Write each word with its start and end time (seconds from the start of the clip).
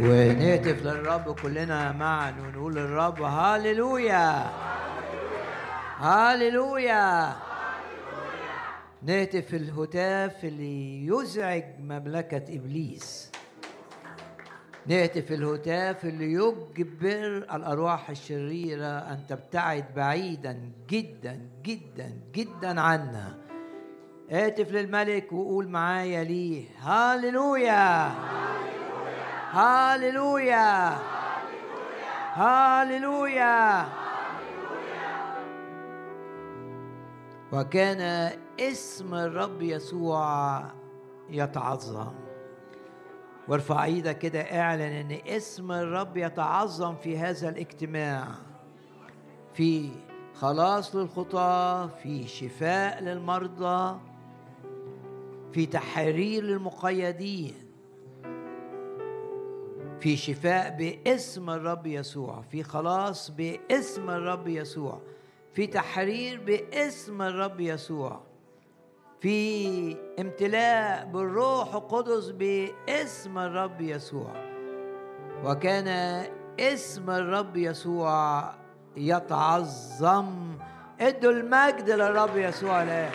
ونهتف 0.00 0.82
للرب 0.86 1.34
كلنا 1.40 1.92
معا 1.92 2.34
ونقول 2.40 2.74
للرب 2.74 3.22
هاليلويا 3.22 4.50
هاليلويا 5.98 7.32
نهتف 9.02 9.54
الهتاف 9.54 10.44
اللي 10.44 11.06
يزعج 11.06 11.64
مملكة 11.80 12.56
إبليس. 12.56 13.32
نهتف 14.86 15.32
الهتاف 15.32 16.04
اللي 16.04 16.32
يجبر 16.32 17.36
الأرواح 17.54 18.10
الشريرة 18.10 18.86
أن 18.86 19.18
تبتعد 19.28 19.84
بعيدا 19.96 20.72
جدا 20.90 21.40
جدا 21.62 22.12
جدا 22.34 22.80
عنا. 22.80 23.38
اهتف 24.30 24.72
للملك 24.72 25.32
وقول 25.32 25.68
معايا 25.68 26.24
ليه. 26.24 26.64
هاليلويا 26.80 28.12
هاليلويا. 29.52 30.98
هاليلويا. 32.34 33.88
وكان 37.52 38.32
اسم 38.60 39.14
الرب 39.14 39.62
يسوع 39.62 40.62
يتعظم. 41.30 42.12
وارفع 43.48 43.84
إيدك 43.84 44.18
كده 44.18 44.40
اعلن 44.40 44.80
ان 44.80 45.18
اسم 45.26 45.72
الرب 45.72 46.16
يتعظم 46.16 46.96
في 46.96 47.18
هذا 47.18 47.48
الاجتماع. 47.48 48.28
في 49.54 49.90
خلاص 50.34 50.96
للخطاه 50.96 51.86
في 51.86 52.28
شفاء 52.28 53.02
للمرضى 53.02 54.00
في 55.52 55.66
تحرير 55.66 56.42
للمقيدين. 56.42 57.61
في 60.02 60.16
شفاء 60.16 60.76
باسم 60.76 61.50
الرب 61.50 61.86
يسوع 61.86 62.42
في 62.50 62.62
خلاص 62.62 63.30
باسم 63.30 64.10
الرب 64.10 64.48
يسوع 64.48 65.00
في 65.54 65.66
تحرير 65.66 66.40
باسم 66.40 67.22
الرب 67.22 67.60
يسوع 67.60 68.20
في 69.20 69.96
امتلاء 70.20 71.04
بالروح 71.04 71.74
القدس 71.74 72.28
باسم 72.28 73.38
الرب 73.38 73.80
يسوع. 73.80 74.32
وكان 75.44 75.88
اسم 76.60 77.10
الرب 77.10 77.56
يسوع 77.56 78.44
يتعظم. 78.96 80.58
ادوا 81.00 81.32
المجد 81.32 81.90
للرب 81.90 82.36
يسوع. 82.36 82.82
الان 82.82 83.12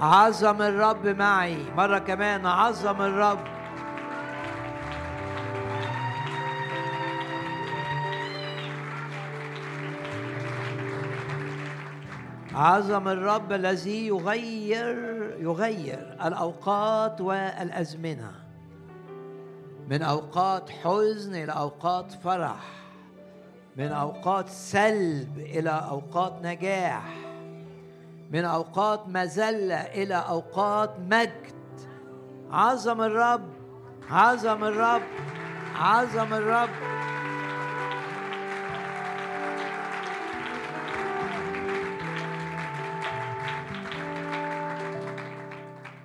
عظم 0.00 0.62
الرب 0.62 1.06
معي. 1.06 1.64
مرة 1.76 1.98
كمان 1.98 2.46
عظم 2.46 3.02
الرب. 3.02 3.38
عظم 12.54 13.08
الرب 13.08 13.52
الذي 13.52 14.06
يغير 14.06 14.96
يغير 15.40 16.16
الأوقات 16.24 17.20
والأزمنة. 17.20 18.32
من 19.88 20.02
أوقات 20.02 20.70
حزن 20.70 21.34
إلى 21.34 21.52
أوقات 21.52 22.12
فرح. 22.12 22.64
من 23.76 23.92
أوقات 23.92 24.48
سلب 24.48 25.38
إلى 25.38 25.70
أوقات 25.90 26.32
نجاح. 26.42 27.25
من 28.30 28.44
أوقات 28.44 29.08
مذله 29.08 29.74
إلى 29.74 30.14
أوقات 30.14 30.94
مجد. 30.98 31.56
عظم 32.50 33.02
الرب 33.02 33.48
عظم 34.10 34.64
الرب 34.64 35.02
عظم 35.74 36.34
الرب. 36.34 36.70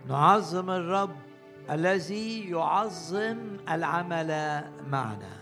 نعظم 0.07 0.69
الرب 0.69 1.16
الذي 1.69 2.50
يعظم 2.50 3.38
العمل 3.69 4.63
معنا. 4.88 5.41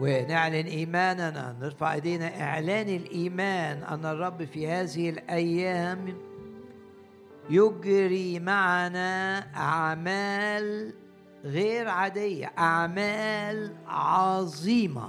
ونعلن 0.00 0.66
إيماننا. 0.66 1.56
نرفع 1.60 1.94
إيدينا. 1.94 2.40
إعلان 2.40 2.88
الإيمان 2.88 3.82
أن 3.82 4.06
الرب 4.06 4.44
في 4.44 4.68
هذه 4.68 5.10
الأيام 5.10 6.16
يجري 7.50 8.38
معنا 8.38 9.38
أعمال 9.56 10.92
غير 11.44 11.88
عادية 11.88 12.52
أعمال 12.58 13.74
عظيمة. 13.86 15.08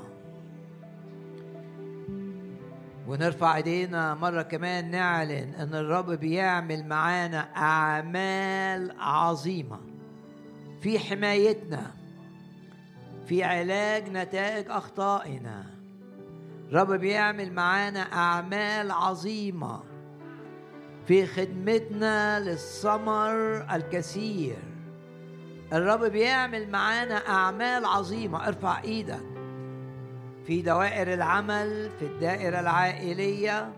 ونرفع 3.08 3.56
إيدينا 3.56 4.16
مرة 4.16 4.42
كمان 4.42 4.92
نعلن 4.92 5.54
أن 5.54 5.76
الرب 5.76 6.12
بيعمل 6.12 6.86
معانا 6.86 7.40
أعمال 7.58 8.96
عظيمة. 9.00 9.80
في 10.82 11.00
حمايتنا 11.00 11.97
في 13.28 13.44
علاج 13.44 14.10
نتائج 14.10 14.70
أخطائنا. 14.70 15.66
رب 16.74 16.92
بيعمل 16.92 17.54
معانا 17.54 18.00
أعمال 18.00 18.92
عظيمة 18.92 19.84
في 21.08 21.26
خدمتنا 21.26 22.40
للثمر 22.40 23.66
الكثير. 23.76 24.58
الرب 25.74 26.04
بيعمل 26.04 26.70
معانا 26.70 27.16
أعمال 27.16 27.86
عظيمة. 27.86 28.48
ارفع 28.48 28.82
إيدك 28.84 29.26
في 30.46 30.62
دوائر 30.62 31.14
العمل 31.14 31.90
في 32.00 32.06
الدائرة 32.06 32.60
العائلية. 32.60 33.74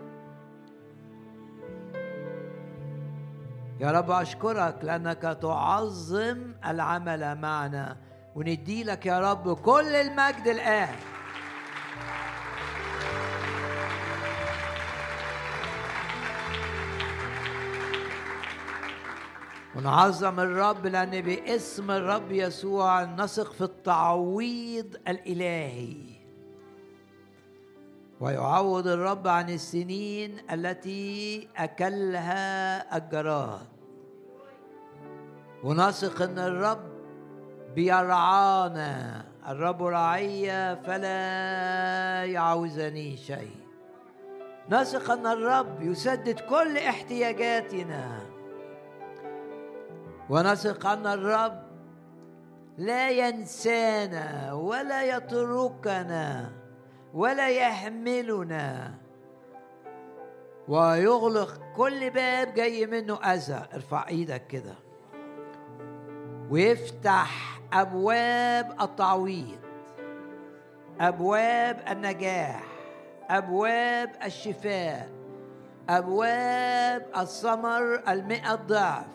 يا 3.80 3.90
رب 3.90 4.10
أشكرك 4.10 4.78
لأنك 4.82 5.38
تعظم 5.42 6.54
العمل 6.66 7.40
معنا. 7.40 8.09
وندي 8.34 8.84
لك 8.84 9.06
يا 9.06 9.20
رب 9.20 9.52
كل 9.52 9.94
المجد 9.94 10.46
الآن. 10.48 10.94
ونعظم 19.76 20.40
الرب 20.40 20.86
لأن 20.86 21.20
باسم 21.20 21.90
الرب 21.90 22.32
يسوع 22.32 23.04
نثق 23.04 23.52
في 23.52 23.64
التعويض 23.64 24.96
الإلهي. 25.08 25.96
ويعوض 28.20 28.86
الرب 28.86 29.28
عن 29.28 29.50
السنين 29.50 30.36
التي 30.50 31.48
أكلها 31.56 32.96
الجراد. 32.96 33.66
ونثق 35.64 36.22
أن 36.22 36.38
الرب 36.38 36.89
بيرعانا. 37.74 39.24
الرب 39.48 39.82
رعي 39.82 40.76
فلا 40.76 42.24
يعوزني 42.24 43.16
شيء. 43.16 43.56
نثق 44.70 45.10
أن 45.10 45.26
الرب 45.26 45.82
يسدد 45.82 46.40
كل 46.40 46.78
احتياجاتنا. 46.78 48.20
ونثق 50.30 50.86
أن 50.86 51.06
الرب 51.06 51.62
لا 52.78 53.10
ينسانا 53.10 54.52
ولا 54.52 55.16
يتركنا 55.16 56.52
ولا 57.14 57.48
يحملنا. 57.48 58.94
ويغلق 60.68 61.60
كل 61.76 62.10
باب 62.10 62.54
جاي 62.54 62.86
منه 62.86 63.14
أذى. 63.14 63.62
ارفع 63.74 64.08
إيدك 64.08 64.46
كده. 64.46 64.74
ويفتح 66.50 67.59
أبواب 67.72 68.82
التعويض 68.82 69.58
أبواب 71.00 71.82
النجاح 71.90 72.62
أبواب 73.30 74.10
الشفاء 74.24 75.08
أبواب 75.88 77.06
الثمر 77.16 78.02
المئة 78.08 78.54
ضعف 78.54 79.06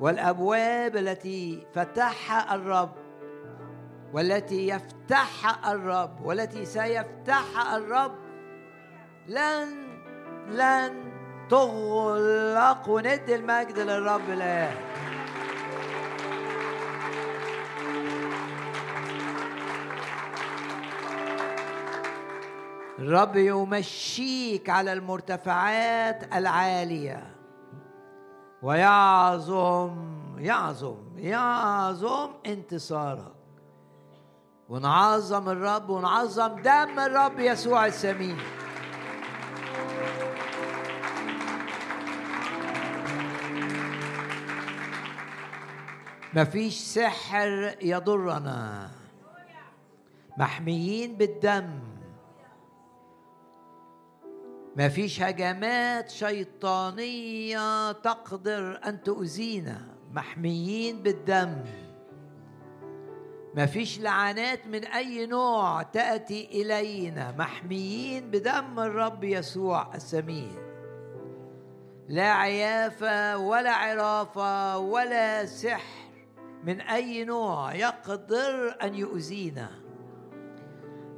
والأبواب 0.00 0.96
التي 0.96 1.66
فتحها 1.74 2.54
الرب 2.54 2.92
والتي 4.12 4.68
يفتحها 4.68 5.72
الرب 5.72 6.20
والتي 6.24 6.64
سيفتحها 6.64 7.76
الرب 7.76 8.14
لن 9.26 9.68
لن 10.48 11.12
تغلق 11.50 12.88
وندي 12.88 13.34
المجد 13.34 13.78
للرب 13.78 14.30
الآن. 14.30 14.74
الرب 22.98 23.36
يمشيك 23.36 24.70
على 24.70 24.92
المرتفعات 24.92 26.34
العالية. 26.34 27.34
ويعظم 28.62 29.96
يعظم 30.38 31.18
يعظم 31.18 32.30
انتصارك. 32.46 33.32
ونعظم 34.68 35.48
الرب 35.48 35.90
ونعظم 35.90 36.62
دم 36.62 36.98
الرب 36.98 37.40
يسوع 37.40 37.86
السمين. 37.86 38.38
مفيش 46.34 46.74
سحر 46.74 47.76
يضرنا. 47.82 48.90
محميين 50.38 51.16
بالدم. 51.16 51.93
مفيش 54.76 55.22
هجمات 55.22 56.10
شيطانية 56.10 57.92
تقدر 57.92 58.80
أن 58.86 59.02
تؤذينا. 59.02 59.80
محميين 60.12 61.02
بالدم. 61.02 61.64
مفيش 63.54 64.00
لعنات 64.00 64.66
من 64.66 64.84
أي 64.84 65.26
نوع 65.26 65.82
تأتي 65.82 66.48
إلينا. 66.62 67.34
محميين 67.38 68.30
بدم 68.30 68.80
الرب 68.80 69.24
يسوع 69.24 69.94
السمين. 69.94 70.56
لا 72.08 72.32
عيافة 72.32 73.38
ولا 73.38 73.72
عرافة 73.72 74.78
ولا 74.78 75.46
سحر 75.46 76.04
من 76.64 76.80
أي 76.80 77.24
نوع 77.24 77.74
يقدر 77.74 78.76
أن 78.82 78.94
يؤذينا. 78.94 79.70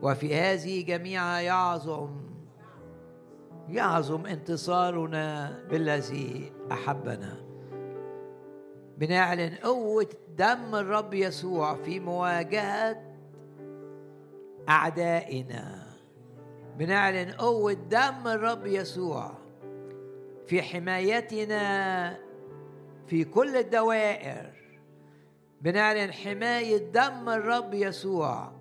وفي 0.03 0.35
هذه 0.35 0.85
جميعها 0.85 1.41
يعظم 1.41 2.25
يعظم 3.69 4.27
انتصارنا 4.27 5.59
بالذي 5.71 6.53
أحبنا. 6.73 7.37
بنعلن 8.99 9.55
قوة 9.55 10.09
دم 10.37 10.75
الرب 10.75 11.15
يسوع 11.15 11.75
في 11.75 12.01
مواجهة 12.01 13.03
أعدائنا. 14.69 15.87
بنعلن 16.79 17.31
قوة 17.31 17.73
دم 17.73 18.27
الرب 18.29 18.67
يسوع 18.67 19.33
في 20.47 20.63
حمايتنا 20.63 22.17
في 23.07 23.25
كل 23.25 23.57
الدوائر. 23.57 24.53
بنعلن 25.61 26.13
حماية 26.13 26.79
دم 26.79 27.29
الرب 27.29 27.75
يسوع 27.75 28.53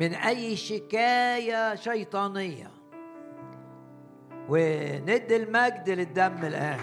من 0.00 0.14
أي 0.14 0.56
شكاية 0.56 1.74
شيطانية. 1.74 2.73
وندي 4.48 5.36
المجد 5.36 5.90
للدم 5.90 6.44
الآن. 6.44 6.78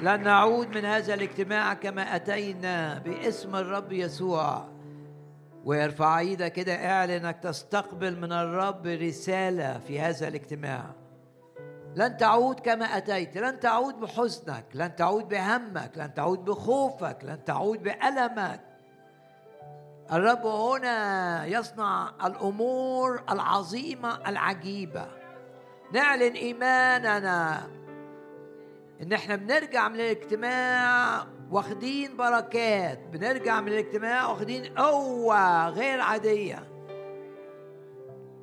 لن 0.00 0.22
نعود 0.22 0.76
من 0.76 0.84
هذا 0.84 1.14
الاجتماع 1.14 1.74
كما 1.74 2.16
أتينا 2.16 2.98
باسم 2.98 3.56
الرب 3.56 3.92
يسوع. 3.92 4.68
ويرفع 5.64 6.18
إيدك 6.18 6.52
كده 6.52 6.90
اعلن 6.90 7.10
إنك 7.10 7.38
تستقبل 7.42 8.20
من 8.20 8.32
الرب 8.32 8.86
رسالة 8.86 9.78
في 9.78 10.00
هذا 10.00 10.28
الاجتماع. 10.28 10.84
لن 11.96 12.16
تعود 12.16 12.60
كما 12.60 12.84
أتيت 12.84 13.38
لن 13.38 13.60
تعود 13.60 14.00
بحزنك 14.00 14.64
لن 14.74 14.96
تعود 14.96 15.28
بهمك 15.28 15.90
لن 15.96 16.14
تعود 16.14 16.44
بخوفك 16.44 17.18
لن 17.22 17.44
تعود 17.44 17.82
بألمك. 17.82 18.67
الرب 20.12 20.46
هنا 20.46 21.46
يصنع 21.46 22.10
الأمور 22.24 23.22
العظيمة 23.30 24.28
العجيبة. 24.28 25.06
نعلن 25.92 26.32
إيماننا 26.32 27.66
إن 29.02 29.12
إحنا 29.12 29.36
بنرجع 29.36 29.88
من 29.88 29.94
الاجتماع 29.94 31.26
واخدين 31.50 32.16
بركات. 32.16 32.98
بنرجع 33.12 33.60
من 33.60 33.68
الاجتماع 33.68 34.28
واخدين 34.28 34.64
قوة 34.64 35.68
غير 35.68 36.00
عادية. 36.00 36.68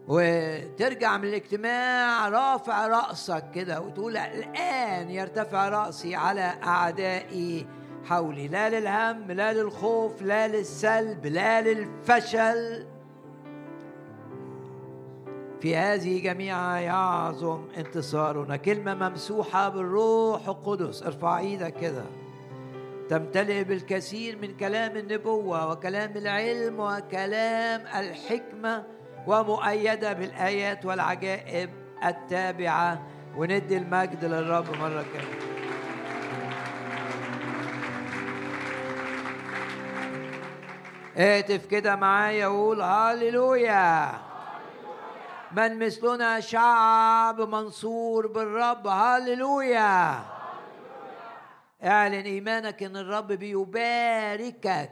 وترجع 0.07 1.18
من 1.18 1.27
الاجتماع 1.27 2.29
رافع 2.29 2.88
رأسك 2.88 3.51
كده 3.56 3.81
وتقول 3.81 4.18
الآن 4.18 5.09
يرتفع 5.09 5.69
رأسي 5.69 6.15
على 6.15 6.53
أعدائي 6.63 7.68
حولي. 8.06 8.48
لا 8.48 8.69
للهم 8.69 9.31
لا 9.31 9.54
للخوف 9.54 10.22
لا 10.22 10.48
للسلب 10.48 11.25
لا 11.25 11.62
للفشل. 11.62 12.86
في 15.62 15.75
هذه 15.75 16.24
جميعها 16.24 16.80
يعظم 16.80 17.62
انتصارنا. 17.78 18.56
كلمة 18.56 18.94
ممسوحة 18.94 19.69
بالروح 19.69 20.48
القدس. 20.48 21.04
ارفع 21.04 21.40
إيدك 21.40 21.74
كده. 21.74 22.04
تمتلئ 23.10 23.63
بالكثير 23.63 24.38
من 24.38 24.57
كلام 24.57 24.98
النبوة 24.98 25.72
وكلام 25.72 26.12
العلم 26.18 26.80
وكلام 26.80 27.81
الحكمة 27.81 28.84
ومؤيدة 29.28 30.13
بالآيات 30.13 30.86
والعجائب 30.86 31.69
التابعة. 32.06 33.07
وندي 33.38 33.78
المجد 33.78 34.25
للرب 34.25 34.66
مرة 34.69 35.06
كمان 35.13 35.44
اهتف 41.17 41.65
كده 41.65 41.95
معايا 41.95 42.47
وقول 42.47 42.81
هاليلويا 42.81 44.12
من 45.51 45.79
مثلنا 45.79 46.39
شعب 46.39 47.41
منصور 47.41 48.27
بالرب 48.27 48.88
هاليلويا 48.88 50.25
اعلن 51.83 52.13
إيمانك 52.25 52.83
إن 52.83 52.97
الرب 52.97 53.27
بيباركك 53.27 54.91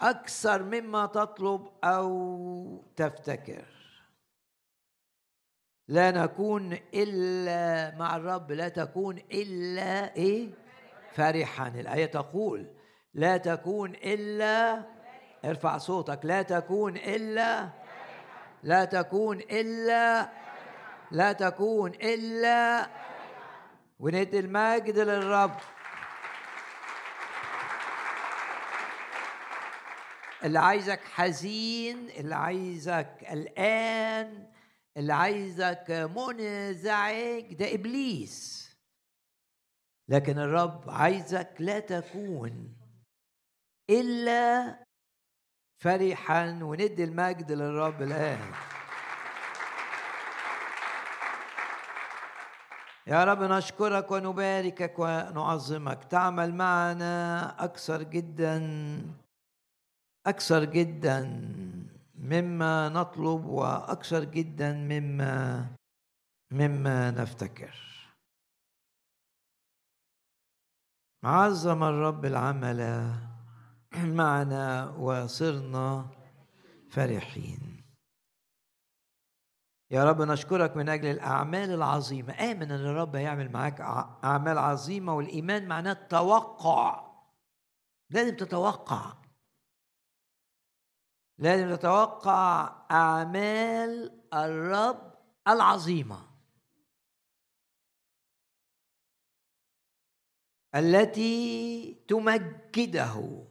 أكثر 0.00 0.62
مما 0.62 1.06
تطلب 1.06 1.68
أو 1.84 2.84
تفتكر. 2.96 3.64
لا 5.88 6.10
نكون 6.10 6.78
إلا 6.94 7.94
مع 7.98 8.16
الرب 8.16 8.52
لا 8.52 8.68
تكون 8.68 9.18
إلا 9.18 10.16
إيه؟ 10.16 10.48
فرحا 11.12 11.68
الآية 11.68 12.06
تقول 12.06 12.73
لا 13.14 13.36
تكون 13.36 13.90
إلا 13.94 14.82
ارفع 15.44 15.78
صوتك. 15.78 16.20
لا 16.24 16.42
تكون 16.42 16.96
إلا 16.96 17.68
لا 18.62 18.84
تكون 18.84 19.40
إلا 19.40 20.30
لا 21.10 21.32
تكون 21.32 21.90
إلا 21.90 22.90
وندي 24.00 24.38
المجد 24.38 24.98
للرب. 24.98 25.56
اللي 30.44 30.58
عايزك 30.58 31.00
حزين 31.04 32.08
اللي 32.10 32.34
عايزك 32.34 33.24
قلقان 33.30 34.46
اللي 34.96 35.12
عايزك 35.12 36.10
منزعج 36.16 37.54
ده 37.54 37.74
إبليس. 37.74 38.64
لكن 40.08 40.38
الرب 40.38 40.90
عايزك 40.90 41.50
لا 41.58 41.78
تكون 41.78 42.83
إلا 43.90 44.76
فرحا 45.82 46.58
وندي 46.62 47.04
المجد 47.04 47.52
للرب 47.52 48.02
الآن. 48.02 48.52
يا 53.06 53.24
رب 53.24 53.42
نشكرك 53.42 54.10
ونباركك 54.10 54.98
ونعظمك. 54.98 56.04
تعمل 56.04 56.54
معنا 56.54 57.64
أكثر 57.64 58.02
جدا 58.02 58.56
أكثر 60.26 60.64
جدا 60.64 61.20
مما 62.14 62.88
نطلب 62.88 63.44
وأكثر 63.44 64.24
جدا 64.24 64.72
مما 64.72 65.66
مما 66.52 67.10
نفتكر. 67.10 67.74
عظم 71.24 71.84
الرب 71.84 72.24
العمل 72.24 72.80
معنا 73.96 74.90
وصرنا 74.90 76.06
فرحين. 76.90 77.84
يا 79.90 80.04
رب 80.04 80.22
نشكرك 80.22 80.76
من 80.76 80.88
أجل 80.88 81.10
الأعمال 81.10 81.70
العظيمة. 81.70 82.32
آمن 82.32 82.62
أن 82.62 82.86
الرب 82.86 83.16
هيعمل 83.16 83.52
معاك 83.52 83.80
أعمال 84.24 84.58
عظيمة 84.58 85.14
والإيمان 85.14 85.68
معناه 85.68 85.92
التوقع. 85.92 87.14
لازم 88.10 88.36
تتوقع. 88.36 89.14
لازم 91.38 91.76
تتوقع 91.76 92.72
أعمال 92.90 94.22
الرب 94.34 95.14
العظيمة. 95.48 96.34
التي 100.74 101.94
تمجده. 102.08 103.46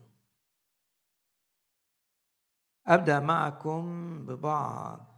أبدأ 2.87 3.19
معكم 3.19 3.85
ببعض. 4.25 5.13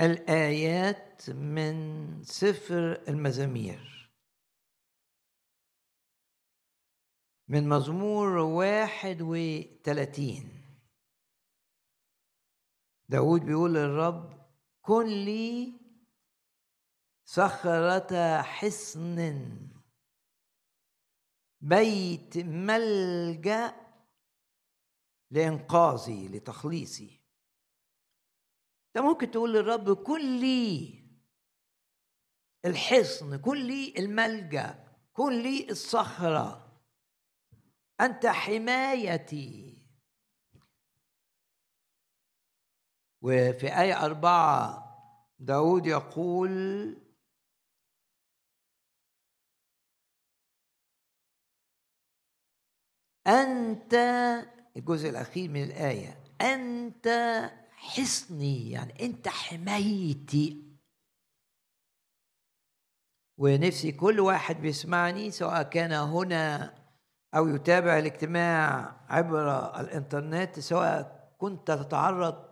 الآيات 0.00 1.30
من 1.30 2.22
سفر 2.22 3.02
المزامير. 3.08 3.98
من 7.48 7.68
مزمور 7.68 8.28
واحد 8.28 9.22
وثلاثين 9.22 10.58
داود 13.08 13.40
بيقول 13.40 13.74
للرب 13.74 14.48
كن 14.82 15.06
لي 15.06 15.80
صخرة 17.24 18.42
حصن 18.42 19.18
بيت 21.60 22.38
ملجأ 22.38 23.74
لإنقاذي 25.30 26.28
لتخليصي. 26.28 27.20
انت 28.88 29.04
ممكن 29.04 29.30
تقول 29.30 29.54
للرب 29.54 29.92
كن 29.92 30.40
لي 30.40 31.04
الحصن 32.64 33.36
كن 33.36 33.56
لي 33.56 33.94
الملجأ 33.98 34.84
كن 35.12 35.42
لي 35.42 35.70
الصخرة. 35.70 36.82
أنت 38.00 38.26
حمايتي. 38.26 39.78
وفي 43.22 43.80
آية 43.80 44.04
أربعة 44.04 44.84
داود 45.38 45.86
يقول 45.86 46.96
أنت 53.28 53.94
الجزء 54.76 55.08
الأخير 55.08 55.50
من 55.50 55.62
الآية 55.62 56.24
أنت 56.40 57.08
حصني 57.70 58.70
يعني 58.70 59.04
أنت 59.04 59.28
حمايتي. 59.28 60.64
ونفسي 63.38 63.92
كل 63.92 64.20
واحد 64.20 64.56
بيسمعني 64.60 65.30
سواء 65.30 65.62
كان 65.62 65.92
هنا 65.92 66.74
أو 67.34 67.48
يتابع 67.48 67.98
الاجتماع 67.98 68.96
عبر 69.08 69.80
الإنترنت 69.80 70.60
سواء 70.60 71.34
كنت 71.38 71.70
تتعرض 71.70 72.48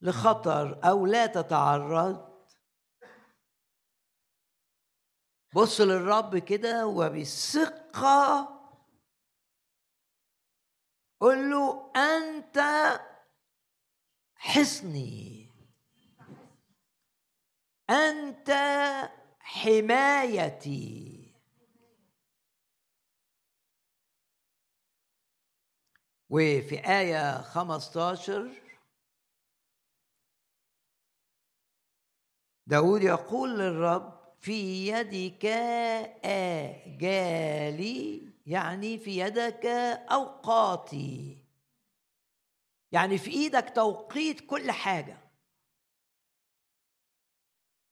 لخطر 0.00 0.80
أو 0.84 1.06
لا 1.06 1.26
تتعرض. 1.26 2.30
بص 5.54 5.80
للرب 5.80 6.38
كده 6.38 6.86
وبثقة 6.86 8.59
قل 11.20 11.50
له 11.50 11.92
أنت 11.96 12.58
حصني. 14.34 15.48
أنت 17.90 18.50
حمايتي. 19.40 21.20
وفي 26.30 26.78
آية 26.78 27.42
15 27.42 28.62
داود 32.66 33.02
يقول 33.02 33.58
للرب 33.58 34.20
في 34.40 34.88
يدك 34.88 35.46
آجالي 36.24 38.29
يعني 38.46 38.98
في 38.98 39.18
يدك 39.18 39.66
أوقاتي. 40.12 41.44
يعني 42.92 43.18
في 43.18 43.30
إيدك 43.30 43.72
توقيت 43.74 44.40
كل 44.40 44.70
حاجة. 44.70 45.30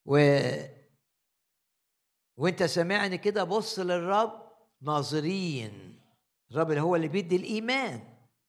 و 0.06 0.18
وأنت 2.36 2.62
سامعني 2.62 3.18
كده 3.18 3.44
بص 3.44 3.78
للرب 3.78 4.52
ناظرين. 4.82 6.00
الرب 6.50 6.70
اللي 6.70 6.80
هو 6.80 6.96
اللي 6.96 7.08
بيدي 7.08 7.36
الإيمان. 7.36 8.00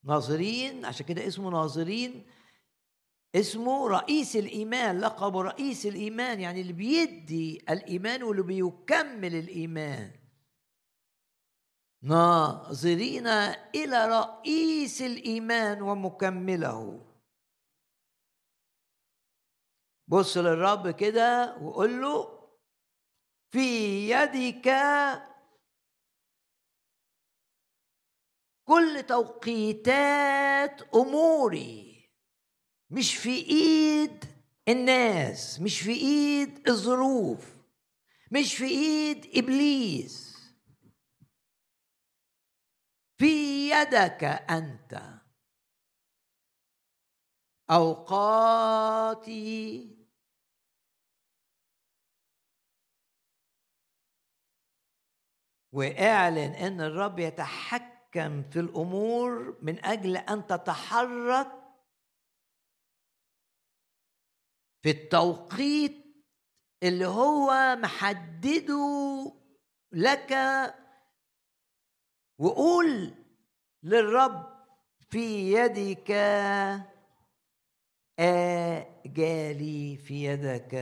ناظرين 0.04 0.86
عشان 0.86 1.06
كده 1.06 1.28
اسمه 1.28 1.50
ناظرين. 1.50 2.26
اسمه 3.36 3.88
رئيس 3.88 4.36
الإيمان 4.36 5.00
لقب 5.00 5.38
رئيس 5.38 5.86
الإيمان. 5.86 6.40
يعني 6.40 6.62
اللي 6.62 6.74
بيدي 6.74 7.64
الإيمان 7.70 8.24
واللي 8.24 8.44
بيكمل 8.44 9.36
الإيمان. 9.36 10.19
ناظرين 12.02 13.28
إلى 13.76 14.06
رئيس 14.08 15.02
الإيمان 15.02 15.82
ومكمله. 15.82 17.06
بص 20.08 20.38
للرب 20.38 20.90
كده 20.90 21.58
وقول 21.62 22.02
له 22.02 22.50
في 23.52 24.10
يدك 24.10 24.70
كل 28.68 29.04
توقيتات 29.08 30.82
أموري. 30.96 31.90
مش 32.90 33.16
في 33.16 33.36
إيد 33.36 34.26
الناس 34.68 35.60
مش 35.62 35.82
في 35.82 35.92
إيد 35.92 36.70
الظروف 36.70 37.58
مش 38.32 38.56
في 38.56 38.66
إيد 38.66 39.38
إبليس. 39.38 40.29
في 43.20 43.70
يدك 43.70 44.24
أنت. 44.24 45.02
أوقاتي. 47.72 49.30
واعلن 55.72 56.54
إن 56.54 56.82
الرب 56.82 57.20
يتحكم 57.20 58.44
في 58.44 58.60
الأمور 58.60 59.58
من 59.62 59.86
أجل 59.86 60.18
أن 60.18 60.48
تتحرك 60.48 61.52
في 64.84 64.90
التوقيت 64.90 66.06
اللي 66.84 67.06
هو 67.06 67.76
محدده 67.76 69.32
لك 69.92 70.34
وقول 72.40 73.14
للرب 73.84 74.46
في 75.10 75.54
يدك 75.54 76.12
آجالي 78.20 79.98
في 79.98 80.26
يدك 80.26 80.76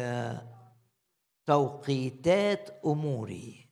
توقيتات 1.46 2.70
أموري. 2.86 3.68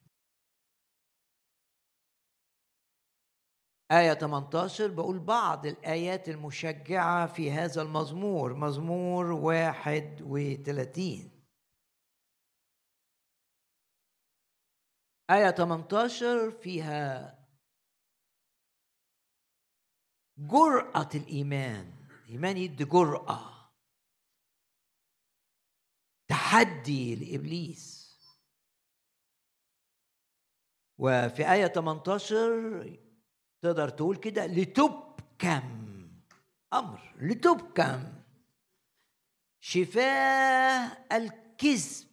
آية 3.92 4.14
18 4.14 4.90
بقول 4.90 5.18
بعض 5.18 5.66
الآيات 5.66 6.28
المشجعة 6.28 7.26
في 7.26 7.50
هذا 7.50 7.82
المزمور 7.82 8.54
مزمور 8.54 9.32
31 9.32 11.30
آية 15.30 15.50
18 15.50 16.50
فيها 16.50 17.35
جرأة 20.38 21.08
الإيمان. 21.14 21.92
الإيمان 22.24 22.56
يدي 22.56 22.84
جرأة. 22.84 23.72
تحدي 26.28 27.16
لإبليس. 27.16 28.06
وفي 30.98 31.52
آية 31.52 31.66
18 31.66 32.98
تقدر 33.62 33.88
تقول 33.88 34.16
كده 34.16 34.46
لتبكم. 34.46 35.86
أمر 36.72 37.14
لتبكم. 37.16 38.22
شفاه 39.60 41.06
الكذب. 41.12 42.06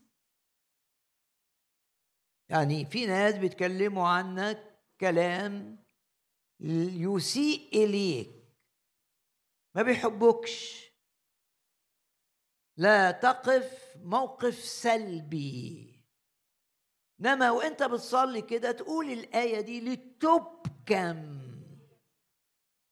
يعني 2.50 2.86
في 2.86 3.06
ناس 3.06 3.36
بيتكلموا 3.36 4.08
عنك 4.08 4.80
كلام 5.00 5.83
يسيء 6.60 7.84
اليك 7.84 8.30
ما 9.76 9.82
بيحبوكش. 9.82 10.84
لا 12.78 13.12
تقف 13.12 13.98
موقف 13.98 14.56
سلبي. 14.60 15.90
إنما 17.20 17.52
وإنت 17.52 17.84
بتصلي 17.84 18.42
كده 18.42 18.72
تقول 18.72 19.12
الآية 19.12 19.62
دي 19.62 19.82
لتبكم. 19.82 21.40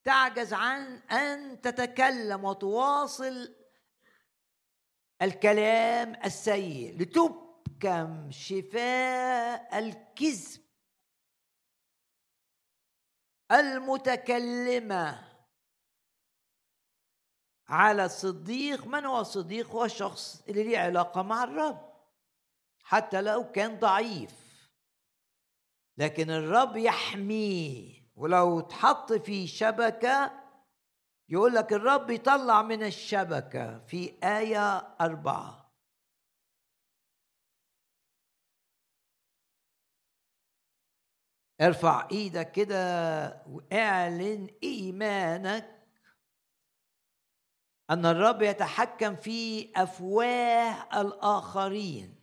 تعجز 0.04 0.54
عن 0.54 0.98
أن 0.98 1.62
تتكلم 1.62 2.46
وتواصل 2.46 3.56
الكلام 5.22 6.16
السيء. 6.26 7.02
لتبكم 7.02 8.32
شفاء 8.32 9.80
الكذب. 9.80 10.61
المتكلمة. 13.52 15.32
على 17.68 18.06
الصديق 18.06 18.88
من 18.88 19.06
هو 19.06 19.20
الصديق؟ 19.20 19.70
هو 19.70 19.86
الشخص 19.86 20.44
اللي 20.50 20.64
ليه 20.64 20.80
علاقة 20.80 21.22
مع 21.22 21.44
الرب. 21.44 21.92
حتى 22.84 23.22
لو 23.22 23.52
كان 23.52 23.80
ضعيف. 23.80 24.42
لكن 25.98 26.30
الرب 26.30 26.78
يحميه. 26.78 28.02
ولو 28.16 28.60
اتحط 28.60 29.14
في 29.14 29.48
شبكة 29.48 30.32
يقول 31.30 31.56
لك 31.56 31.74
الرب 31.74 32.10
يطلع 32.10 32.62
من 32.62 32.84
الشبكة 32.84 33.80
في 33.80 34.14
آية 34.24 34.78
أربعة. 35.02 35.61
ارفع 41.62 42.08
إيدك 42.12 42.52
كده 42.52 43.44
واعلن 43.48 44.48
ايمانك 44.64 45.82
ان 47.90 48.06
الرب 48.06 48.42
يتحكم 48.42 49.16
في 49.16 49.72
افواه 49.76 51.02
الاخرين. 51.02 52.22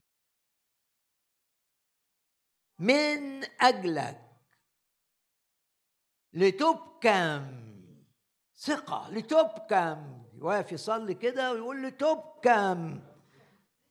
من 2.78 3.44
اجلك 3.60 4.28
لتبكم 6.32 7.68
ثقة 8.56 9.10
لتبكم 9.10 10.24
واقف 10.38 10.72
يصلي 10.72 11.14
كده 11.14 11.52
ويقول 11.52 11.82
لتبكم 11.82 13.02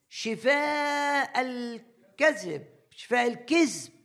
شفاء 0.08 1.40
الكذب 1.40 2.66
شفاء 2.90 3.26
الكذب. 3.26 3.97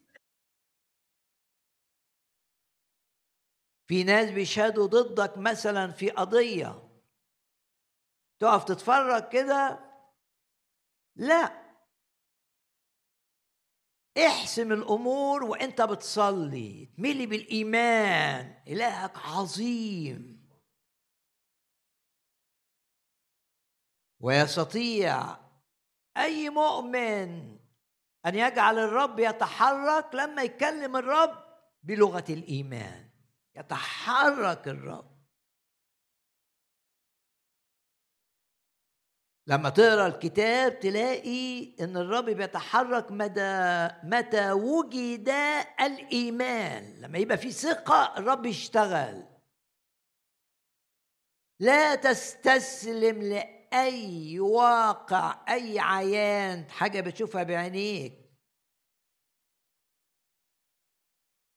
في 3.88 4.04
ناس 4.04 4.32
بيشهدوا 4.32 4.88
ضدك 4.88 5.38
مثلا 5.38 5.92
في 5.92 6.10
قضية. 6.10 6.90
تقف 8.40 8.64
تتفرج 8.64 9.30
كده؟ 9.30 9.80
لا. 11.16 11.64
احسم 14.18 14.72
الأمور 14.72 15.44
وإنت 15.44 15.82
بتصلي. 15.82 16.86
تملي 16.98 17.26
بالإيمان. 17.26 18.64
إلهك 18.68 19.18
عظيم. 19.18 20.50
ويستطيع 24.20 25.38
أي 26.18 26.50
مؤمن 26.50 27.60
أن 28.26 28.36
يجعل 28.36 28.80
الرب 28.80 29.20
يتحرك 29.20 30.16
لما 30.16 30.44
يكلم 30.44 30.96
الرب 30.96 31.44
بلغة 31.84 32.26
الإيمان. 32.30 33.13
يتحرك 33.56 34.68
الرب. 34.68 35.14
لما 39.48 39.70
تقرأ 39.70 40.08
الكتاب 40.08 40.80
تلاقي 40.80 41.76
إن 41.80 41.98
الرب 41.98 42.26
بيتحرك 42.26 43.12
مدى 43.12 43.88
متى 44.04 44.52
وجد 44.52 45.30
الإيمان. 45.82 47.02
لما 47.02 47.18
يبقى 47.18 47.38
في 47.38 47.52
ثقة 47.52 48.18
الرب 48.18 48.46
يشتغل. 48.46 49.28
لا 51.60 51.96
تستسلم 51.96 53.22
لأي 53.22 54.40
واقع 54.40 55.46
أي 55.50 55.80
عيان. 55.80 56.70
حاجة 56.70 57.02
بتشوفها 57.02 57.44
بعينيك. 57.44 58.23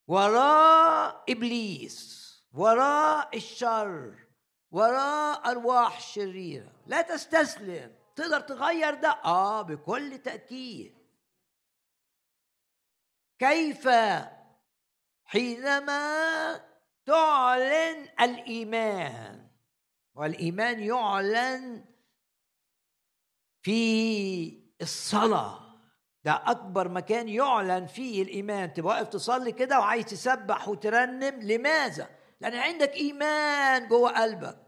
وراء 0.06 1.24
إبليس 1.28 2.26
وراء 2.52 3.36
الشر 3.36 4.26
وراء 4.70 5.50
أرواح 5.50 6.00
شريرة. 6.00 6.72
لا 6.86 7.02
تستسلم. 7.02 7.96
تقدر 8.16 8.40
تغير 8.40 8.94
ده؟ 8.94 9.10
آه 9.24 9.62
بكل 9.62 10.18
تأكيد. 10.18 10.94
كيف؟ 13.38 13.88
حينما 15.24 16.56
تعلن 17.06 18.08
الإيمان 18.20 19.50
والإيمان 20.14 20.80
يعلن 20.80 21.84
في 23.62 24.72
الصلاة. 24.82 25.65
ده 26.26 26.42
أكبر 26.46 26.88
مكان 26.88 27.28
يعلن 27.28 27.86
فيه 27.86 28.22
الإيمان. 28.22 28.72
تبقى 28.72 28.94
واقف 28.94 29.08
تصلي 29.08 29.52
كده 29.52 29.78
وعايز 29.78 30.04
تسبح 30.04 30.68
وترنم 30.68 31.40
لماذا؟ 31.42 32.08
لأن 32.40 32.54
عندك 32.54 32.94
إيمان 32.94 33.88
جوه 33.88 34.22
قلبك. 34.22 34.58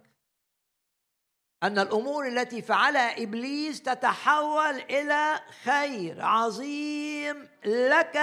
أن 1.63 1.79
الأمور 1.79 2.27
التي 2.29 2.63
فعلها 2.63 3.23
إبليس 3.23 3.83
تتحول 3.83 4.75
إلى 4.75 5.41
خير 5.65 6.23
عظيم 6.23 7.49
لك. 7.65 8.17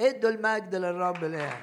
ادوا 0.00 0.30
المجد 0.30 0.74
للرب 0.74 1.24
الآن. 1.24 1.60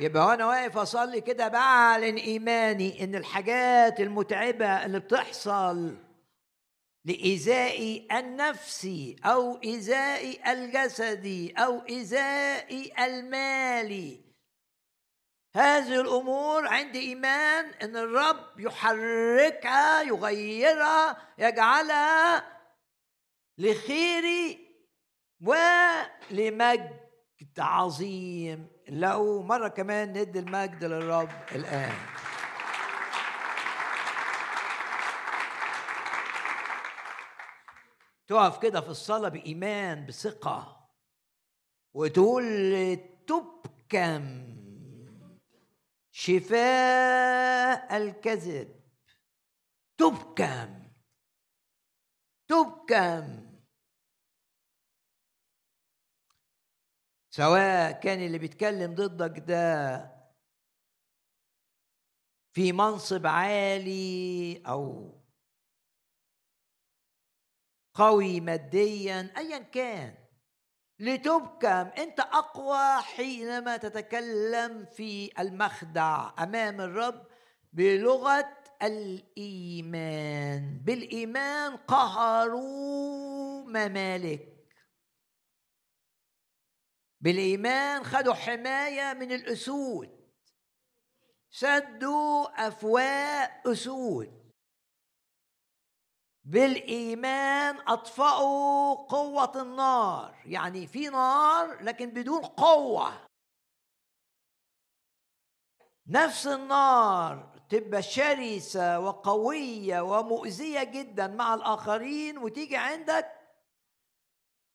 يبقى 0.00 0.26
وأنا 0.26 0.46
واقف 0.46 0.78
اصلي 0.78 1.20
كده 1.20 1.48
بعلن 1.48 2.16
ايماني 2.16 3.04
ان 3.04 3.14
الحاجات 3.14 4.00
المتعبة 4.00 4.84
اللي 4.84 5.00
بتحصل 5.00 5.96
لإيذاء 7.04 8.06
النفسي 8.18 9.16
أو 9.24 9.60
إيذاء 9.64 10.52
الجسدي 10.52 11.52
أو 11.52 11.86
إيذاء 11.88 12.92
المالي. 13.04 14.20
هذه 15.56 16.00
الأمور 16.00 16.66
عندي 16.68 16.98
إيمان 17.00 17.64
أن 17.82 17.96
الرب 17.96 18.60
يحركها 18.60 20.02
يغيرها 20.02 21.16
يجعلها 21.38 22.44
لخيري 23.58 24.68
ولمجد 25.40 27.01
عظيم. 27.58 28.68
لو 28.88 29.42
مرة 29.42 29.68
كمان 29.68 30.08
ندي 30.18 30.38
المجد 30.38 30.84
للرب 30.84 31.30
الآن. 31.52 31.96
تقف 38.26 38.58
كده 38.58 38.80
في 38.80 38.88
الصلاة 38.88 39.28
بإيمان 39.28 40.06
بثقة 40.06 40.88
وتقول 41.94 42.98
تبكم 43.26 44.52
شفاء 46.10 47.96
الكذب. 47.96 48.80
تبكم 49.98 50.82
تبكم. 52.48 53.41
سواء 57.34 57.92
كان 57.92 58.20
اللي 58.20 58.38
بيتكلم 58.38 58.94
ضدك 58.94 59.38
ده 59.38 60.12
في 62.52 62.72
منصب 62.72 63.26
عالي 63.26 64.62
أو 64.66 65.14
قوي 67.94 68.40
ماديا 68.40 69.32
ايا 69.36 69.58
كان. 69.58 70.14
لتبكم 70.98 71.90
أنت 71.98 72.20
أقوى 72.20 73.02
حينما 73.02 73.76
تتكلم 73.76 74.84
في 74.84 75.40
المخدع 75.40 76.30
أمام 76.38 76.80
الرب 76.80 77.26
بلغة 77.72 78.48
الإيمان. 78.82 80.78
بالإيمان 80.84 81.76
قهروا 81.76 83.64
ممالك. 83.64 84.51
بالإيمان 87.22 88.04
خدوا 88.04 88.34
حماية 88.34 89.12
من 89.12 89.32
الأسود. 89.32 90.22
سدوا 91.50 92.66
افواه 92.68 93.62
أسود. 93.66 94.42
بالإيمان 96.44 97.88
أطفأوا 97.88 98.94
قوة 98.94 99.62
النار. 99.62 100.42
يعني 100.46 100.86
في 100.86 101.08
نار 101.08 101.82
لكن 101.82 102.10
بدون 102.10 102.40
قوة. 102.44 103.26
نفس 106.06 106.46
النار 106.46 107.60
تبقى 107.68 108.02
شرسة 108.02 109.00
وقوية 109.00 110.00
ومؤذية 110.00 110.82
جدا 110.84 111.26
مع 111.26 111.54
الآخرين 111.54 112.38
وتيجي 112.38 112.76
عندك 112.76 113.41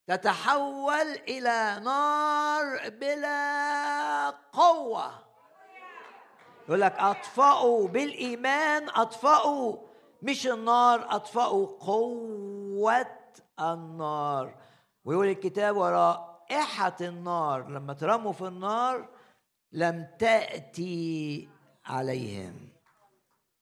تتحول 0.08 1.08
إلى 1.28 1.82
نار 1.84 2.90
بلا 2.90 4.30
قوة. 4.30 5.12
يقول 6.68 6.82
لك 6.82 6.96
أطفأوا 6.98 7.88
بالإيمان 7.88 8.90
أطفأوا 8.90 9.78
مش 10.22 10.48
النار 10.48 11.16
أطفأوا 11.16 11.68
قوة 11.68 13.18
النار. 13.60 14.56
ويقول 15.06 15.28
الكتاب 15.28 15.78
ورائحة 15.78 16.96
النار 17.02 17.70
لما 17.70 17.94
ترموا 17.94 18.32
في 18.32 18.42
النار 18.42 19.10
لم 19.72 20.08
تأتي 20.20 21.50
عليهم. 21.86 22.70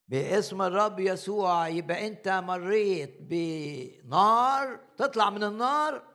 باسم 0.08 0.62
الرب 0.62 1.00
يسوع 1.00 1.68
يبقى 1.68 2.08
أنت 2.08 2.28
مريت 2.28 3.18
بنار 3.20 4.80
تطلع 4.98 5.30
من 5.30 5.44
النار 5.44 6.15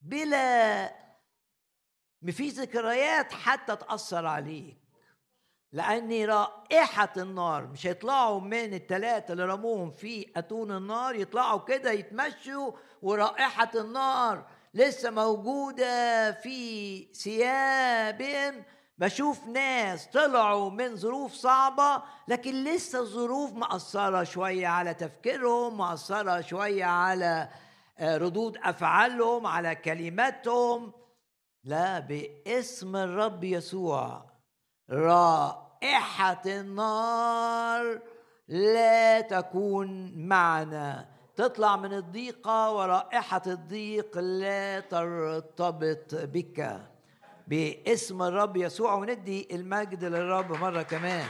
بلا 0.00 0.94
مفيش 2.22 2.52
ذكريات 2.52 3.32
حتى 3.32 3.76
تأثر 3.76 4.26
عليك. 4.26 4.76
لأن 5.72 6.24
رائحة 6.24 7.12
النار 7.16 7.66
مش 7.66 7.86
هيطلعوا 7.86 8.40
من 8.40 8.74
الثلاثة 8.74 9.32
اللي 9.32 9.44
رموهم 9.44 9.90
في 9.90 10.32
أتون 10.36 10.76
النار 10.76 11.14
يطلعوا 11.14 11.60
كده 11.60 11.90
يتمشوا 11.90 12.72
ورائحة 13.02 13.70
النار 13.74 14.46
لسه 14.74 15.10
موجودة 15.10 16.32
في 16.32 17.04
ثيابهم 17.14 18.64
بشوف 18.98 19.46
ناس 19.46 20.06
طلعوا 20.06 20.70
من 20.70 20.96
ظروف 20.96 21.32
صعبة 21.32 22.02
لكن 22.28 22.64
لسه 22.64 23.00
الظروف 23.00 23.52
مأثرة 23.52 24.24
شوية 24.24 24.66
على 24.66 24.94
تفكيرهم 24.94 25.78
مأثرة 25.78 26.40
شوية 26.40 26.84
على 26.84 27.24
آه، 27.24 27.48
ردود 28.00 28.56
أفعالهم 28.56 29.46
على 29.46 29.74
كلماتهم. 29.74 30.92
لا 31.64 31.98
باسم 31.98 32.96
الرب 32.96 33.44
يسوع. 33.44 34.24
رائحة 34.90 36.42
النار 36.46 38.00
لا 38.48 39.20
تكون 39.20 40.12
معنا. 40.28 41.08
تطلع 41.36 41.76
من 41.76 41.92
الضيقة 41.92 42.72
ورائحة 42.72 43.42
الضيق 43.46 44.18
لا 44.18 44.80
ترتبط 44.80 46.14
بك. 46.14 46.80
باسم 47.46 48.22
الرب 48.22 48.56
يسوع 48.56 48.94
وندي 48.94 49.48
المجد 49.52 50.04
للرب 50.04 50.52
مرة 50.52 50.82
كمان. 50.82 51.26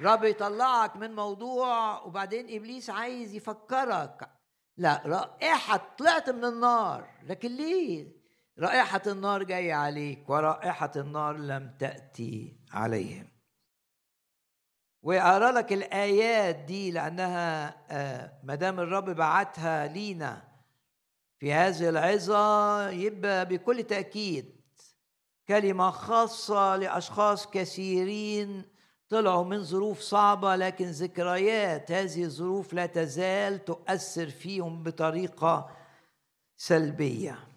رب 0.00 0.24
يطلعك 0.24 0.96
من 0.96 1.14
موضوع 1.14 2.02
وبعدين 2.02 2.56
إبليس 2.56 2.90
عايز 2.90 3.34
يفكرك. 3.34 4.30
لا 4.76 5.02
رائحة 5.06 5.94
طلعت 5.98 6.30
من 6.30 6.44
النار. 6.44 7.08
لكن 7.22 7.56
ليه؟ 7.56 8.20
رائحة 8.58 9.02
النار 9.06 9.42
جاية 9.42 9.74
عليك 9.74 10.30
ورائحة 10.30 10.92
النار 10.96 11.36
لم 11.36 11.76
تأتي 11.78 12.56
عليهم. 12.72 13.28
وأقرأ 15.02 15.52
لك 15.52 15.72
الآيات 15.72 16.56
دي 16.56 16.90
لأنها 16.90 17.76
آه، 17.90 18.40
ما 18.44 18.54
دام 18.54 18.80
الرب 18.80 19.10
بعتها 19.10 19.86
لينا 19.86 20.42
في 21.38 21.52
هذه 21.52 21.88
العظة 21.88 22.88
يبقى 22.90 23.46
بكل 23.46 23.82
تأكيد 23.82 24.60
كلمة 25.48 25.90
خاصة 25.90 26.76
لأشخاص 26.76 27.46
كثيرين 27.50 28.64
طلعوا 29.10 29.44
من 29.44 29.62
ظروف 29.64 30.00
صعبة 30.00 30.56
لكن 30.56 30.84
ذكريات 30.84 31.92
هذه 31.92 32.24
الظروف 32.24 32.72
لا 32.72 32.86
تزال 32.86 33.64
تؤثر 33.64 34.30
فيهم 34.30 34.82
بطريقة 34.82 35.76
سلبية. 36.56 37.48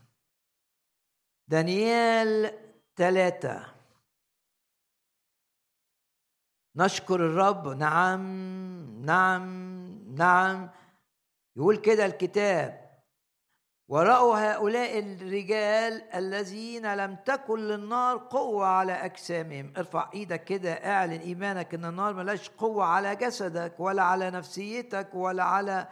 دانيال 1.48 2.60
ثلاثة 2.96 3.74
نشكر 6.76 7.16
الرب. 7.16 7.68
نعم 7.68 9.06
نعم 9.06 9.44
نعم. 10.16 10.70
يقول 11.56 11.78
كده 11.78 12.06
الكتاب 12.06 12.83
ورأوا 13.88 14.52
هؤلاء 14.52 15.00
الرجال 15.00 16.13
الذين 16.13 16.96
لم 16.96 17.15
تكن 17.15 17.60
للنار 17.60 18.17
قوة 18.17 18.65
على 18.65 18.93
أجسامهم. 18.93 19.74
ارفع 19.78 20.10
إيدك 20.13 20.43
كده 20.43 20.74
اعلن 20.74 21.19
إيمانك 21.19 21.74
إن 21.74 21.86
النار 21.86 22.13
ملاش 22.13 22.50
قوة 22.50 22.86
على 22.86 23.15
جسدك 23.15 23.80
ولا 23.80 24.04
على 24.04 24.32
نفسيتك 24.32 25.10
ولا 25.13 25.43
على 25.43 25.88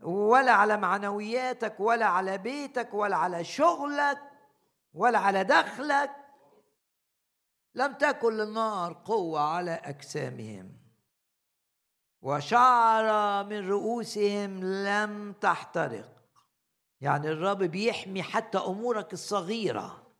ولا 0.00 0.52
على 0.52 0.76
معنوياتك 0.76 1.80
ولا 1.80 2.06
على 2.06 2.38
بيتك 2.38 2.94
ولا 2.94 3.16
على 3.16 3.44
شغلك 3.44 4.18
ولا 4.94 5.18
على 5.18 5.44
دخلك. 5.44 6.10
لم 7.74 7.92
تكن 7.92 8.32
للنار 8.32 9.02
قوة 9.04 9.40
على 9.40 9.70
أجسامهم. 9.70 10.72
وشعر 12.22 13.44
من 13.44 13.68
رؤوسهم 13.68 14.64
لم 14.64 15.32
تحترق. 15.32 16.13
يعني 17.04 17.28
الرب 17.28 17.58
بيحمي 17.58 18.22
حتى 18.22 18.58
أمورك 18.58 19.12
الصغيرة. 19.12 20.12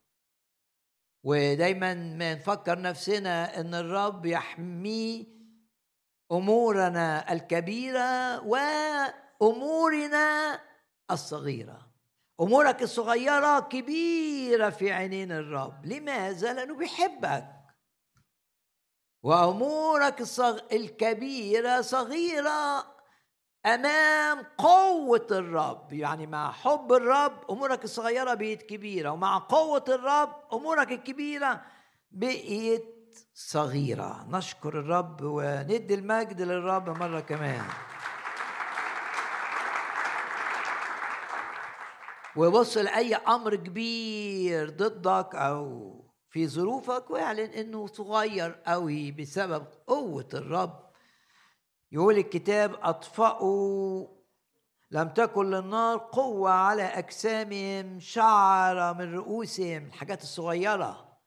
ودايما 1.24 1.94
ما 1.94 2.34
نفكر 2.34 2.80
نفسنا 2.80 3.60
إن 3.60 3.74
الرب 3.74 4.26
يحمي 4.26 5.26
أمورنا 6.32 7.32
الكبيرة 7.32 8.40
وأمورنا 9.40 10.60
الصغيرة. 11.10 11.90
أمورك 12.40 12.82
الصغيرة 12.82 13.60
كبيرة 13.60 14.70
في 14.70 14.92
عينين 14.92 15.32
الرب. 15.32 15.86
لماذا؟ 15.86 16.52
لأنه 16.52 16.74
بيحبك. 16.74 17.48
وأمورك. 19.22 20.22
الكبيرة 20.72 21.80
صغيرة. 21.80 22.93
أمام 23.66 24.46
قوة 24.58 25.26
الرب. 25.30 25.92
يعني 25.92 26.26
مع 26.26 26.52
حب 26.52 26.92
الرب 26.92 27.50
أمورك 27.50 27.84
الصغيرة 27.84 28.34
بقيت 28.34 28.62
كبيرة 28.62 29.10
ومع 29.10 29.38
قوة 29.38 29.84
الرب 29.88 30.36
أمورك 30.52 30.92
الكبيرة 30.92 31.60
بقيت 32.10 32.94
صغيرة. 33.34 34.26
نشكر 34.30 34.78
الرب 34.78 35.22
وندي 35.22 35.94
المجد 35.94 36.42
للرب 36.42 36.98
مرة 36.98 37.20
كمان. 37.20 37.64
وبص 42.36 42.76
لأي 42.76 43.14
أمر 43.14 43.54
كبير 43.54 44.70
ضدك 44.70 45.34
أو 45.34 45.94
في 46.30 46.48
ظروفك 46.48 47.10
واعلن 47.10 47.50
إنه 47.50 47.86
صغير 47.86 48.62
قوي 48.66 49.10
بسبب 49.10 49.66
قوة 49.86 50.28
الرب 50.34 50.83
يقول 51.94 52.18
الكتاب 52.18 52.74
أطفأوا 52.82 54.06
لم 54.90 55.08
تكن 55.08 55.50
للنار 55.50 55.98
قوة 55.98 56.50
على 56.50 56.82
أجسامهم 56.82 58.00
شعر 58.00 58.94
من 58.94 59.14
رؤوسهم 59.14 59.86
الحاجات 59.86 60.22
الصغيرة. 60.22 61.18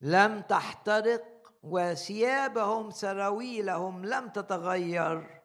لم 0.00 0.40
تحترق 0.42 1.52
وثيابهم 1.62 2.90
سراويلهم 2.90 4.04
لم 4.04 4.28
تتغير. 4.28 5.42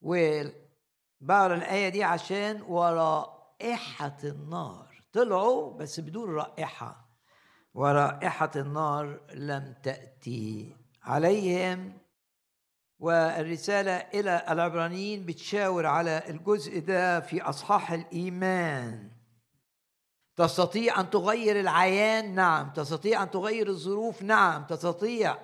وبقرا 0.00 1.54
الآية 1.54 1.88
دي 1.88 2.04
عشان 2.04 2.62
ورائحة 2.62 4.16
النار. 4.24 5.02
طلعوا 5.12 5.72
بس 5.72 6.00
بدون 6.00 6.34
رائحة. 6.34 7.07
ورائحة 7.74 8.50
النار 8.56 9.20
لم 9.34 9.74
تأتي 9.82 10.76
عليهم. 11.02 11.92
والرسالة 12.98 13.92
إلى 13.96 14.44
العبرانيين 14.48 15.26
بتشاور 15.26 15.86
على 15.86 16.22
الجزء 16.28 16.80
ده 16.80 17.20
في 17.20 17.42
أصحاح 17.42 17.92
الإيمان. 17.92 19.10
تستطيع 20.36 21.00
أن 21.00 21.10
تغير 21.10 21.60
العيان؟ 21.60 22.34
نعم. 22.34 22.70
تستطيع 22.70 23.22
أن 23.22 23.30
تغير 23.30 23.68
الظروف؟ 23.68 24.22
نعم. 24.22 24.64
تستطيع 24.64 25.38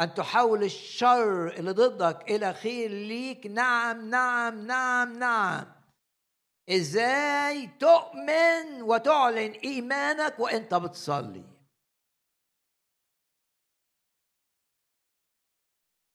أن 0.00 0.14
تحول 0.14 0.62
الشر 0.64 1.48
اللي 1.48 1.70
ضدك 1.70 2.30
إلى 2.30 2.54
خير 2.54 2.90
ليك؟ 2.90 3.46
نعم. 3.46 4.10
نعم. 4.10 4.66
نعم. 4.66 5.18
نعم. 5.18 5.75
إزاي 6.70 7.66
تؤمن 7.66 8.82
وتعلن 8.82 9.52
إيمانك 9.52 10.38
وأنت 10.38 10.74
بتصلي؟ 10.74 11.44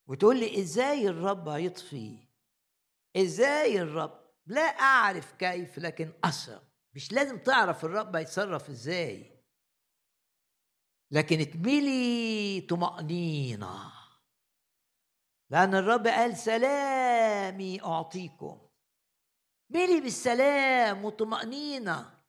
وتقول 0.07 0.39
لي 0.39 0.61
إزاي 0.61 1.07
الرب 1.07 1.47
هيطفي؟ 1.47 2.17
إزاي 3.17 3.81
الرب؟ 3.81 4.21
لا 4.45 4.61
أعرف 4.61 5.31
كيف 5.31 5.77
لكن 5.77 6.13
اثق 6.23 6.63
مش 6.93 7.11
لازم 7.11 7.37
تعرف 7.37 7.85
الرب 7.85 8.15
هيتصرف 8.15 8.69
إزاي. 8.69 9.43
لكن 11.11 11.39
اتملي 11.39 12.61
طمأنينة. 12.69 13.91
لأن 15.49 15.75
الرب 15.75 16.07
قال 16.07 16.37
سلامي 16.37 17.81
أعطيكم. 17.83 18.70
ملي 19.71 20.01
بالسلام 20.01 21.05
والطمأنينة 21.05 22.21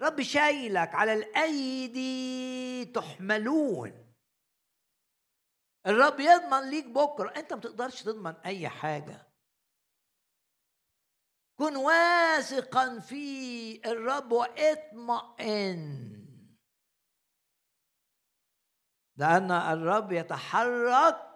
رب 0.00 0.22
شايلك 0.22 0.94
على 0.94 1.12
الأيدي 1.12 2.84
تحملون. 2.84 4.14
الرب 5.86 6.20
يضمن 6.20 6.70
ليك 6.70 6.86
بكرة. 6.86 7.28
أنت 7.36 7.52
ما 7.52 7.60
تقدرش 7.60 8.02
تضمن 8.02 8.34
أي 8.36 8.68
حاجة. 8.68 9.28
كن 11.58 11.76
واثقا 11.76 12.98
في 12.98 13.90
الرب 13.90 14.32
واطمئن. 14.32 16.14
لأن 19.16 19.50
الرب 19.50 20.12
يتحرك 20.12 21.33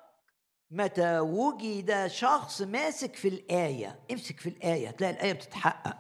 متى 0.71 1.19
وجد 1.19 2.07
شخص 2.07 2.63
ماسك 2.63 3.17
في 3.17 3.29
الآية 3.29 4.07
امسك 4.11 4.41
في 4.41 4.49
الآية 4.49 4.91
تلاقي 4.91 5.13
الآية 5.13 5.33
بتتحقق. 5.33 5.97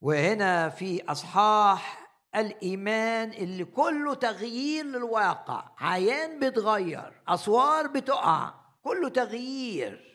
وهنا 0.00 0.68
في 0.68 1.04
أصحاح 1.04 2.08
الإيمان 2.34 3.30
اللي 3.32 3.64
كله 3.64 4.14
تغيير 4.14 4.84
للواقع. 4.84 5.74
عيان 5.78 6.40
بتغير 6.40 7.22
أسوار 7.28 7.86
بتقع 7.86 8.54
كله 8.82 9.08
تغيير. 9.08 10.08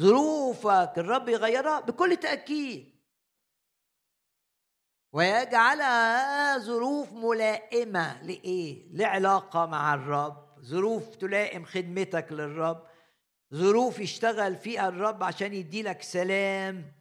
ظروفك 0.00 0.92
الرب 0.98 1.28
يغيرها 1.28 1.80
بكل 1.80 2.16
تأكيد. 2.16 2.95
ويجعلها 5.16 6.58
ظروف 6.58 7.12
ملائمة 7.12 8.22
لإيه؟ 8.22 8.88
لعلاقة 8.92 9.66
مع 9.66 9.94
الرب. 9.94 10.60
ظروف 10.60 11.16
تلائم 11.16 11.64
خدمتك 11.64 12.32
للرب. 12.32 12.86
ظروف 13.54 13.98
يشتغل 13.98 14.56
فيها 14.56 14.88
الرب 14.88 15.22
عشان 15.22 15.54
يديلك 15.54 16.02
سلام 16.02 16.92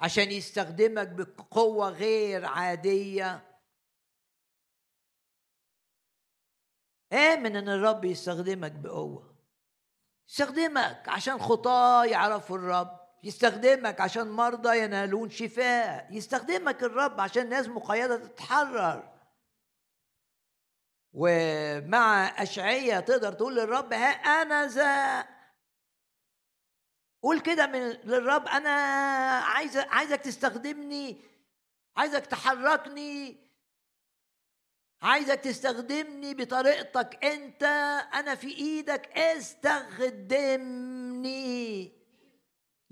عشان 0.00 0.30
يستخدمك 0.30 1.08
بقوة 1.08 1.88
غير 1.88 2.44
عادية. 2.44 3.58
آمن 7.12 7.56
إن 7.56 7.68
الرب 7.68 8.04
يستخدمك 8.04 8.72
بقوة. 8.72 9.36
يستخدمك 10.28 11.08
عشان 11.08 11.38
خطاة 11.38 12.04
يعرفوا 12.04 12.56
الرب. 12.56 13.01
يستخدمك 13.22 14.00
عشان 14.00 14.30
مرضى 14.30 14.78
ينالون 14.78 15.30
شفاء. 15.30 16.08
يستخدمك 16.10 16.82
الرب 16.82 17.20
عشان 17.20 17.48
ناس 17.48 17.68
مقيدة 17.68 18.16
تتحرر. 18.16 19.12
ومع 21.12 22.42
أشعية 22.42 23.00
تقدر 23.00 23.32
تقول 23.32 23.56
للرب 23.56 23.92
ها 23.92 24.08
أنا 24.08 24.66
ذا 24.66 25.26
قول 27.22 27.40
كده 27.40 27.66
من 27.66 27.80
للرب 27.90 28.46
أنا 28.48 28.70
عايز 29.38 29.76
عايزك 29.76 30.20
تستخدمني 30.20 31.20
عايزك 31.96 32.26
تحركني 32.26 33.36
عايزك 35.02 35.40
تستخدمني 35.40 36.34
بطريقتك 36.34 37.24
أنت 37.24 37.62
أنا 38.14 38.34
في 38.34 38.48
إيدك 38.48 39.18
استخدمني. 39.18 40.42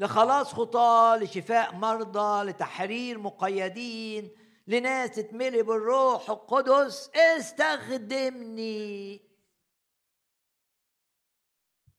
لخلاص 0.00 0.54
خطاة 0.54 1.16
لشفاء 1.16 1.74
مرضى 1.74 2.50
لتحرير 2.50 3.18
مقيدين 3.18 4.30
لناس 4.66 5.10
تتملي 5.10 5.62
بالروح 5.62 6.30
القدس 6.30 7.10
استخدمني. 7.14 9.20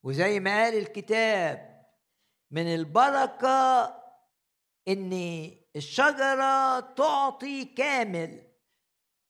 وزي 0.04 0.40
ما 0.40 0.64
قال 0.64 0.78
الكتاب 0.78 1.86
من 2.52 2.76
البركة 2.76 3.84
إن 4.88 5.12
الشجرة 5.76 6.80
تعطي 6.80 7.66
كامل 7.66 8.44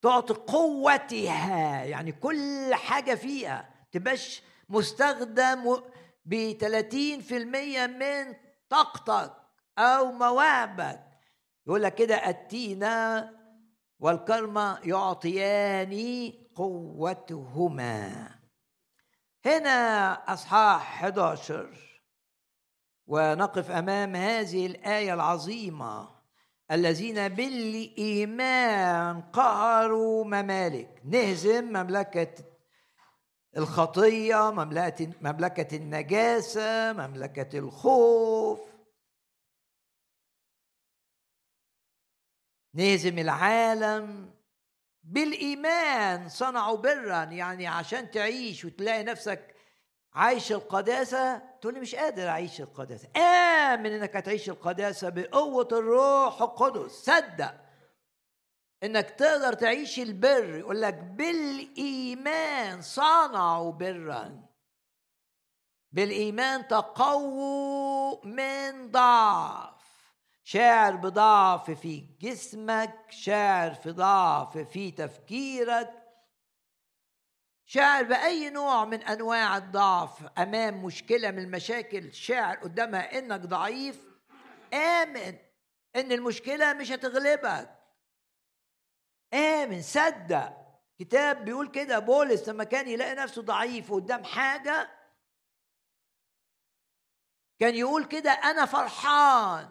تعطي 0.02 0.34
قوتها 0.34 1.84
يعني 1.84 2.12
كل 2.12 2.74
حاجة 2.74 3.16
فيها 3.16 3.70
تبقاش 3.92 4.44
مستخدم 4.70 5.82
ب 6.26 6.54
30% 6.54 7.88
من 7.88 8.51
طاقتك 8.72 9.34
أو 9.78 10.12
مواهبك 10.12 11.04
يقول 11.68 11.84
لك 11.84 11.96
كده 11.96 12.30
التينة 12.30 13.30
والكرمة 14.00 14.80
يعطيان 14.84 16.34
قوتهما. 16.56 18.30
هنا 19.46 20.14
أصحاح 20.34 21.04
11 21.04 21.70
ونقف 23.08 23.72
أمام 23.72 24.16
هذه 24.16 24.66
الآية 24.66 25.14
العظيمة. 25.14 26.10
الذين 26.72 27.28
بالإيمان 27.28 29.22
قهروا 29.22 30.26
ممالك. 30.26 31.02
نهزم 31.06 31.64
مملكة 31.64 32.51
الخطية 33.58 34.52
مملكة 34.52 35.14
مملكة 35.22 35.76
النجاسة 35.76 36.94
مملكة 36.94 37.60
الخوف. 37.60 38.60
نهزم 42.74 43.20
العالم 43.20 44.32
بالإيمان. 45.04 46.30
صنعوا 46.30 46.78
برا 46.78 47.24
يعني 47.24 47.68
عشان 47.68 48.12
تعيش 48.12 48.66
وتلاقي 48.66 49.04
نفسك 49.04 49.56
عايش 50.14 50.52
القداسة. 50.52 51.38
تقول 51.62 51.74
لي 51.74 51.80
مش 51.80 51.96
قادر 51.96 52.28
أعيش 52.28 52.62
القداسة. 52.62 53.10
آمن 53.18 53.92
إنك 53.92 54.16
هتعيش 54.16 54.50
القداسة 54.50 55.10
بقوة 55.10 55.68
الروح 55.72 56.42
القدس. 56.42 56.92
صدق. 56.92 57.61
إنك 58.84 59.10
تقدر 59.10 59.54
تعيش 59.54 60.00
البر. 60.00 60.56
يقول 60.56 60.82
لك 60.82 60.94
بالإيمان 60.94 62.82
صنعوا 62.82 63.72
برا. 63.72 64.52
بالإيمان 65.92 66.68
تقووا 66.68 68.26
من 68.26 68.92
ضعف. 68.92 69.82
شاعر 70.44 70.96
بضعف 70.96 71.72
في 71.72 72.06
جسمك 72.22 73.06
شاعر 73.10 73.74
في 73.74 73.92
ضعف 73.92 74.58
في 74.58 74.92
تفكيرك. 74.92 75.94
شاعر 77.66 78.04
بأي 78.04 78.50
نوع 78.50 78.86
من 78.86 79.04
أنواع 79.04 79.58
الضعف 79.58 80.40
أمام 80.40 80.86
مشكلة 80.86 81.32
من 81.32 81.40
المشاكل 81.40 82.14
شاعر 82.14 82.56
قدامها 82.56 83.20
إنك 83.20 83.40
ضعيف. 83.40 84.00
آمن 84.74 85.38
إن 85.96 86.12
المشكلة 86.12 86.74
مش 86.74 86.92
هتغلبك. 86.92 87.81
آمن 89.34 89.82
صدق. 89.82 90.54
كتاب 91.00 91.46
بيقول 91.46 91.68
كده 91.68 92.00
بولس 92.00 92.50
لما 92.50 92.64
كان 92.64 92.88
يلاقي 92.88 93.16
نفسه 93.16 93.42
ضعيف 93.42 93.94
قدام 93.94 94.24
حاجة 94.24 94.90
كان 97.60 97.76
يقول 97.76 98.06
كده 98.06 98.32
أنا 98.32 98.66
فرحان. 98.66 99.70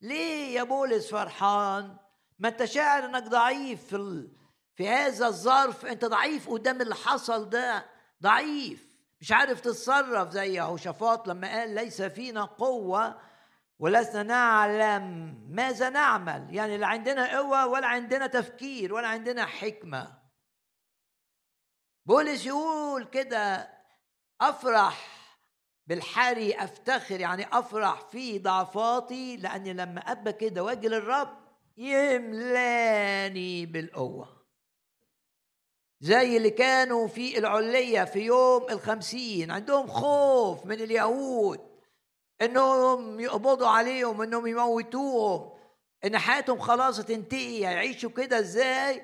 ليه 0.00 0.54
يا 0.54 0.62
بولس 0.62 1.10
فرحان؟ 1.10 1.96
ما 2.38 2.48
أنت 2.48 2.64
شاعر 2.64 3.04
إنك 3.04 3.22
ضعيف 3.22 3.86
في 3.86 4.28
في 4.74 4.88
هذا 4.88 5.26
الظرف. 5.26 5.86
أنت 5.86 6.04
ضعيف 6.04 6.50
قدام 6.50 6.80
اللي 6.80 6.94
حصل 6.94 7.50
ده. 7.50 7.86
ضعيف. 8.22 8.92
مش 9.20 9.32
عارف 9.32 9.60
تتصرف 9.60 10.30
زي 10.30 10.54
يهوشافاط 10.54 11.28
لما 11.28 11.48
قال 11.48 11.74
ليس 11.74 12.02
فينا 12.02 12.44
قوة 12.44 13.20
ولسنا 13.82 14.22
نعلم 14.22 15.34
ماذا 15.48 15.90
نعمل. 15.90 16.54
يعني 16.54 16.76
لا 16.78 16.86
عندنا 16.86 17.38
قوة 17.38 17.66
ولا 17.66 17.86
عندنا 17.86 18.26
تفكير 18.26 18.94
ولا 18.94 19.08
عندنا 19.08 19.46
حكمة. 19.46 20.18
بولس 22.06 22.46
يقول 22.46 23.04
كده 23.04 23.72
أفرح 24.40 25.06
بالحري 25.86 26.54
أفتخر 26.54 27.20
يعني 27.20 27.46
أفرح 27.52 28.00
في 28.08 28.38
ضعفاتي 28.38 29.36
لأني 29.36 29.72
لما 29.72 30.00
أبقى 30.00 30.32
كده 30.32 30.62
واجي 30.62 30.88
للرب 30.88 31.38
يملاني 31.76 33.66
بالقوة. 33.66 34.42
زي 36.00 36.36
اللي 36.36 36.50
كانوا 36.50 37.08
في 37.08 37.38
العلية 37.38 38.04
في 38.04 38.20
يوم 38.20 38.66
الخمسين 38.70 39.50
عندهم 39.50 39.86
خوف 39.86 40.66
من 40.66 40.80
اليهود. 40.80 41.71
إنهم 42.42 43.20
يقبضوا 43.20 43.68
عليهم 43.68 44.22
إنهم 44.22 44.46
يموتوهم 44.46 45.50
إن 46.04 46.18
حياتهم 46.18 46.58
خلاص 46.58 47.00
تنتهي 47.00 47.60
يعيشوا 47.60 48.10
كده 48.10 48.38
إزاي؟ 48.38 49.02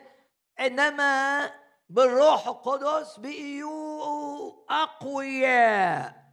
إنما 0.60 1.50
بالروح 1.88 2.48
القدس 2.48 3.18
بقيوا 3.18 4.52
أقوياء 4.70 6.28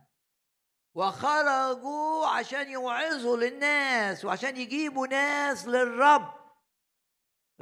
وخرجوا 0.96 2.28
عشان 2.28 2.70
يوعظوا 2.70 3.38
للناس 3.38 4.26
وعشان 4.26 4.58
يجيبوا 4.58 5.08
ناس 5.08 5.68
للرب 5.68 6.34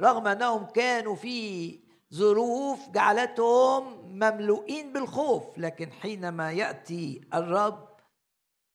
رغم 0.00 0.26
إنهم 0.26 0.66
كانوا 0.66 1.14
في 1.16 1.80
ظروف 2.14 2.88
جعلتهم 2.88 4.12
مملوئين 4.14 4.92
بالخوف 4.92 5.58
لكن 5.58 5.92
حينما 5.92 6.52
يأتي 6.52 7.20
الرب 7.34 7.93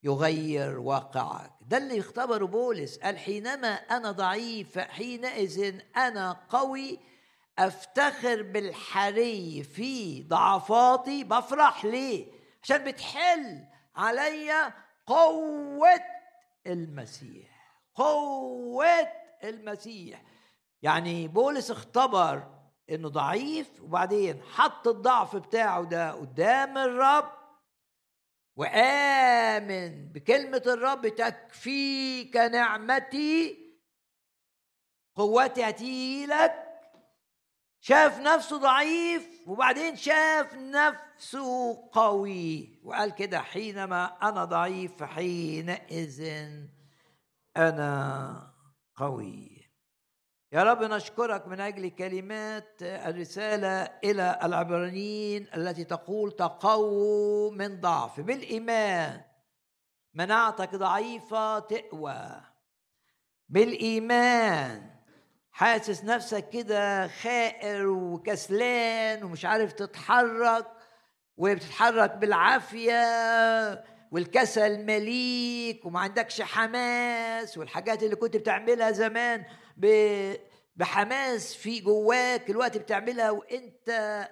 يغير 0.04 0.80
واقعك. 0.80 1.52
ده 1.62 1.78
اللي 1.78 1.98
يختبره 1.98 2.46
بولس 2.46 2.98
قال 3.00 3.18
حينما 3.18 3.68
أنا 3.74 4.12
ضعيف 4.12 4.80
حينئذ 4.80 5.80
أنا 5.98 6.38
قوي 6.50 7.00
أفتخر 7.60 8.42
بالحري 8.42 9.64
في 9.64 10.24
ضعفاتي 10.24 11.24
بفرح 11.24 11.86
ليه؟ 11.86 12.26
عشان 12.64 12.78
بتحل 12.84 13.66
عليا 13.96 14.74
قوة 15.08 16.02
المسيح 16.68 17.50
قوة 17.96 19.08
المسيح. 19.44 20.22
يعني 20.82 21.28
بولس 21.28 21.72
اختبر 21.72 22.44
إنه 22.90 23.10
ضعيف 23.10 23.82
وبعدين 23.82 24.42
حط 24.54 24.88
الضعف 24.88 25.36
بتاعه 25.36 25.84
ده 25.84 26.12
قدام 26.12 26.78
الرب 26.78 27.39
وآمن 28.60 30.12
بكلمة 30.12 30.64
الرب 30.68 31.08
تكفيك 31.08 32.36
نعمتي. 32.36 33.58
قوتي 35.16 35.70
هتيجي 35.70 36.26
لك 36.26 36.66
شاف 37.80 38.20
نفسه 38.20 38.58
ضعيف 38.58 39.48
وبعدين 39.48 39.96
شاف 39.96 40.54
نفسه 40.54 41.90
قوي. 41.92 42.80
وقال 42.84 43.16
كده 43.16 43.42
حينما 43.42 44.30
أنا 44.30 44.46
ضعيف 44.46 45.04
حينئذ 45.04 46.50
أنا 47.58 48.54
قوي. 48.96 49.59
يا 50.52 50.64
رب 50.64 50.84
نشكرك 50.84 51.48
من 51.48 51.60
أجل 51.60 51.90
كلمات 51.90 52.78
الرسالة 52.82 53.68
إلى 54.04 54.40
العبرانيين 54.44 55.48
التي 55.56 55.84
تقول 55.84 56.32
تقووا 56.32 57.52
من 57.52 57.82
ضعف. 57.82 58.20
بالإيمان 58.20 59.22
مناعتك 60.14 60.76
ضعيفة 60.76 61.60
تقوى. 61.60 62.42
بالإيمان 63.50 64.90
حاسس 65.52 66.04
نفسك 66.04 66.50
كده 66.50 67.08
خائر 67.08 67.88
وكسلان 67.88 69.24
ومش 69.24 69.46
عارف 69.46 69.74
تتحرك 69.74 70.68
وبتتحرك 71.38 72.12
بالعافية 72.16 73.04
والكسل 74.12 74.86
مليك 74.86 75.86
وما 75.86 76.00
عندكش 76.00 76.42
حماس 76.42 77.58
والحاجات 77.58 78.04
اللي 78.04 78.16
كنت 78.16 78.38
بتعملها 78.38 78.92
زمان 78.92 79.46
بحماس 80.76 81.56
في 81.56 81.80
جواك 81.80 82.50
الوقت 82.50 82.78
بتعملها 82.78 83.32
وانت 83.32 84.30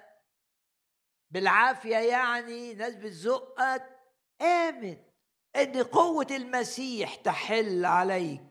بالعافية 1.30 1.96
يعني 1.96 2.74
ناس 2.74 2.94
بتزقك 2.94 3.82
آمن 4.42 4.96
إن 5.56 5.82
قوة 5.82 6.26
المسيح 6.30 7.14
تحل 7.14 7.84
عليك 7.84 8.42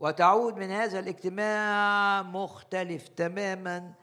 وتعود 0.00 0.56
من 0.56 0.70
هذا 0.70 0.98
الاجتماع 0.98 2.22
مختلف 2.22 3.08
تماما 3.08 3.94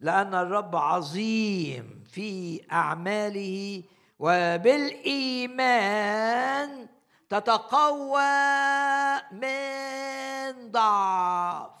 لأن 0.00 0.34
الرب 0.34 0.76
عظيم 0.76 2.04
في 2.12 2.60
أعماله 2.72 3.82
وبالإيمان 5.48 6.88
تتقوى 7.28 8.22
من 9.32 10.70
ضعف. 10.70 11.77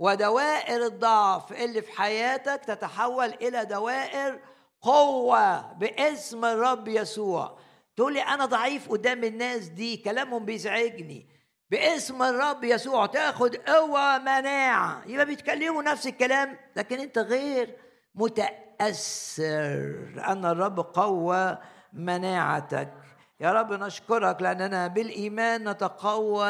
ودوائر 0.00 0.86
الضعف 0.86 1.52
اللي 1.52 1.82
في 1.82 1.92
حياتك 1.92 2.60
تتحول 2.64 3.34
إلى 3.42 3.64
دوائر 3.64 4.40
قوة 4.80 5.72
باسم 5.72 6.44
الرب 6.44 6.88
يسوع. 6.88 7.58
تقول 7.96 8.14
لي 8.14 8.20
أنا 8.20 8.44
ضعيف 8.44 8.90
قدام 8.90 9.24
الناس 9.24 9.68
دي 9.68 9.96
كلامهم 9.96 10.44
بيزعجني. 10.44 11.26
باسم 11.70 12.22
الرب 12.22 12.64
يسوع 12.64 13.06
تاخد 13.06 13.56
قوة 13.56 14.18
مناعة. 14.18 15.02
يبقى 15.06 15.26
بيتكلموا 15.26 15.82
نفس 15.82 16.06
الكلام 16.06 16.56
لكن 16.76 17.00
أنت 17.00 17.18
غير 17.18 17.76
متأثر. 18.14 20.12
لأن 20.14 20.44
الرب 20.44 20.80
قوى 20.80 21.58
مناعتك. 21.92 22.92
يا 23.40 23.52
رب 23.52 23.72
نشكرك 23.72 24.42
لأننا 24.42 24.86
بالإيمان 24.86 25.68
نتقوى 25.68 26.48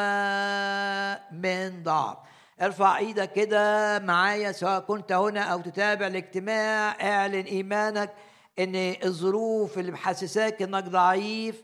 من 1.31 1.83
ضعف. 1.83 2.17
ارفع 2.61 2.97
إيدك 2.97 3.33
كده 3.33 3.99
معايا 3.99 4.51
سواء 4.51 4.79
كنت 4.79 5.11
هنا 5.11 5.41
أو 5.41 5.61
تتابع 5.61 6.07
الاجتماع 6.07 6.97
اعلن 7.01 7.45
ايمانك 7.45 8.13
ان 8.59 8.95
الظروف 9.05 9.77
اللي 9.77 9.91
محسساك 9.91 10.61
انك 10.61 10.83
ضعيف 10.83 11.63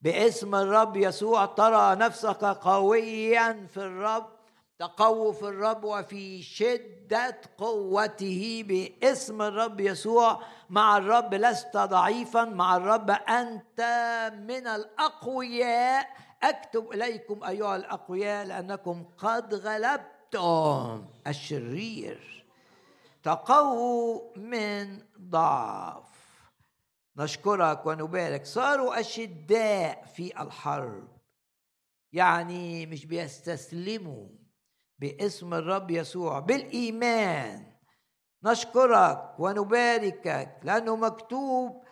باسم 0.00 0.54
الرب 0.54 0.96
يسوع 0.96 1.46
ترى 1.46 1.96
نفسك 1.96 2.44
قويا 2.44 3.66
في 3.74 3.76
الرب 3.76 4.26
تقوى 4.78 5.34
في 5.34 5.42
الرب 5.42 5.84
وفي 5.84 6.42
شدة 6.42 7.40
قوته 7.58 8.64
باسم 8.68 9.42
الرب 9.42 9.80
يسوع. 9.80 10.42
مع 10.70 10.96
الرب 10.96 11.34
لست 11.34 11.76
ضعيفا 11.76 12.44
مع 12.44 12.76
الرب 12.76 13.10
أنت 13.10 13.80
من 14.38 14.66
الأقوياء. 14.66 16.08
أكتب 16.42 16.92
إليكم 16.92 17.44
أيها 17.44 17.76
الأقوياء 17.76 18.46
لأنكم 18.46 19.04
قد 19.18 19.54
غلبتم 19.54 20.15
الشيطان 20.36 21.04
الشرير 21.26 22.44
تقووا 23.22 24.36
من 24.38 25.02
ضعف. 25.20 26.06
نشكرك 27.16 27.86
ونبارك. 27.86 28.46
صاروا 28.46 29.00
أشداء 29.00 30.04
في 30.04 30.42
الحرب. 30.42 31.08
يعني 32.12 32.86
مش 32.86 33.06
بيستسلموا 33.06 34.28
باسم 34.98 35.54
الرب 35.54 35.90
يسوع 35.90 36.38
بالإيمان. 36.38 37.72
نشكرك 38.44 39.34
ونباركك 39.38 40.60
لأنه 40.62 40.96
مكتوب 40.96 41.84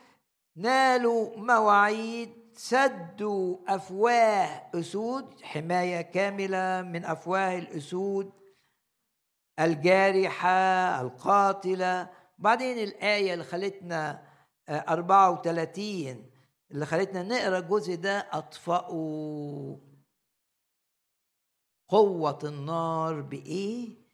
نالوا 0.57 1.37
مواعيد 1.37 2.44
سدوا 2.57 3.57
أفواه 3.69 4.71
أسود 4.75 5.43
حماية 5.43 6.01
كاملة 6.01 6.83
من 6.83 7.05
أفواه 7.05 7.59
الأسود 7.59 8.33
الجارحة 9.61 11.01
القاتلة. 11.01 12.11
بعدين 12.39 12.79
الآية 12.79 13.33
اللي 13.33 13.45
خلتنا 13.45 14.23
34 14.69 16.09
آه، 16.09 16.17
اللي 16.71 16.87
خلتنا 16.87 17.23
نقرأ 17.23 17.59
الجزء 17.59 17.95
ده 17.95 18.29
أطفأوا. 18.33 19.77
قوة 21.89 22.39
النار 22.45 23.21
بإيه؟ 23.21 24.05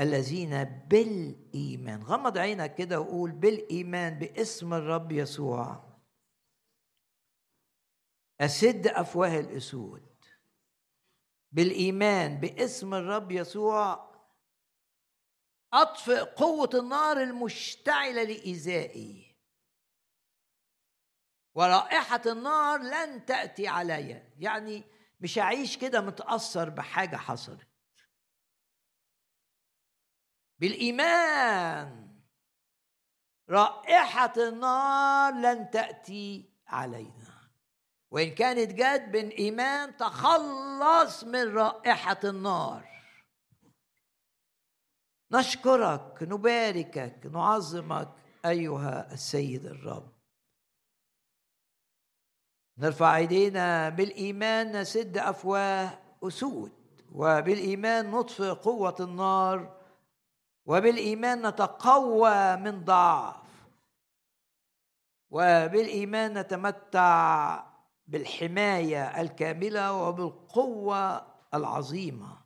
الذين 0.00 0.64
بالإيمان. 0.64 2.02
غمض 2.02 2.38
عينك 2.38 2.74
كده 2.74 3.00
وقول 3.00 3.30
بالإيمان 3.32 4.18
باسم 4.18 4.74
الرب 4.74 5.12
يسوع. 5.12 5.89
أسد 8.40 8.86
أفواه 8.86 9.40
الأسود. 9.40 10.24
بالإيمان 11.52 12.40
باسم 12.40 12.94
الرب 12.94 13.32
يسوع 13.32 14.10
أطفئ 15.72 16.20
قوة 16.20 16.70
النار 16.74 17.22
المشتعلة 17.22 18.22
لإيذائي. 18.22 19.36
ورائحة 21.54 22.22
النار 22.26 22.80
لن 22.80 23.24
تأتي 23.26 23.68
علي. 23.68 24.32
يعني 24.38 24.84
مش 25.20 25.38
هعيش 25.38 25.76
كده 25.76 26.00
متأثر 26.00 26.68
بحاجة 26.68 27.16
حصلت. 27.16 27.68
بالإيمان 30.58 32.20
رائحة 33.48 34.32
النار 34.36 35.34
لن 35.34 35.70
تأتي 35.70 36.50
علينا. 36.66 37.29
وإن 38.10 38.34
كانت 38.34 38.72
جت 38.72 39.08
بالإيمان 39.08 39.96
تخلص 39.96 41.24
من 41.24 41.56
رائحة 41.56 42.20
النار. 42.24 42.90
نشكرك 45.32 46.18
نباركك 46.22 47.26
نعظمك 47.32 48.08
أيها 48.44 49.12
السيد 49.12 49.66
الرب. 49.66 50.12
نرفع 52.78 53.16
إيدينا 53.16 53.88
بالإيمان 53.88 54.80
نسد 54.80 55.18
أفواه 55.18 55.98
أسود 56.22 56.72
وبالإيمان 57.12 58.10
نطفئ 58.10 58.48
قوة 58.50 58.96
النار 59.00 59.80
وبالإيمان 60.66 61.46
نتقوى 61.46 62.56
من 62.56 62.84
ضعف 62.84 63.36
وبالإيمان 65.30 66.38
نتمتع 66.38 67.69
بالحماية 68.10 69.20
الكاملة 69.20 69.92
وبالقوة 69.92 71.26
العظيمة. 71.54 72.44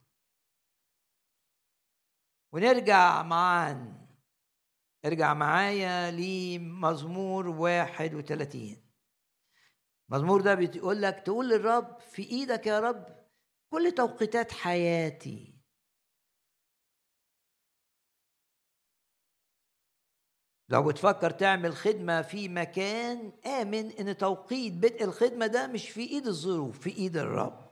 ونرجع 2.53 3.23
معا. 3.23 3.95
ارجع 5.07 5.35
معايا 5.35 6.11
لمزمور 6.11 7.49
واحد 7.49 8.15
وثلاثين. 8.15 8.91
المزمور 10.11 10.41
ده 10.41 10.55
بيقول 10.55 11.03
لك 11.03 11.21
تقول 11.21 11.49
للرب 11.49 12.01
في 12.01 12.23
إيدك 12.23 12.67
يا 12.67 12.81
رب 12.81 13.07
كل 13.71 13.93
توقيتات 13.93 14.53
حياتي. 14.53 15.54
لو 20.69 20.83
بتفكر 20.83 21.31
تعمل 21.31 21.77
خدمة 21.77 22.23
في 22.23 22.49
مكان 22.49 23.33
آمن 23.47 23.91
إن 23.91 24.17
توقيت 24.17 24.73
بدء 24.73 25.05
الخدمة 25.05 25.47
ده 25.47 25.67
مش 25.67 25.89
في 25.91 26.01
إيد 26.01 26.27
الظروف 26.27 26.79
في 26.81 26.91
إيد 26.91 27.17
الرب. 27.17 27.65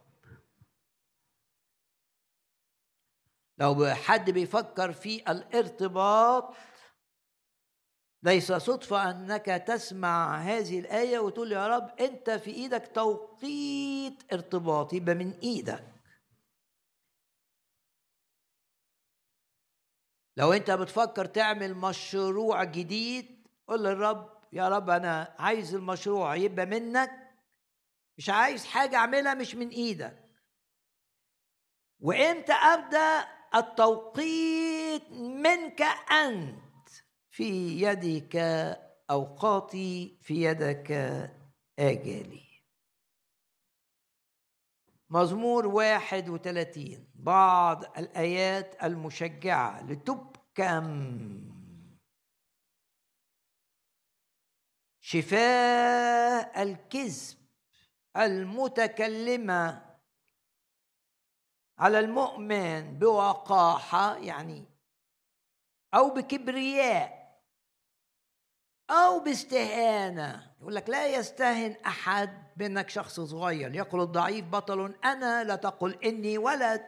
لو 3.59 3.86
حد 3.95 4.30
بيفكر 4.30 4.93
في 4.93 5.30
الارتباط 5.30 6.55
ليس 8.22 8.53
صدفة 8.53 9.11
أنك 9.11 9.47
تسمع 9.47 10.36
هذه 10.36 10.80
الآية 10.80 11.18
وتقول 11.18 11.53
يا 11.53 11.68
رب 11.68 12.01
أنت 12.01 12.30
في 12.30 12.51
إيدك 12.51 12.90
توقيت 12.95 14.32
ارتباط 14.32 14.93
يبقى 14.93 15.14
من 15.14 15.30
إيدك. 15.43 15.91
لو 20.37 20.53
أنت 20.53 20.70
بتفكر 20.70 21.24
تعمل 21.24 21.74
مشروع 21.74 22.64
جديد 22.64 23.49
قول 23.68 23.85
للرب 23.85 24.33
يا 24.53 24.68
رب 24.68 24.91
أنا 24.91 25.35
عايز 25.39 25.74
المشروع 25.74 26.37
يبقى 26.37 26.66
منك 26.66 27.11
مش 28.18 28.30
عايز 28.30 28.64
حاجة 28.64 28.97
أعملها 28.97 29.35
مش 29.35 29.55
من 29.55 29.68
إيدك. 29.68 30.22
وإمتى 32.01 32.53
أبدأ؟ 32.53 33.24
التوقيت 33.55 35.11
منك 35.12 35.83
أنت 36.12 36.89
في 37.30 37.83
يدك 37.83 38.37
أوقاتي 39.11 40.18
في 40.22 40.43
يدك 40.45 40.91
آجالي. 41.78 42.41
مزمور 45.13 45.67
واحد 45.67 46.29
وثلاثين. 46.29 47.11
بعض 47.15 47.85
الآيات 47.99 48.83
المشجعة 48.83 49.83
لتبكم. 49.83 50.89
شفاء 55.01 56.63
الكذب 56.63 57.39
المتكلمة 58.17 59.93
على 61.79 61.99
المؤمن 61.99 62.99
بوقاحة 62.99 64.17
يعني 64.17 64.65
أو 65.95 66.11
بكبرياء. 66.15 67.22
أو 68.93 69.20
باستهانة. 69.20 70.53
يقول 70.61 70.74
لك 70.74 70.88
لا 70.88 71.07
يستهن 71.07 71.76
أحد 71.86 72.30
بأنك 72.57 72.90
شخص 72.90 73.20
صغير. 73.20 73.74
يقول 73.74 74.01
الضعيف 74.01 74.45
بطل 74.45 74.95
أنا 75.05 75.45
لا 75.45 75.57
تقل 75.57 76.05
إني 76.05 76.38
ولد. 76.38 76.82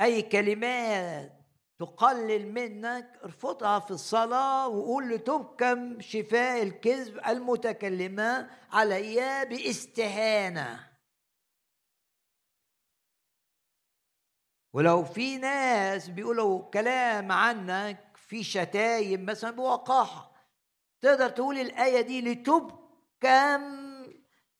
أي 0.00 0.22
كلمات 0.22 1.32
تقلل 1.78 2.52
منك 2.52 3.20
ارفضها 3.24 3.78
في 3.78 3.90
الصلاة 3.90 4.68
وقول 4.68 5.08
لتبكم 5.08 6.00
شفاء 6.00 6.62
الكذب 6.62 7.20
المتكلمة 7.26 8.50
علي 8.72 9.44
باستهانة. 9.44 10.93
ولو 14.74 15.04
في 15.04 15.36
ناس 15.36 16.08
بيقولوا 16.08 16.70
كلام 16.70 17.32
عنك 17.32 18.16
في 18.16 18.44
شتايم 18.44 19.26
مثلا 19.26 19.50
بوقاحة. 19.50 20.32
تقدر 21.00 21.28
تقول 21.30 21.58
الآية 21.58 22.00
دي 22.00 22.20
لتبكم 22.20 23.84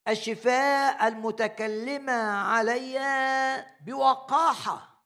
الشفاء 0.08 1.08
المتكلمة 1.08 2.12
علي 2.22 2.98
بوقاحة. 3.80 5.04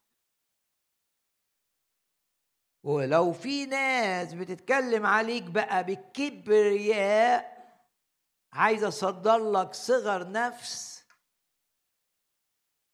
ولو 2.83 3.33
في 3.33 3.65
ناس 3.65 4.33
بتتكلم 4.33 5.05
عليك 5.05 5.43
بقى 5.43 5.83
بالكبرياء 5.83 7.59
عايزه 8.53 8.87
أصدر 8.87 9.51
لك 9.51 9.73
صغر 9.73 10.31
نفس 10.31 10.98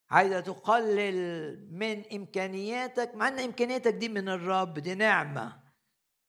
عايزة 0.09 0.39
تقلل 0.39 1.67
من 1.71 2.03
إمكانياتك 2.13 3.15
مع 3.15 3.27
إن 3.27 3.39
إمكانياتك 3.39 3.93
دي 3.93 4.09
من 4.09 4.29
الرب 4.29 4.79
دي 4.79 4.95
نعمة. 4.95 5.63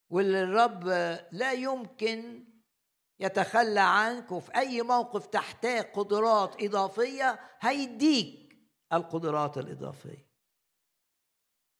واللي 0.09 0.43
الرب 0.43 0.87
لا 1.31 1.51
يمكن 1.51 2.47
يتخلى 3.19 3.79
عنك 3.79 4.31
وفي 4.31 4.55
أي 4.55 4.81
موقف 4.81 5.25
تحتاج 5.27 5.83
قدرات 5.83 6.63
إضافية 6.63 7.39
هيديك 7.59 8.57
القدرات 8.93 9.57
الإضافية. 9.57 10.27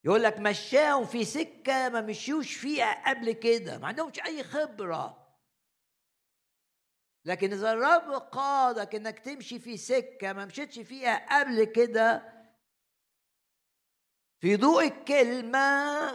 يقول 0.04 0.24
لك 0.24 0.40
مشاهم 0.40 1.06
في 1.06 1.26
سكة 1.26 1.90
ما 1.90 2.02
مشيوش 2.02 2.54
فيها 2.56 3.10
قبل 3.10 3.32
كده 3.32 3.78
ما 3.78 3.88
عندهمش 3.88 4.20
أي 4.20 4.44
خبرة. 4.44 5.27
لكن 7.28 7.54
إذا 7.54 7.72
الرب 7.72 8.12
قادك 8.12 8.96
انك 8.96 9.20
تمشي 9.20 9.60
في 9.60 9.78
سكة 9.78 10.34
ما 10.34 10.46
مشيتش 10.46 10.80
فيها 10.80 11.40
قبل 11.40 11.64
كده 11.64 12.34
في 14.40 14.56
ضوء 14.56 14.88
الكلمة 14.88 16.12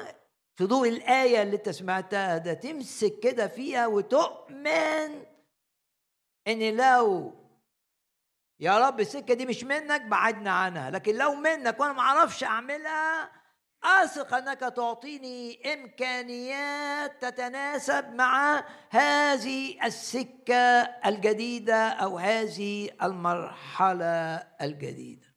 في 0.57 0.65
ضوء 0.65 0.89
الآية 0.89 1.43
اللي 1.43 1.57
أنت 1.57 1.69
سمعتها 1.69 2.39
ده 2.39 2.55
تمسك 2.55 3.19
كده 3.23 3.49
فيها 3.49 3.87
وتؤمن 3.87 5.25
إن 6.49 6.77
لو 6.77 7.35
يا 8.61 8.79
رب 8.79 9.01
السكة 9.01 9.35
دي 9.35 9.47
مش 9.47 9.65
منك 9.65 10.01
بعدنا 10.03 10.51
عنها. 10.53 10.91
لكن 10.91 11.15
لو 11.15 11.35
منك 11.35 11.81
وأنا 11.81 11.93
ما 11.93 12.01
أعرفش 12.01 12.45
أعملها 12.45 13.42
أثق 13.85 14.35
أنك 14.35 14.61
تعطيني 14.61 15.73
إمكانيات 15.75 17.23
تتناسب 17.23 18.15
مع 18.15 18.65
هذه 18.91 19.87
السكة 19.87 20.83
الجديدة 21.07 21.89
أو 21.89 22.19
هذه 22.19 22.91
المرحلة 23.03 24.37
الجديدة. 24.37 25.33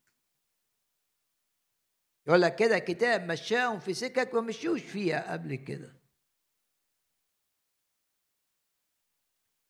يقول 2.27 2.41
لك 2.41 2.55
كده 2.55 2.79
كتاب 2.79 3.31
مشاهم 3.31 3.79
في 3.79 3.93
سكك 3.93 4.33
وما 4.33 4.47
مشيوش 4.47 4.81
فيها 4.81 5.31
قبل 5.31 5.55
كده. 5.55 5.95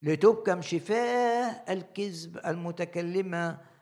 لتبكم 0.02 0.62
شفاه 0.62 1.74
الكذب 1.74 2.38
المتكلمة 2.38 3.75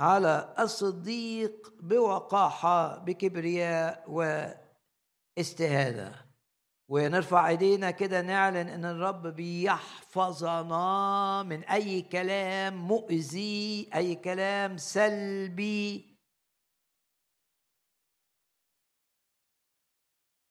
على 0.00 0.54
الصديق 0.58 1.74
بوقاحة 1.82 2.98
بكبرياء 2.98 4.04
واستهادة 5.38 6.30
ونرفع 6.88 7.48
ايدينا 7.48 7.90
كده 7.90 8.20
نعلن 8.22 8.68
إن 8.68 8.84
الرب 8.84 9.26
بيحفظنا 9.26 10.82
من 11.42 11.64
أي 11.64 12.02
كلام 12.02 12.76
مؤذي 12.88 13.90
أي 13.94 14.14
كلام 14.14 14.76
سلبي. 14.76 16.16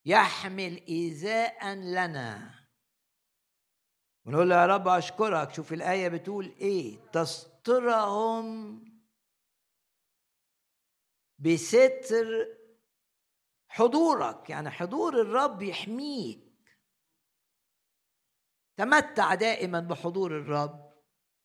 يحمل 0.06 0.86
إيذاء 0.88 1.74
لنا. 1.76 2.56
ونقول 4.26 4.50
له 4.50 4.56
يا 4.56 4.66
رب 4.66 4.88
أشكرك. 4.88 5.54
شوف 5.54 5.74
الآية 5.74 6.08
بتقول 6.08 6.46
إيه؟ 6.46 6.98
تسترهم 7.12 8.89
بستر 11.40 12.48
حضورك 13.68 14.50
يعني 14.50 14.70
حضور 14.70 15.22
الرب 15.22 15.62
يحميك. 15.62 16.50
تمتع 18.78 19.36
دائما 19.36 19.80
بحضور 19.80 20.38
الرب. 20.38 20.94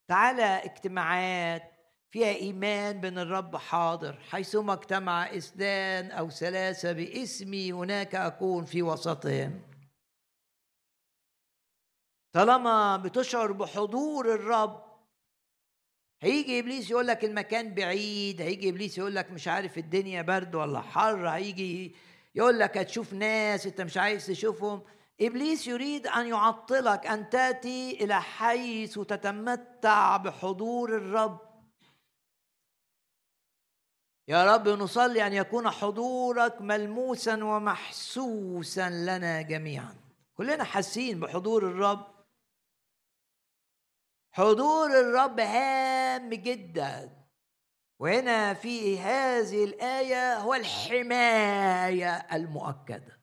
تعالى 0.09 0.43
اجتماعات 0.43 1.63
فيها 2.11 2.29
إيمان 2.29 3.01
بأن 3.01 3.19
الرب 3.19 3.57
حاضر. 3.57 4.13
حيثما 4.13 4.73
اجتمع 4.73 5.37
إثنان 5.37 6.11
أو 6.11 6.31
ثلاثة 6.31 6.93
باسمي 6.93 7.73
هناك 7.73 8.15
أكون 8.15 8.65
في 8.65 8.83
وسطهم. 8.83 9.63
طالما 12.33 12.97
بتشعر 12.97 13.53
بحضور 13.53 14.35
الرب 14.35 14.84
هيجي 16.25 16.59
إبليس 16.59 16.91
يقول 16.91 17.07
لك 17.07 17.25
المكان 17.25 17.75
بعيد 17.75 18.41
هيجي 18.41 18.69
إبليس 18.69 18.99
يقول 18.99 19.15
لك 19.15 19.31
مش 19.31 19.49
عارف 19.49 19.79
الدنيا 19.79 20.23
برد 20.23 20.55
ولا 20.55 20.81
حر 20.81 21.29
هيجي 21.29 21.95
يقول 22.35 22.59
لك 22.59 22.79
هتشوف 22.79 23.13
ناس 23.13 23.67
أنت 23.67 23.81
مش 23.81 23.97
عايز 23.97 24.27
تشوفهم. 24.27 24.83
إبليس 25.21 25.67
يريد 25.67 26.07
أن 26.07 26.27
يعطلك 26.27 27.07
أن 27.07 27.31
تأتي 27.31 28.05
إلى 28.05 28.23
حيث 28.23 28.99
تتمتع 28.99 30.17
بحضور 30.17 30.97
الرب. 30.97 31.41
يا 34.29 34.55
رب 34.55 34.69
نصلي 34.69 35.27
أن 35.27 35.33
يكون 35.33 35.71
حضورك 35.71 36.63
ملموسا 36.63 37.45
ومحسوسا 37.45 38.91
لنا 38.91 39.43
جميعا. 39.43 39.95
كلنا 40.35 40.65
حاسين 40.65 41.21
بحضور 41.21 41.69
الرب. 41.69 42.14
حضور 44.37 45.01
الرب 45.01 45.41
هام 45.41 46.31
جدا. 46.31 47.11
وهنا 47.99 48.55
في 48.55 48.99
هذه 48.99 49.65
الآية 49.65 50.39
هو 50.39 50.55
الحماية 50.55 52.27
المؤكدة. 52.33 53.21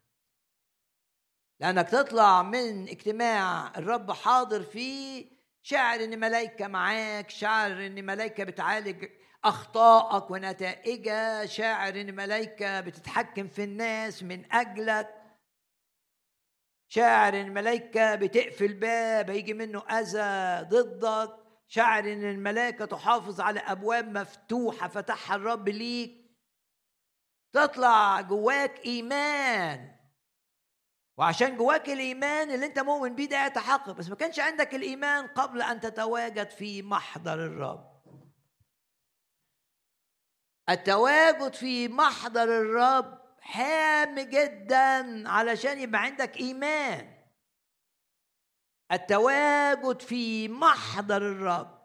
لأنك 1.60 1.90
تطلع 1.90 2.42
من 2.42 2.90
اجتماع 2.90 3.72
الرب 3.78 4.12
حاضر 4.12 4.64
فيه 4.64 5.32
شاعر 5.62 6.04
إن 6.04 6.20
ملايكة 6.20 6.68
معاك 6.68 7.30
شاعر 7.30 7.72
إن 7.86 8.06
ملايكة 8.06 8.44
بتعالج 8.44 9.06
أخطائك 9.44 10.32
ونتائجها 10.32 11.46
شاعر 11.46 12.02
إن 12.02 12.16
ملايكة 12.16 12.82
بتتحكم 12.82 13.48
في 13.48 13.64
الناس 13.64 14.24
من 14.24 14.54
أجلك. 14.54 15.21
شاعر 16.94 17.34
ان 17.42 17.48
الملائكة 17.48 18.16
بتقفل 18.16 18.74
باب 18.74 19.30
هيجي 19.30 19.54
منه 19.54 19.80
أذى 19.80 20.68
ضدك. 20.70 21.38
شاعر 21.68 22.04
ان 22.14 22.24
الملائكة 22.24 22.86
تحافظ 22.86 23.42
على 23.42 23.60
أبواب 23.60 24.18
مفتوحة 24.18 24.88
فتحها 24.88 25.36
الرب 25.36 25.70
ليك. 25.70 26.32
تطلع 27.54 28.22
جواك 28.22 28.86
إيمان. 28.86 29.96
وعشان 31.18 31.58
جواك 31.58 31.90
الإيمان 31.90 32.52
اللي 32.52 32.66
أنت 32.66 32.80
مؤمن 32.80 33.16
بيه 33.16 33.26
ده 33.30 33.46
يتحقق. 33.46 33.92
بس 33.92 34.10
ما 34.10 34.16
كانش 34.16 34.40
عندك 34.40 34.76
الإيمان 34.76 35.28
قبل 35.28 35.62
أن 35.62 35.80
تتواجد 35.80 36.50
في 36.50 36.82
محضر 36.82 37.34
الرب. 37.34 37.92
التواجد 40.70 41.54
في 41.54 41.88
محضر 41.88 42.44
الرب 42.44 43.21
هام 43.44 44.20
جدا 44.20 45.30
علشان 45.30 45.80
يبقى 45.80 46.02
عندك 46.02 46.38
إيمان. 46.38 47.14
التواجد 48.92 50.02
في 50.02 50.48
محضر 50.48 51.18
الرب. 51.18 51.82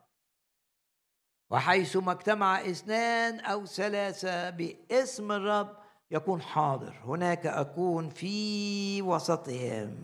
وحيثما 1.51 2.13
اجتمع 2.13 2.61
إثنان 2.61 3.41
أو 3.41 3.67
ثلاثة 3.67 4.51
باسم 4.51 5.33
الرب 5.33 5.77
يكون 6.11 6.43
حاضر. 6.43 6.95
هناك 7.05 7.47
أكون 7.47 8.09
في 8.09 9.03
وسطهم. 9.03 9.97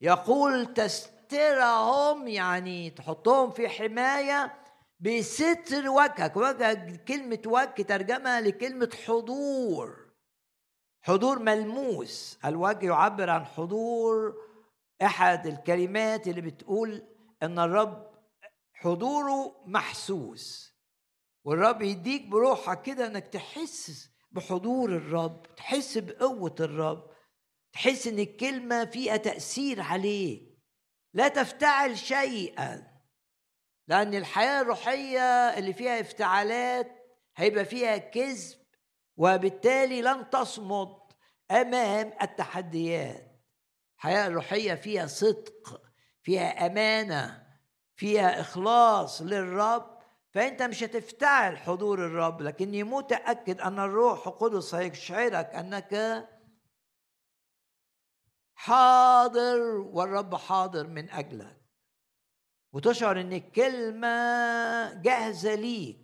يقول 0.00 0.74
تسترهم 0.74 2.28
يعني 2.28 2.90
تحطهم 2.90 3.50
في 3.50 3.68
حماية 3.68 4.65
بستر 5.00 5.88
وجهك 5.88 6.36
وجهك 6.36 7.04
كلمة 7.04 7.42
وجه 7.46 7.82
ترجمة 7.82 8.40
لكلمة 8.40 8.90
حضور. 9.06 10.06
حضور 11.02 11.38
ملموس. 11.38 12.38
الوجه 12.44 12.86
يعبر 12.86 13.30
عن 13.30 13.44
حضور 13.44 14.34
أحد 15.02 15.46
الكلمات 15.46 16.28
اللي 16.28 16.40
بتقول 16.40 17.02
أن 17.42 17.58
الرب 17.58 18.10
حضوره 18.74 19.62
محسوس. 19.66 20.74
والرب 21.44 21.82
يديك 21.82 22.26
بروحك 22.26 22.82
كده 22.82 23.06
إنك 23.06 23.28
تحس 23.28 24.10
بحضور 24.30 24.90
الرب 24.90 25.42
تحس 25.56 25.98
بقوة 25.98 26.54
الرب 26.60 27.10
تحس 27.72 28.06
إن 28.06 28.18
الكلمة 28.18 28.84
فيها 28.84 29.16
تأثير 29.16 29.80
عليك. 29.80 30.58
لا 31.14 31.28
تفتعل 31.28 31.98
شيئا. 31.98 32.95
لأن 33.88 34.14
الحياة 34.14 34.60
الروحية 34.60 35.20
اللي 35.58 35.72
فيها 35.72 36.00
افتعالات 36.00 36.92
هيبقى 37.36 37.64
فيها 37.64 37.96
كذب 37.96 38.58
وبالتالي 39.16 40.02
لن 40.02 40.30
تصمد 40.30 40.96
أمام 41.50 42.12
التحديات. 42.22 43.42
الحياة 43.96 44.26
الروحية 44.26 44.74
فيها 44.74 45.06
صدق 45.06 45.82
فيها 46.22 46.66
أمانة 46.66 47.46
فيها 47.96 48.40
إخلاص 48.40 49.22
للرب. 49.22 49.96
فأنت 50.30 50.62
مش 50.62 50.82
هتفتعل 50.84 51.58
حضور 51.58 52.06
الرب 52.06 52.42
لكني 52.42 52.82
متأكد 52.82 53.60
أن 53.60 53.78
الروح 53.78 54.26
القدس 54.26 54.74
هيشعرك 54.74 55.46
أنك 55.54 56.24
حاضر 58.54 59.60
والرب 59.78 60.34
حاضر 60.34 60.86
من 60.86 61.10
أجلك. 61.10 61.55
وتشعر 62.76 63.20
إن 63.20 63.32
الكلمة 63.32 64.08
جاهزة 64.92 65.54
ليك. 65.54 65.98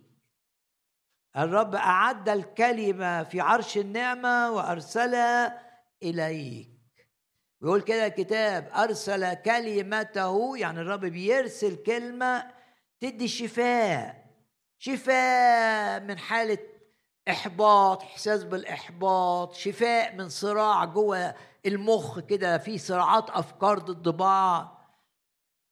الرب 1.37 1.75
أعد 1.75 2.29
الكلمة 2.29 3.23
في 3.23 3.41
عرش 3.41 3.77
النعمة 3.77 4.51
وارسلها 4.51 5.61
إليك. 6.03 6.69
ويقول 7.61 7.81
كده 7.81 8.05
الكتاب 8.05 8.71
أرسل 8.75 9.33
كلمته 9.33 10.57
يعني 10.57 10.81
الرب 10.81 10.99
بيرسل 11.05 11.75
كلمة 11.75 12.51
تدي 12.99 13.27
شفاء. 13.27 14.25
شفاء 14.77 15.99
من 15.99 16.17
حالة 16.17 16.57
إحباط 17.29 18.01
إحساس 18.01 18.43
بالإحباط 18.43 19.53
شفاء 19.53 20.15
من 20.15 20.29
صراع 20.29 20.85
جوه 20.85 21.35
المخ 21.65 22.19
كده 22.19 22.57
في 22.57 22.77
صراعات 22.77 23.29
أفكار 23.29 23.79
ضد 23.79 24.09
بعض. 24.17 24.82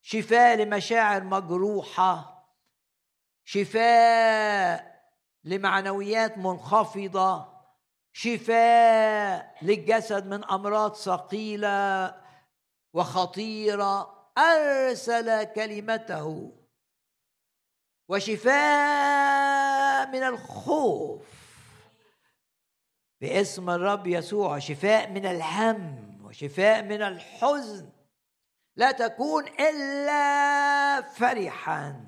شفاء 0.02 0.56
لمشاعر 0.56 1.24
مجروحة 1.24 2.32
شفاء 3.44 5.02
لمعنويات 5.44 6.38
منخفضة 6.38 7.52
شفاء 8.14 9.56
للجسد 9.62 10.26
من 10.26 10.46
أمراض 10.46 10.96
ثقيلة 10.96 12.16
وخطيرة. 12.94 14.22
أرسل 14.38 15.44
كلمته. 15.44 16.52
وشفاء 18.08 18.52
من 20.08 20.24
الخوف. 20.24 21.22
باسم 23.22 23.70
الرب 23.70 24.08
يسوع 24.08 24.60
شفاء 24.60 25.10
من 25.10 25.26
الهم 25.26 26.18
وشفاء 26.26 26.84
من 26.84 27.02
الحزن. 27.02 27.90
لا 28.82 28.92
تكون 28.92 29.48
إلا 29.48 31.02
فرحا. 31.02 32.06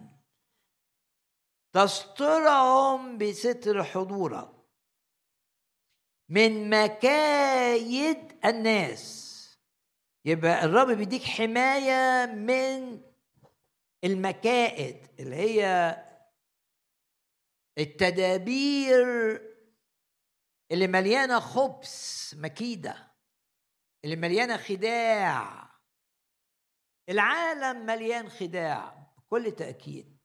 تسترهم 1.74 3.18
بستر 3.18 3.84
حضورك. 3.84 4.50
من 6.30 6.70
مكايد 6.70 8.46
الناس. 8.46 9.34
يبقى 10.26 10.66
الرب 10.66 10.88
بيديك 10.98 11.24
حماية 11.24 12.26
من 12.26 13.02
المكائد 14.04 15.08
اللي 15.20 15.36
هي 15.36 15.96
التدابير 17.78 19.08
اللي 20.72 20.88
مليانة 20.88 21.40
خبث 21.40 22.34
مكيدة 22.38 23.12
اللي 24.06 24.16
مليانة 24.16 24.58
خداع. 24.58 25.63
العالم 27.10 27.86
مليان 27.86 28.30
خداع 28.30 29.08
بكل 29.18 29.52
تأكيد. 29.52 30.18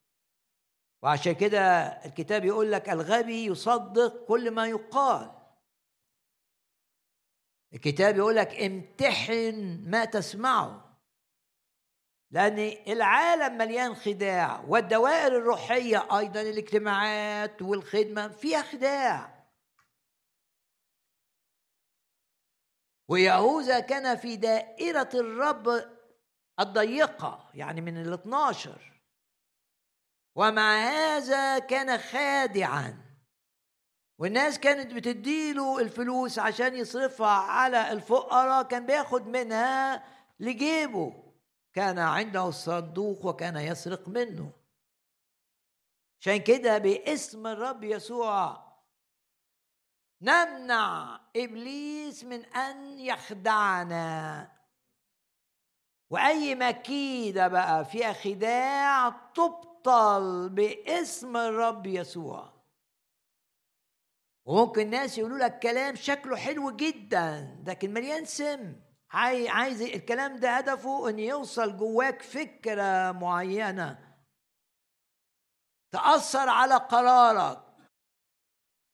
وعشان 1.01 1.33
كده 1.33 1.87
الكتاب 2.05 2.45
يقول 2.45 2.71
لك 2.71 2.89
الغبي 2.89 3.45
يصدق 3.45 4.25
كل 4.25 4.51
ما 4.51 4.67
يقال. 4.67 5.31
الكتاب 7.73 8.17
يقول 8.17 8.35
لك 8.35 8.61
امتحن 8.61 9.83
ما 9.87 10.05
تسمعه. 10.05 10.99
لأن 12.31 12.59
العالم 12.87 13.57
مليان 13.57 13.95
خداع 13.95 14.59
والدوائر 14.67 15.37
الروحية 15.37 16.17
أيضا 16.17 16.41
الاجتماعات 16.41 17.61
والخدمة 17.61 18.27
فيها 18.27 18.61
خداع. 18.61 19.39
ويهوذا 23.07 23.79
كان 23.79 24.17
في 24.17 24.35
دائرة 24.35 25.09
الرب 25.13 25.98
الضيقة 26.59 27.49
يعني 27.53 27.81
من 27.81 27.97
ال 27.97 28.13
12 28.13 29.01
ومع 30.35 30.77
هذا 30.77 31.59
كان 31.59 31.97
خادعا. 31.97 33.09
والناس 34.19 34.59
كانت 34.59 34.93
بتديله 34.93 35.79
الفلوس 35.79 36.39
عشان 36.39 36.75
يصرفها 36.75 37.27
على 37.27 37.91
الفقراء 37.91 38.63
كان 38.63 38.85
بياخد 38.85 39.27
منها 39.27 40.03
لجيبه. 40.39 41.33
كان 41.73 41.99
عنده 41.99 42.47
الصندوق 42.47 43.25
وكان 43.25 43.57
يسرق 43.57 44.07
منه. 44.07 44.51
عشان 46.21 46.37
كده 46.37 46.77
باسم 46.77 47.47
الرب 47.47 47.83
يسوع 47.83 48.69
نمنع 50.21 51.19
إبليس 51.35 52.23
من 52.23 52.45
أن 52.45 52.99
يخدعنا. 52.99 54.58
وأي 56.11 56.55
مكيدة 56.55 57.47
بقى 57.47 57.85
فيها 57.85 58.13
خداع 58.13 59.09
تبطل 59.09 60.49
باسم 60.49 61.37
الرب 61.37 61.85
يسوع. 61.85 62.53
وممكن 64.45 64.81
الناس 64.81 65.17
يقولوا 65.17 65.37
لك 65.37 65.59
كلام 65.59 65.95
شكله 65.95 66.35
حلو 66.35 66.71
جدا 66.71 67.57
لكن 67.67 67.93
مليان 67.93 68.25
سم. 68.25 68.75
عايز 69.11 69.81
الكلام 69.81 70.35
ده 70.35 70.57
هدفه 70.57 71.09
إن 71.09 71.19
يوصل 71.19 71.77
جواك 71.77 72.21
فكرة 72.21 73.11
معينة. 73.11 74.15
تأثر 75.91 76.49
على 76.49 76.75
قرارك. 76.75 77.63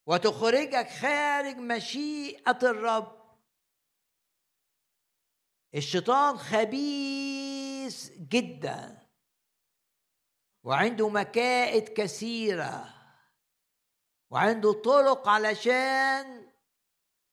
وتخرجك 0.08 0.90
خارج 0.90 1.58
مشيئة 1.58 2.60
الرب. 2.64 3.15
الشيطان 5.76 6.38
خبيث 6.38 8.12
جدا. 8.12 8.98
وعنده 10.64 11.10
مكائد 11.10 11.90
كثيرة. 11.90 12.94
وعنده 14.30 14.74
طرق 14.74 15.28
علشان 15.28 16.52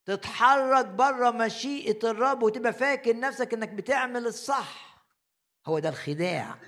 تتحرك 0.05 0.87
بره 0.87 1.31
مشيئة 1.31 2.11
الرب 2.11 2.43
وتبقى 2.43 2.73
فاكر 2.73 3.17
نفسك 3.21 3.55
إنك 3.55 3.69
بتعمل 3.69 4.27
الصح. 4.27 5.05
هو 5.67 5.79
ده 5.79 5.89
الخداع. 5.89 6.59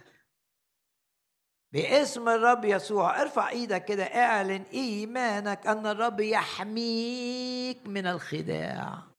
باسم 1.73 2.29
الرب 2.29 2.65
يسوع 2.65 3.23
ارفع 3.23 3.49
إيدك 3.49 3.85
كده 3.85 4.05
اعلن 4.05 4.63
ايمانك 4.73 5.67
أن 5.67 5.87
الرب 5.87 6.21
يحميك 6.21 7.87
من 7.87 8.07
الخداع. 8.07 9.14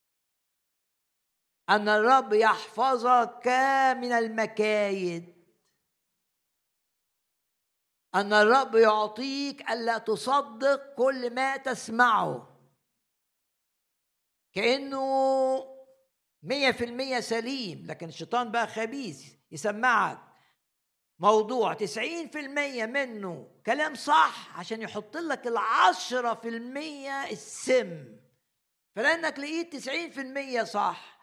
أن 1.70 1.89
الرب 1.89 2.34
يحفظك 2.34 3.47
من 3.97 4.11
المكايد. 4.11 5.36
أن 8.16 8.34
الرب 8.34 8.76
يعطيك 8.76 9.72
ألا 9.72 9.97
تصدق 9.97 10.93
كل 10.95 11.34
ما 11.34 11.57
تسمعه. 11.57 12.51
كأنه 14.53 15.05
مية 16.43 16.72
في 16.72 16.86
المية 16.86 17.20
سليم 17.20 17.86
لكن 17.88 18.07
الشيطان 18.07 18.51
بقى 18.51 18.68
خبيث 18.68 19.34
يسمعك. 19.51 20.20
موضوع 21.20 21.74
تسعين 21.74 22.30
في 22.30 22.39
المية 22.39 22.86
منه 22.86 23.51
كلام 23.66 23.95
صح 23.95 24.59
عشان 24.59 24.82
يحط 24.82 25.18
لك 25.18 25.47
العشرة 25.47 26.34
في 26.34 26.49
المية 26.49 27.30
السم. 27.32 28.18
فلأنك 28.95 29.39
لقيت 29.39 29.74
تسعين 29.74 30.11
في 30.11 30.22
المية 30.22 30.63
صح 30.63 31.14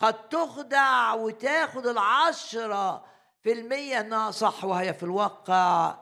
قد 0.00 0.28
تخدع 0.28 1.14
وتاخد 1.14 1.86
العشرة 1.86 3.04
في 3.42 3.52
المية 3.52 4.00
إنها 4.00 4.30
صح 4.30 4.64
وهي 4.64 4.94
في 4.94 5.02
الواقع 5.02 5.98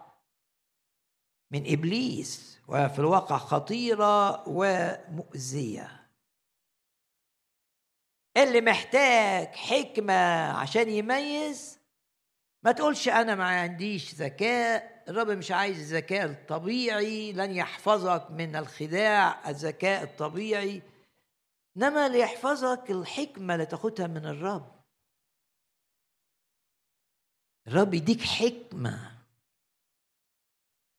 من 1.51 1.73
إبليس 1.73 2.59
وفي 2.69 2.99
الواقع 2.99 3.39
خطيرة 3.39 4.49
ومؤذية. 4.49 6.07
اللي 8.37 8.61
محتاج 8.61 9.47
حكمة 9.55 10.51
عشان 10.53 10.89
يميز 10.89 11.79
ما 12.63 12.73
تقولش 12.73 13.09
أنا 13.09 13.35
ما 13.35 13.45
عنديش 13.45 14.15
ذكاء 14.15 15.05
الرب 15.09 15.31
مش 15.31 15.51
عايز 15.51 15.79
الذكاء 15.79 16.25
الطبيعي 16.25 17.33
لن 17.33 17.51
يحفظك 17.57 18.31
من 18.31 18.57
الخداع 18.57 19.51
الذكاء 19.51 20.03
الطبيعي 20.03 20.83
إنما 21.77 22.09
ليحفظك 22.09 22.91
الحكمة 22.91 23.55
اللي 23.55 23.67
تاخدها 23.67 24.07
من 24.07 24.27
الرب. 24.27 24.85
الرب 27.67 27.95
يديك 27.95 28.23
حكمة. 28.23 29.17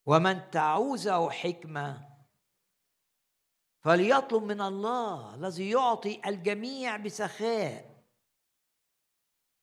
ومن 0.06 0.52
تعوزه 0.52 1.30
حكمة 1.30 2.18
فليطلب 3.84 4.44
من 4.44 4.62
الله 4.62 5.36
الذي 5.36 5.70
يعطي 5.70 6.22
الجميع 6.26 6.98
بسخاء. 6.98 8.04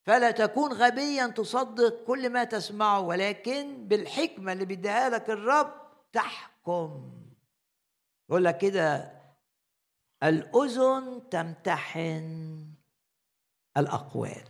فلا 0.06 0.30
تكون 0.30 0.72
غبيا 0.72 1.26
تصدق 1.26 2.04
كل 2.04 2.30
ما 2.30 2.44
تسمعه 2.44 3.00
ولكن 3.00 3.88
بالحكمة 3.88 4.52
اللي 4.52 4.64
بيديها 4.64 5.08
لك 5.08 5.30
الرب 5.30 5.72
تحكم. 6.12 7.12
يقول 8.28 8.44
لك 8.44 8.58
كده 8.58 9.23
الأذن 10.24 11.28
تمتحن 11.30 12.74
الأقوال. 13.76 14.44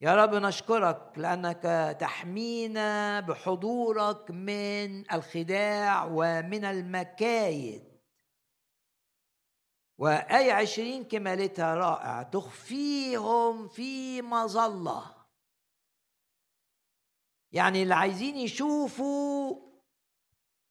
يا 0.00 0.14
رب 0.14 0.34
نشكرك 0.34 1.12
لأنك 1.16 1.96
تحمينا 2.00 3.20
بحضورك 3.20 4.30
من 4.30 5.12
الخداع 5.12 6.04
ومن 6.04 6.64
المكايد. 6.64 7.90
وآية 9.98 10.52
عشرين 10.52 11.04
كمالتها 11.04 11.74
رائع 11.74 12.22
تخفيهم 12.22 13.68
في 13.68 14.22
مظلة. 14.22 15.20
يعني 17.52 17.82
اللي 17.82 17.94
عايزين 17.94 18.36
يشوفوا 18.36 19.56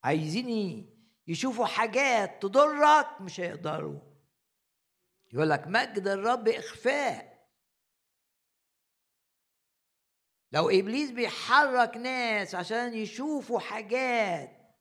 عايزين 0.03 0.88
يشوفوا 1.29 1.65
حاجات 1.65 2.41
تضرك 2.41 3.21
مش 3.21 3.39
هيقدروا. 3.39 3.99
يقول 5.33 5.49
لك 5.49 5.67
مجد 5.67 6.07
الرب 6.07 6.47
إخفاء. 6.47 7.49
لو 10.51 10.69
إبليس 10.69 11.11
بيحرك 11.11 11.97
ناس 11.97 12.55
عشان 12.55 12.93
يشوفوا 12.93 13.59
حاجات 13.59 14.77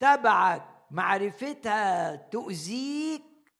تبعك 0.00 0.86
معرفتها 0.90 2.16
تؤذيك 2.16 3.52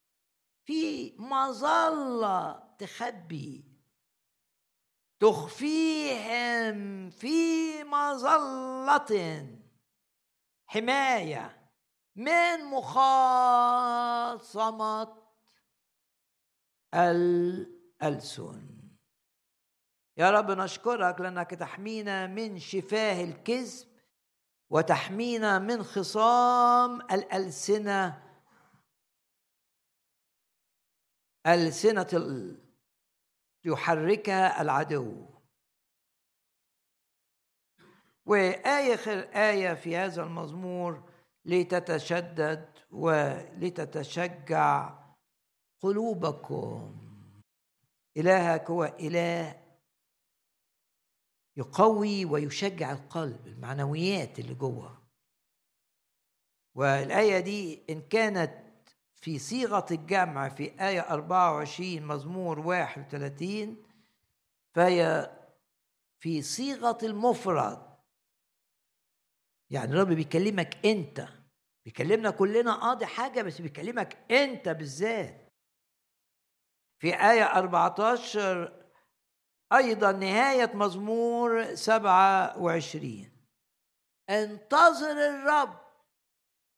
في 0.64 1.12
مظلة 1.18 2.74
تخبي. 2.78 3.64
تخفيهم 5.20 7.10
في 7.10 7.84
مظلة. 7.84 9.46
حماية. 10.66 11.59
من 12.16 12.64
مخاصمة 12.64 14.00
الألسن. 16.94 18.80
يا 20.16 20.30
رب 20.30 20.50
نشكرك 20.50 21.20
لأنك 21.20 21.50
تحمينا 21.50 22.26
من 22.26 22.58
شفاه 22.58 23.24
الكذب 23.24 23.88
وتحمينا 24.70 25.58
من 25.58 25.82
خصام 25.82 27.00
الألسنة. 27.00 28.30
ألسنة 31.46 32.32
يحركها 33.64 34.62
العدو. 34.62 35.26
وآخر 38.26 39.18
آية 39.34 39.74
في 39.74 39.96
هذا 39.96 40.22
المزمور 40.22 41.09
لتتشدد 41.50 42.68
ولتتشجع 42.90 44.50
قلوبكم. 45.80 46.96
إلهك 48.16 48.70
هو 48.70 48.84
إله 48.84 49.60
يقوي 51.56 52.24
ويشجع 52.24 52.92
القلب 52.92 53.46
المعنويات 53.46 54.38
اللي 54.38 54.54
جوه. 54.54 55.00
والآية 56.74 57.40
دي 57.40 57.82
إن 57.90 58.00
كانت 58.00 58.70
في 59.14 59.38
صيغة 59.38 59.86
الجمع 59.90 60.48
في 60.48 60.88
آية 60.88 61.00
24 61.00 62.02
مزمور 62.02 62.60
31 62.60 63.82
فهي 64.74 65.30
في 66.18 66.42
صيغة 66.42 66.98
المفرد. 67.02 67.90
يعني 69.70 69.92
الرب 69.92 70.08
بيكلمك 70.08 70.86
أنت. 70.86 71.39
بيكلمنا 71.90 72.30
كلنا 72.30 72.94
دي 72.94 73.06
حاجة 73.06 73.42
بس 73.42 73.60
بيكلمك 73.60 74.18
أنت 74.30 74.68
بالذات. 74.68 75.48
في 76.98 77.14
آية 77.30 77.44
14 77.44 78.86
أيضا 79.72 80.12
نهاية 80.12 80.70
مزمور 80.74 81.74
سبعة 81.74 82.58
وعشرين. 82.62 83.46
انتظر 84.30 85.10
الرب 85.10 85.80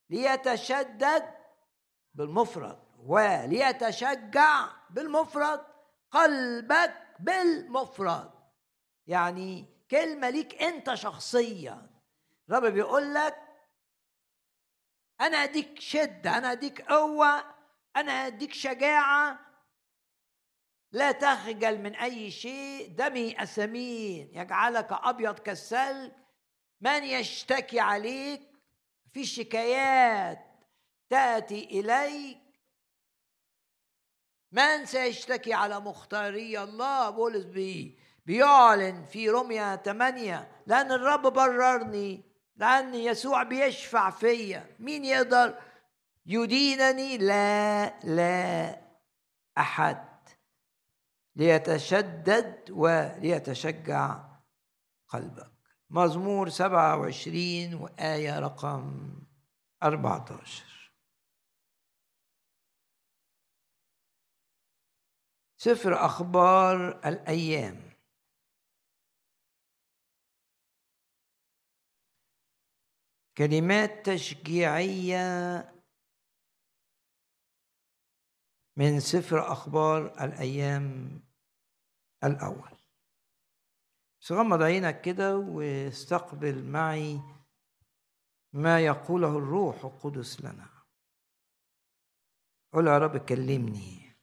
ليتشدد 0.09 1.33
بالمفرد 2.13 2.79
وليتشجع 2.99 4.67
بالمفرد 4.89 5.61
قلبك 6.11 6.93
بالمفرد. 7.19 8.31
يعني 9.07 9.65
كلمة 9.91 10.29
ليك 10.29 10.61
أنت 10.61 10.93
شخصيا. 10.93 11.89
الرب 12.49 12.65
بيقول 12.65 13.13
لك 13.13 13.42
أنا 15.23 15.43
أديك 15.43 15.79
شدة 15.79 16.37
أنا 16.37 16.51
أديك 16.51 16.81
قوة 16.81 17.43
أنا 17.95 18.11
أديك 18.11 18.53
شجاعة. 18.53 19.39
لا 20.91 21.11
تخجل 21.11 21.79
من 21.79 21.95
أي 21.95 22.31
شيء 22.31 22.95
دمي 22.95 23.43
أسمين 23.43 24.29
يجعلك 24.33 24.87
أبيض 24.91 25.39
كالثلج. 25.39 26.11
من 26.81 27.03
يشتكي 27.03 27.79
عليك 27.79 28.41
في 29.13 29.25
شكايات 29.25 30.39
تأتي 31.09 31.63
إليك. 31.63 32.37
من 34.51 34.85
سيشتكي 34.85 35.53
على 35.53 35.79
مختاري 35.79 36.63
الله؟ 36.63 37.09
بولس 37.09 37.45
بي 37.45 37.99
بيعلن 38.25 39.05
في 39.05 39.29
روميا 39.29 39.75
8 39.75 40.51
لأن 40.67 40.91
الرب 40.91 41.21
بررني. 41.21 42.32
لأن 42.55 42.95
يسوع 42.95 43.43
بيشفع 43.43 44.09
فيا. 44.09 44.75
مين 44.79 45.05
يقدر؟ 45.05 45.59
يدينني 46.25 47.17
لا 47.17 47.99
لا 47.99 48.81
أحد. 49.57 50.13
ليتشدد 51.35 52.71
وليتشجع 52.71 54.23
قلبك. 55.07 55.53
مزمور 55.89 56.49
27 56.49 57.73
وآية 57.73 58.39
رقم 58.39 59.13
14 59.83 60.93
سفر 65.57 66.05
أخبار 66.05 66.99
الأيام. 67.05 67.92
كلمات 73.37 74.05
تشجيعية 74.09 75.23
من 78.77 78.99
سفر 78.99 79.51
أخبار 79.51 80.23
الأيام 80.23 81.19
الأول. 82.23 82.77
غمض 84.31 84.61
عينك 84.61 85.01
كده 85.01 85.37
واستقبل 85.37 86.63
معي 86.63 87.21
ما 88.53 88.79
يقوله 88.85 89.37
الروح 89.37 89.85
القدس 89.85 90.41
لنا. 90.41 90.69
قول 92.73 92.87
يا 92.87 92.97
رب 92.97 93.17
كلمني. 93.17 94.15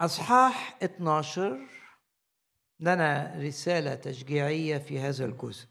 أصحاح 0.00 0.78
12 0.82 1.85
لنا 2.80 3.34
رسالة 3.38 3.94
تشجيعية 3.94 4.78
في 4.78 4.98
هذا 4.98 5.24
الجزء. 5.24 5.68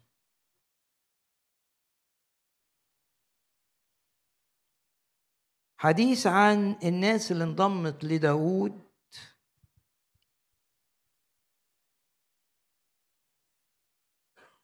حديث 5.77 6.27
عن 6.27 6.79
الناس 6.83 7.31
اللي 7.31 7.43
انضمت 7.43 8.03
لداود 8.03 8.85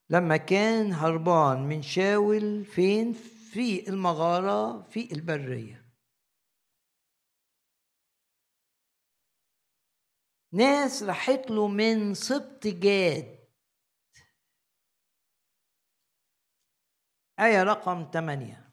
لما 0.10 0.38
كان 0.38 0.94
هربان 0.94 1.68
من 1.68 1.82
شاول 1.82 2.66
فين؟ 2.66 3.14
في 3.52 3.90
المغارة 3.90 4.82
في 4.82 5.14
البرية. 5.14 5.81
ناس 10.54 11.04
راحت 11.04 11.52
له 11.52 11.68
من 11.68 12.14
سبط 12.14 12.68
جاد. 12.68 13.42
آية 17.40 17.64
رقم 17.64 18.10
ثمانية 18.14 18.72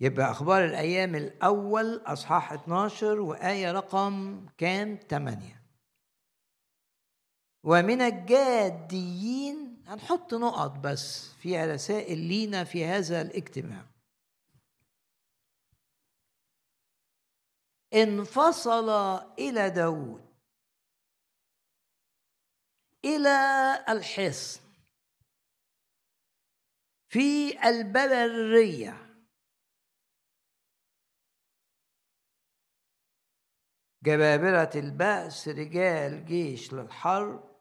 يبقى 0.00 0.30
أخبار 0.30 0.64
الأيام 0.64 1.14
الأول 1.14 1.96
أصحاح 2.06 2.52
12 2.52 3.20
وآية 3.20 3.72
رقم 3.72 4.46
كام؟ 4.58 4.98
8 5.10 5.62
ومن 7.64 8.00
الجاديين 8.00 9.82
هنحط 9.86 10.34
نقط 10.34 10.78
بس 10.78 11.32
في 11.32 11.64
رسائل 11.64 12.18
لينا 12.18 12.64
في 12.64 12.84
هذا 12.84 13.22
الاجتماع. 13.22 13.93
انفصل 17.94 18.88
إلى 19.38 19.70
داود 19.70 20.24
إلى 23.04 23.84
الحصن 23.88 24.60
في 27.08 27.58
البرية. 27.68 29.04
جبابرة 34.02 34.70
البأس 34.74 35.48
رجال 35.48 36.26
جيش 36.26 36.72
للحرب. 36.72 37.54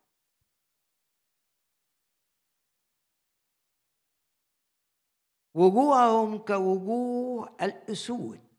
وجوههم 5.56 6.38
كوجوه 6.38 7.56
الأسود. 7.62 8.53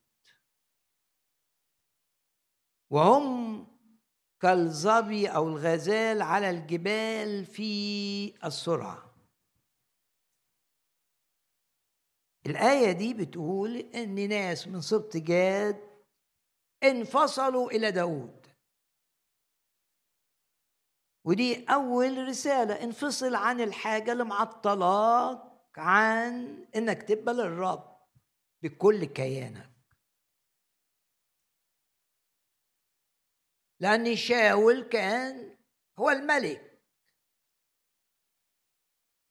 وهم 2.94 3.66
كالظبي 4.40 5.28
أو 5.28 5.48
الغزال 5.48 6.22
على 6.22 6.50
الجبال 6.50 7.46
في 7.46 8.46
السرعة. 8.46 9.14
الآية 12.46 12.92
دي 12.92 13.14
بتقول 13.14 13.76
إن 13.76 14.28
ناس 14.28 14.68
من 14.68 14.80
سبط 14.80 15.16
جاد 15.16 15.80
انفصلوا 16.82 17.70
إلى 17.70 17.90
داود 17.90 18.46
ودي 21.24 21.64
أول 21.64 22.28
رسالة 22.28 22.84
انفصل 22.84 23.34
عن 23.34 23.60
الحاجة 23.60 24.12
اللي 24.12 24.24
معطلاك 24.24 25.42
عن 25.76 26.64
إنك 26.76 27.02
تقبل 27.02 27.40
الرب 27.40 27.96
بكل 28.62 29.04
كيانك. 29.04 29.73
لأن 33.80 34.16
شاول 34.16 34.82
كان 34.82 35.56
هو 35.98 36.10
الملك. 36.10 36.82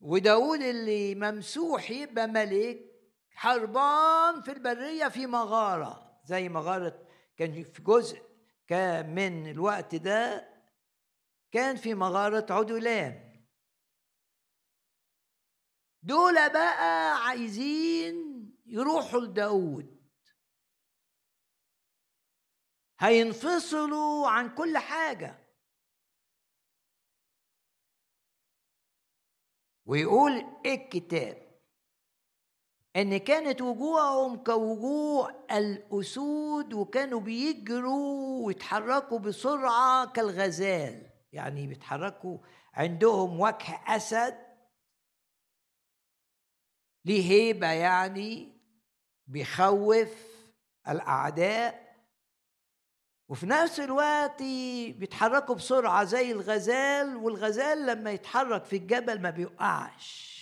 وداود 0.01 0.61
اللي 0.61 1.15
ممسوح 1.15 1.91
يبقى 1.91 2.27
ملك 2.27 2.79
حربان 3.31 4.41
في 4.41 4.51
البرية 4.51 5.07
في 5.07 5.27
مغارة 5.27 6.21
زي 6.25 6.49
مغارة 6.49 7.07
كان 7.37 7.63
في 7.63 7.81
جزء 7.81 8.21
كان 8.67 9.15
من 9.15 9.47
الوقت 9.51 9.95
ده 9.95 10.49
كان 11.51 11.75
في 11.75 11.93
مغارة 11.93 12.53
عدولان. 12.53 13.43
دول 16.03 16.33
بقى 16.49 17.15
عايزين 17.27 18.15
يروحوا 18.65 19.19
لداود. 19.21 19.92
هينفصلوا 23.03 24.27
عن 24.29 24.55
كل 24.55 24.77
حاجة. 24.77 25.39
ويقول 29.85 30.45
الكتاب 30.65 31.43
إن 32.95 33.17
كانت 33.17 33.61
وجوههم 33.61 34.43
كوجوه 34.43 35.45
الأسود 35.51 36.73
وكانوا 36.73 37.19
بيجروا 37.19 38.45
ويتحركوا 38.45 39.19
بسرعة 39.19 40.11
كالغزال. 40.11 41.09
يعني 41.33 41.67
بيتحركوا 41.67 42.37
عندهم 42.73 43.39
وجه 43.39 43.95
أسد. 43.95 44.37
ليه 47.05 47.31
هيبة 47.31 47.67
يعني؟ 47.67 48.57
بيخوف 49.27 50.15
الأعداء. 50.87 51.82
وفي 53.33 53.45
نفس 53.45 53.79
الوقت 53.79 54.41
بيتحركوا 54.97 55.55
بسرعة 55.55 56.03
زي 56.03 56.31
الغزال 56.31 57.15
والغزال 57.15 57.85
لما 57.85 58.11
يتحرك 58.11 58.65
في 58.65 58.75
الجبل 58.75 59.21
ما 59.21 59.29
بيوقعش. 59.29 60.33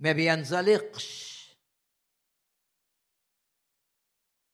ما 0.00 0.12
بينزلقش. 0.12 1.38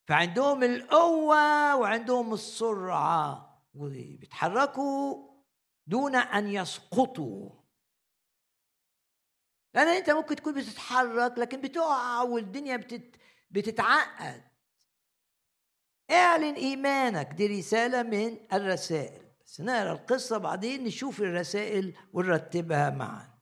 فعندهم 0.07 0.63
القوة 0.63 1.75
وعندهم 1.75 2.33
السرعة 2.33 3.63
وبيتحركوا 3.73 5.29
دون 5.87 6.15
أن 6.15 6.47
يسقطوا. 6.47 7.49
لأن 9.73 9.87
أنت 9.87 10.09
ممكن 10.09 10.35
تكون 10.35 10.53
بتتحرك 10.53 11.37
لكن 11.37 11.61
بتقع 11.61 12.21
والدنيا 12.21 12.77
بتت... 12.77 13.15
بتتعقد. 13.51 14.54
اعلن 16.11 16.55
إيمانك 16.55 17.27
دي 17.27 17.47
رسالة 17.59 18.03
من 18.03 18.37
الرسائل. 18.53 19.25
بس 19.45 19.61
نقرأ 19.61 19.91
القصة 19.91 20.37
بعدين 20.37 20.83
نشوف 20.83 21.19
الرسائل 21.21 21.97
ونرتبها 22.13 22.89
معا. 22.89 23.35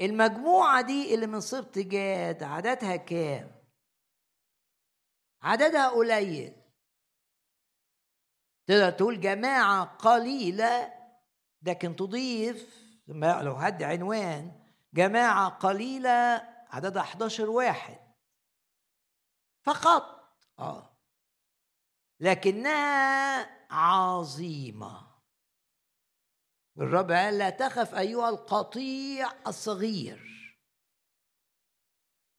المجموعة 0.00 0.80
دي 0.82 1.14
اللي 1.14 1.26
من 1.26 1.40
سبط 1.40 1.78
جاد 1.78 2.42
عددها 2.42 2.96
كام؟ 2.96 3.50
عددها 5.42 5.88
قليل. 5.88 6.52
تقدر 8.66 8.90
تقول 8.90 9.20
جماعة 9.20 9.84
قليلة 9.84 10.92
لكن 11.62 11.96
تضيف 11.96 12.84
لو 13.08 13.52
هدي 13.52 13.84
عنوان 13.84 14.60
جماعة 14.94 15.48
قليلة 15.48 16.48
عددها 16.70 17.02
11 17.02 17.50
واحد. 17.50 18.03
فقط. 19.64 20.24
آه. 20.58 20.98
لكنها 22.20 23.40
عظيمة. 23.70 25.14
الرب 26.78 27.10
قال 27.10 27.38
لا 27.38 27.50
تخف 27.50 27.94
أيها 27.94 28.28
القطيع 28.28 29.32
الصغير. 29.46 30.34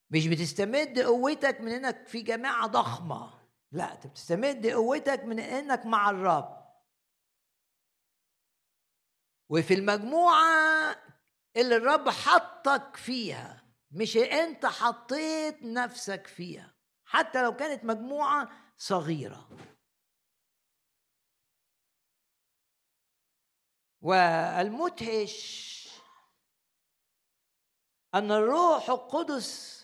مش 0.09 0.28
بتستمد 0.28 0.99
قوتك 0.99 1.61
من 1.61 1.71
إنك 1.71 2.07
في 2.07 2.21
جماعة 2.21 2.67
ضخمة. 2.67 3.49
لا 3.71 3.93
أنت 3.93 4.07
بتستمد 4.07 4.67
قوتك 4.67 5.23
من 5.23 5.39
إنك 5.39 5.86
مع 5.86 6.09
الرب. 6.09 6.65
وفي 9.49 9.73
المجموعة 9.73 10.95
اللي 11.57 11.76
الرب 11.76 12.09
حطك 12.09 12.95
فيها 12.95 13.65
مش 13.91 14.17
أنت 14.17 14.65
حطيت 14.65 15.63
نفسك 15.63 16.28
فيها. 16.28 16.74
حتى 17.06 17.43
لو 17.43 17.56
كانت 17.56 17.84
مجموعة 17.84 18.49
صغيرة. 18.78 19.49
والمدهش 24.01 25.76
أن 28.14 28.32
الروح 28.32 28.89
القدس 28.89 29.76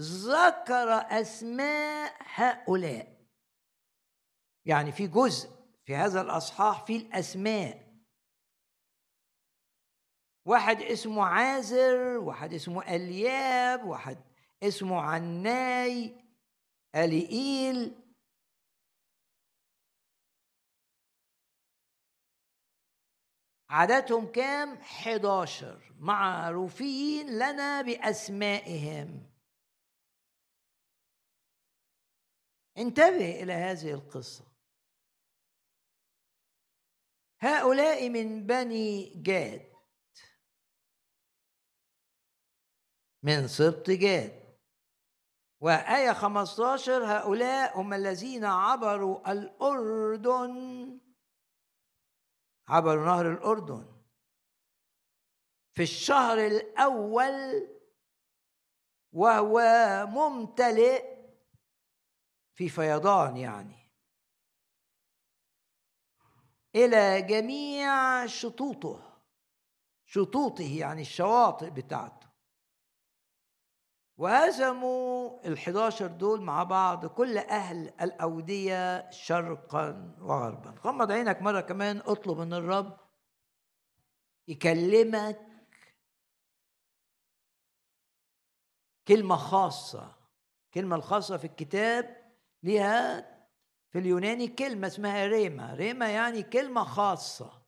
ذكر 0.00 0.92
أسماء 1.20 2.16
هؤلاء. 2.20 3.26
يعني 4.64 4.92
في 4.92 5.06
جزء 5.06 5.50
في 5.84 5.96
هذا 5.96 6.20
الأصحاح 6.20 6.84
في 6.84 6.96
الأسماء. 6.96 7.86
واحد 10.44 10.82
اسمه 10.82 11.24
عازر 11.24 12.18
واحد 12.18 12.54
اسمه 12.54 12.94
ألياب 12.94 13.84
واحد 13.84 14.25
اسمه 14.62 15.00
عناي 15.00 16.24
اليئيل 16.94 18.02
عددهم 23.70 24.32
كام؟ 24.32 24.76
11 24.76 25.92
معروفين 25.98 27.26
لنا 27.26 27.82
بأسمائهم. 27.82 29.32
انتبه 32.78 33.42
إلى 33.42 33.52
هذه 33.52 33.92
القصة. 33.92 34.56
هؤلاء 37.40 38.08
من 38.08 38.46
بني 38.46 39.22
جاد. 39.22 39.72
من 43.22 43.48
سبط 43.48 43.90
جاد. 43.90 44.45
وآية 45.60 46.12
15 46.12 47.04
هؤلاء 47.04 47.80
هم 47.80 47.94
الذين 47.94 48.44
عبروا 48.44 49.32
الأردن. 49.32 51.00
عبروا 52.68 53.06
نهر 53.06 53.32
الأردن. 53.32 53.96
في 55.74 55.82
الشهر 55.82 56.38
الأول 56.38 57.68
وهو 59.12 59.60
ممتلئ 60.06 61.16
في 62.54 62.68
فيضان 62.68 63.36
يعني. 63.36 63.92
إلى 66.74 67.22
جميع 67.22 68.26
شطوطه 68.26 69.22
شطوطه 70.06 70.78
يعني 70.78 71.00
الشواطئ 71.00 71.70
بتاعته. 71.70 72.25
وهزموا 74.18 75.46
الحداشر 75.46 76.06
دول 76.06 76.40
مع 76.40 76.62
بعض 76.62 77.06
كل 77.06 77.38
أهل 77.38 77.92
الأودية 78.00 79.10
شرقا 79.10 80.14
وغربا. 80.20 80.74
غمض 80.84 81.12
عينك 81.12 81.42
مرة 81.42 81.60
كمان 81.60 82.02
اطلب 82.06 82.38
من 82.38 82.52
الرب 82.52 82.96
يكلمك 84.48 85.40
كلمة 89.08 89.36
خاصة. 89.36 90.16
الكلمة 90.66 90.96
الخاصة 90.96 91.36
في 91.36 91.44
الكتاب 91.44 92.32
ليها 92.62 93.20
في 93.90 93.98
اليوناني 93.98 94.48
كلمة 94.48 94.86
اسمها 94.86 95.26
ريما. 95.26 95.74
ريما 95.74 96.08
يعني 96.08 96.42
كلمة 96.42 96.84
خاصة. 96.84 97.62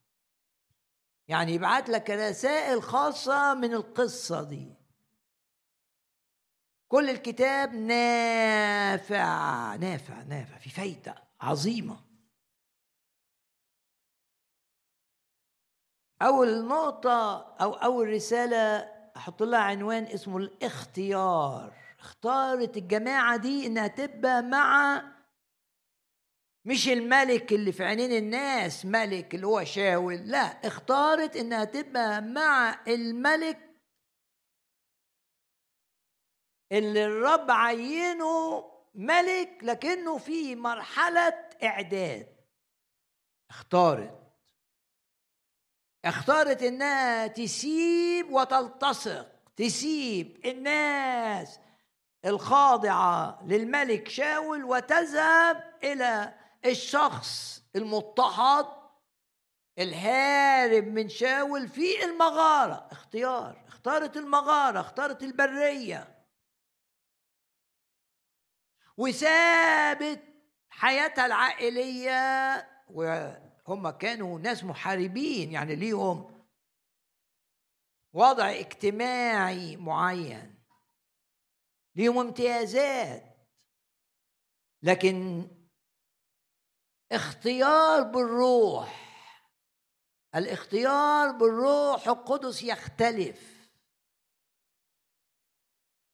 يعني 1.28 1.52
يبعت 1.52 1.88
لك 1.88 2.10
رسائل 2.10 2.82
خاصة 2.82 3.54
من 3.54 3.74
القصة 3.74 4.42
دي. 4.42 4.77
كل 6.88 7.10
الكتاب 7.10 7.74
نافع 7.74 9.76
نافع 9.76 10.22
نافع 10.22 10.58
في 10.58 10.70
فايدة 10.70 11.14
عظيمة. 11.40 12.00
أول 16.22 16.64
نقطة 16.66 17.40
أو 17.60 17.72
أول 17.72 18.08
رسالة 18.08 18.76
أحط 19.16 19.42
لها 19.42 19.60
عنوان 19.60 20.04
اسمه 20.04 20.36
الاختيار. 20.36 21.72
اختارت 22.00 22.76
الجماعة 22.76 23.36
دي 23.36 23.66
إنها 23.66 23.86
تبقى 23.86 24.42
مع 24.42 25.02
مش 26.64 26.88
الملك 26.88 27.52
اللي 27.52 27.72
في 27.72 27.84
عينين 27.84 28.12
الناس 28.12 28.86
ملك 28.86 29.34
اللي 29.34 29.46
هو 29.46 29.64
شاول 29.64 30.14
لا 30.14 30.66
اختارت 30.66 31.36
إنها 31.36 31.64
تبقى 31.64 32.22
مع 32.22 32.80
الملك 32.88 33.67
اللي 36.72 37.04
الرب 37.06 37.50
عينه 37.50 38.64
ملك 38.94 39.58
لكنه 39.62 40.18
في 40.18 40.56
مرحلة 40.56 41.48
إعداد. 41.62 42.36
اختارت. 43.50 44.18
اختارت 46.04 46.62
إنها 46.62 47.26
تسيب 47.26 48.32
وتلتصق 48.32 49.26
تسيب 49.56 50.46
الناس 50.46 51.60
الخاضعة 52.24 53.42
للملك 53.46 54.08
شاول 54.08 54.64
وتذهب 54.64 55.74
إلى 55.84 56.34
الشخص 56.66 57.62
المضطهد 57.76 58.66
الهارب 59.78 60.84
من 60.84 61.08
شاول 61.08 61.68
في 61.68 62.04
المغارة. 62.04 62.88
اختيار. 62.92 63.64
اختارت 63.68 64.16
المغارة 64.16 64.80
اختارت 64.80 65.22
البرية. 65.22 66.17
وسابت 68.98 70.22
حياتها 70.70 71.26
العائلية 71.26 72.68
وهم 72.88 73.90
كانوا 73.90 74.38
ناس 74.38 74.64
محاربين 74.64 75.52
يعني 75.52 75.74
ليهم 75.74 76.44
وضع 78.12 78.50
اجتماعي 78.50 79.76
معين 79.76 80.64
ليهم 81.96 82.18
امتيازات. 82.18 83.24
لكن 84.82 85.48
اختيار 87.12 88.02
بالروح 88.02 89.08
الاختيار 90.34 91.32
بالروح 91.32 92.08
القدس 92.08 92.62
يختلف. 92.62 93.57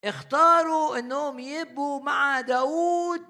اختاروا 0.04 0.98
انهم 0.98 1.38
يبقوا 1.38 2.00
مع 2.02 2.40
داود 2.40 3.26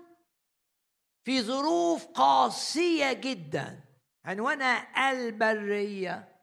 في 1.25 1.43
ظروف 1.43 2.07
قاسية 2.07 3.13
جدا 3.13 3.81
عنوانها 4.25 5.11
البرية. 5.11 6.35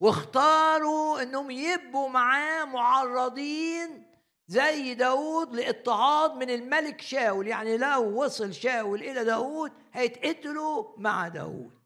واختاروا 0.00 1.22
انهم 1.22 1.50
يبقوا 1.50 2.08
معاه 2.08 2.64
معرضين 2.64 4.06
زي 4.46 4.94
داود 4.94 5.54
لاضطهاد 5.54 6.34
من 6.34 6.50
الملك 6.50 7.00
شاول 7.00 7.46
يعني 7.46 7.76
لو 7.76 8.24
وصل 8.24 8.54
شاول 8.54 9.02
إلى 9.02 9.24
داود 9.24 9.72
هيتقتلوا 9.92 10.98
مع 10.98 11.28
داود 11.28 11.83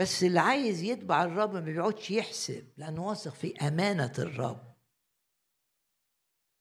بس 0.00 0.22
اللي 0.22 0.40
عايز 0.40 0.82
يتبع 0.82 1.24
الرب 1.24 1.54
ما 1.54 1.60
بيقعدش 1.60 2.10
يحسب 2.10 2.72
لأنه 2.76 3.08
واثق 3.08 3.34
في 3.34 3.68
أمانة 3.68 4.12
الرب. 4.18 4.76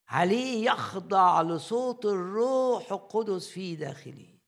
عليه 0.07 0.65
يخضع 0.65 1.41
لصوت 1.41 2.05
الروح 2.05 2.91
القدس 2.91 3.49
في 3.49 3.75
داخله 3.75 4.39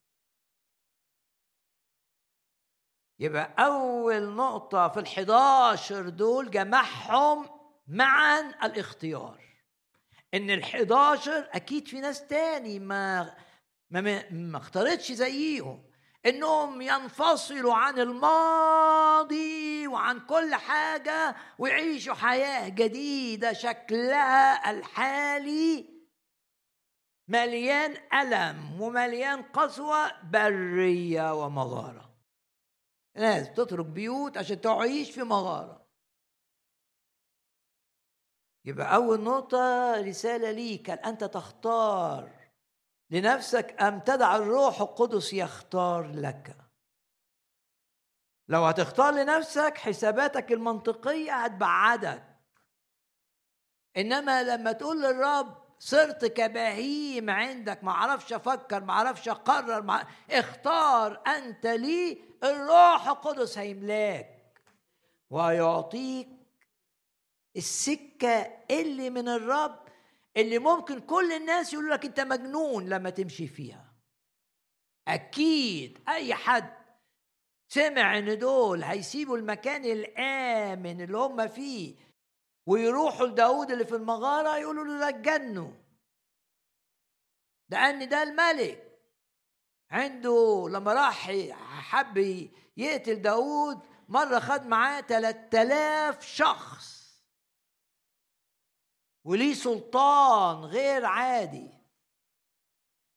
يبقى 3.18 3.54
أول 3.64 4.34
نقطة 4.34 4.88
في 4.88 5.00
الحداشر 5.00 6.08
دول 6.08 6.50
جمعهم 6.50 7.48
معا 7.86 8.40
الاختيار. 8.40 9.40
إن 10.34 10.50
الحداشر 10.50 11.48
أكيد 11.52 11.88
في 11.88 12.00
ناس 12.00 12.26
تاني 12.26 12.78
ما 12.78 13.36
ما 13.90 14.30
ما 14.30 14.58
اختارتش 14.58 15.12
زيهم. 15.12 15.91
إنهم 16.26 16.82
ينفصلوا 16.82 17.74
عن 17.74 17.98
الماضي 17.98 19.86
وعن 19.86 20.20
كل 20.20 20.54
حاجة 20.54 21.36
ويعيشوا 21.58 22.14
حياة 22.14 22.68
جديدة 22.68 23.52
شكلها 23.52 24.70
الحالي. 24.70 25.92
مليان 27.28 27.96
ألم 28.14 28.80
ومليان 28.80 29.42
قسوة 29.42 30.22
برية 30.22 31.44
ومغارة. 31.44 32.14
ناس 33.16 33.52
تترك 33.52 33.86
بيوت 33.86 34.38
عشان 34.38 34.60
تعيش 34.60 35.10
في 35.10 35.22
مغارة. 35.22 35.82
يبقى 38.64 38.94
أول 38.94 39.20
نقطة 39.20 39.94
رسالة 40.00 40.50
ليك 40.50 40.90
أنت 40.90 41.24
تختار 41.24 42.41
لنفسك 43.12 43.82
أم 43.82 44.00
تدع 44.00 44.36
الروح 44.36 44.80
القدس 44.80 45.32
يختار 45.32 46.12
لك. 46.14 46.56
لو 48.48 48.64
هتختار 48.64 49.14
لنفسك 49.14 49.78
حساباتك 49.78 50.52
المنطقية 50.52 51.32
هتبعدك. 51.32 52.24
إنما 53.96 54.42
لما 54.42 54.72
تقول 54.72 55.02
للرب 55.02 55.62
صرت 55.78 56.24
كبهيم 56.24 57.30
عندك 57.30 57.84
ما 57.84 57.90
أعرفش 57.90 58.32
أفكر 58.32 58.84
ما 58.84 58.92
أعرفش 58.92 59.28
أقرر 59.28 59.82
مع... 59.82 60.06
اختار 60.30 61.22
أنت 61.26 61.66
لي 61.66 62.18
الروح 62.44 63.08
القدس 63.08 63.58
هيملاك. 63.58 64.62
ويعطيك 65.30 66.28
السكة 67.56 68.58
اللي 68.70 69.10
من 69.10 69.28
الرب 69.28 69.81
اللي 70.36 70.58
ممكن 70.58 71.00
كل 71.00 71.32
الناس 71.32 71.72
يقولوا 71.72 71.94
لك 71.94 72.04
انت 72.04 72.20
مجنون 72.20 72.88
لما 72.88 73.10
تمشي 73.10 73.46
فيها. 73.48 73.92
أكيد 75.08 75.98
أي 76.08 76.34
حد 76.34 76.82
سمع 77.68 78.18
إن 78.18 78.38
دول 78.38 78.82
هيسيبوا 78.84 79.36
المكان 79.38 79.84
الآمن 79.84 81.00
اللي 81.00 81.18
هم 81.18 81.48
فيه 81.48 81.94
ويروحوا 82.66 83.26
لداود 83.26 83.70
اللي 83.70 83.84
في 83.84 83.94
المغارة 83.94 84.58
يقولوا 84.58 84.84
له 84.84 84.98
ده 84.98 85.08
اتجنوا 85.08 85.72
لأن 87.70 88.08
ده 88.08 88.22
الملك. 88.22 88.88
عنده 89.90 90.68
لما 90.70 90.92
راح 90.92 91.30
حب 91.80 92.16
يقتل 92.76 93.22
داود 93.22 93.78
مرة 94.08 94.38
خد 94.38 94.66
معاه 94.66 95.00
3000 95.00 96.24
شخص. 96.24 97.01
وليه 99.24 99.54
سلطان 99.54 100.56
غير 100.64 101.04
عادي. 101.04 101.70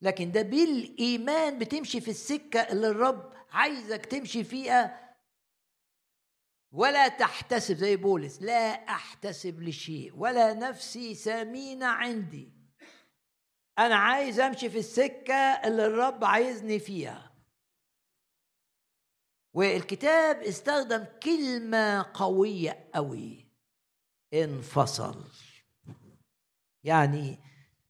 لكن 0.01 0.31
ده 0.31 0.41
بالإيمان 0.41 1.59
بتمشي 1.59 2.01
في 2.01 2.11
السكة 2.11 2.59
اللي 2.59 2.87
الرب 2.87 3.33
عايزك 3.51 4.05
تمشي 4.05 4.43
فيها. 4.43 5.15
ولا 6.71 7.07
تحتسب 7.07 7.75
زي 7.75 7.95
بولس 7.95 8.41
لا 8.41 8.89
أحتسب 8.89 9.61
لشيء 9.61 10.15
ولا 10.15 10.53
نفسي 10.53 11.15
ثمينه 11.15 11.85
عندي. 11.85 12.51
أنا 13.79 13.95
عايز 13.95 14.39
أمشي 14.39 14.69
في 14.69 14.79
السكة 14.79 15.33
اللي 15.33 15.85
الرب 15.85 16.23
عايزني 16.23 16.79
فيها. 16.79 17.35
والكتاب 19.53 20.41
استخدم 20.41 21.05
كلمة 21.23 22.11
قوية 22.13 22.89
قوي 22.93 23.51
انفصل. 24.33 25.23
يعني 26.85 27.39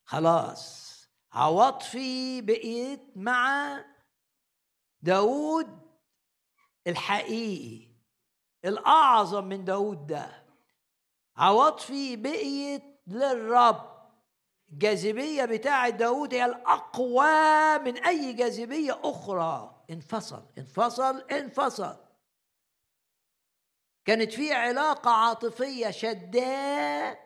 خلاص 0.06 0.96
عواطفي 1.32 2.42
بقيت 2.42 3.02
مع 3.16 3.86
داود 5.02 5.80
الحقيقي 6.88 7.96
الأعظم 8.66 9.46
من 9.46 9.66
داود 9.66 10.08
ده. 10.08 10.46
عواطفي 11.38 12.16
بقيت 12.16 12.84
للرب. 13.08 13.96
الجاذبية 14.72 15.46
بتاعة 15.46 15.90
داود 15.90 16.34
هي 16.34 16.46
الأقوى 16.46 17.78
من 17.80 17.98
أي 17.98 18.34
جاذبية 18.34 19.00
أخرى. 19.04 19.86
انفصل 19.90 20.46
انفصل 20.58 21.22
انفصل. 21.22 21.98
كانت 24.06 24.34
في 24.34 24.54
علاقة 24.54 25.12
عاطفية 25.12 25.92
شداه 25.92 27.25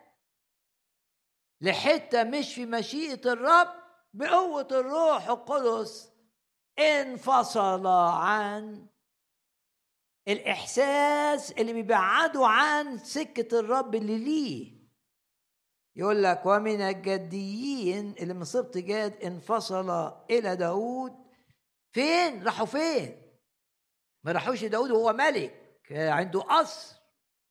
لحتة 1.61 2.23
مش 2.23 2.53
في 2.53 2.65
مشيئة 2.65 3.31
الرب 3.31 3.67
بقوة 4.13 4.67
الروح 4.71 5.29
القدس 5.29 6.11
انفصل 6.79 7.87
عن 7.87 8.87
الإحساس 10.27 11.51
اللي 11.51 11.73
بيبعده 11.73 12.47
عن 12.47 12.97
سكة 12.97 13.59
الرب 13.59 13.95
اللي 13.95 14.17
ليه. 14.17 14.79
يقول 15.95 16.23
لك 16.23 16.41
ومن 16.45 16.81
الجديين 16.81 18.15
اللي 18.19 18.33
من 18.33 18.43
سبط 18.43 18.77
جاد 18.77 19.23
انفصل 19.23 20.13
إلى 20.29 20.55
داود. 20.55 21.13
فين؟ 21.91 22.43
راحوا 22.43 22.65
فين؟ 22.65 23.21
ما 24.23 24.31
راحوش 24.31 24.63
داود 24.63 24.91
وهو 24.91 25.13
ملك 25.13 25.75
عنده 25.91 26.39
قصر 26.39 26.95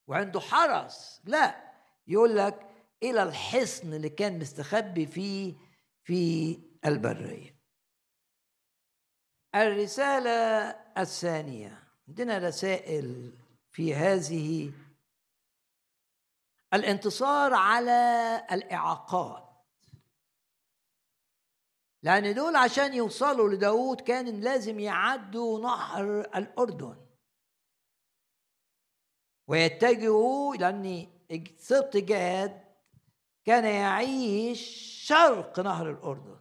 وعنده 0.06 0.40
حرس. 0.40 1.20
لا 1.24 1.72
يقول 2.06 2.36
لك 2.36 2.67
إلى 3.02 3.22
الحصن 3.22 3.94
اللي 3.94 4.08
كان 4.08 4.38
مستخبي 4.38 5.06
فيه 5.06 5.54
في 6.02 6.58
البرية. 6.86 7.58
الرسالة 9.54 10.30
الثانية. 10.98 11.88
عندنا 12.08 12.38
رسائل 12.38 13.38
في 13.70 13.94
هذه. 13.94 14.72
الانتصار 16.74 17.54
على 17.54 18.46
الإعاقات. 18.52 19.48
لأن 22.02 22.34
دول 22.34 22.56
عشان 22.56 22.94
يوصلوا 22.94 23.48
لداود 23.48 24.00
كان 24.00 24.40
لازم 24.40 24.80
يعدوا 24.80 25.60
نهر 25.60 26.20
الأردن. 26.20 27.06
ويتجهوا 29.46 30.56
لأن 30.56 31.06
سبط 31.58 31.96
جاد 31.96 32.67
كان 33.48 33.64
يعيش 33.64 34.60
شرق 35.06 35.60
نهر 35.60 35.90
الأردن. 35.90 36.40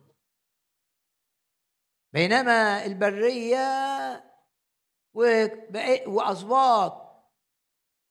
بينما 2.13 2.85
البرية 2.85 3.67
وأسباط 6.07 7.07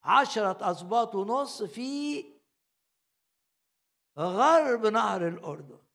عشرة 0.03 0.71
أسباط 0.71 1.15
ونص 1.15 1.63
في 1.63 2.25
غرب 4.19 4.87
نهر 4.87 5.29
الأردن. 5.29 5.87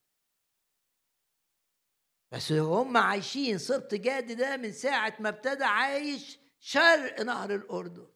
بس 2.32 2.52
هم 2.52 2.98
عايشين 2.98 3.58
صرت 3.58 3.96
جاد 3.96 4.38
ده 4.38 4.58
من 4.58 4.72
ساعة 4.72 5.16
ما 5.20 5.30
ابتدى 5.30 5.64
عايش 5.64 6.40
شرق 6.60 7.22
نهر 7.22 7.56
الأردن. 7.56 8.11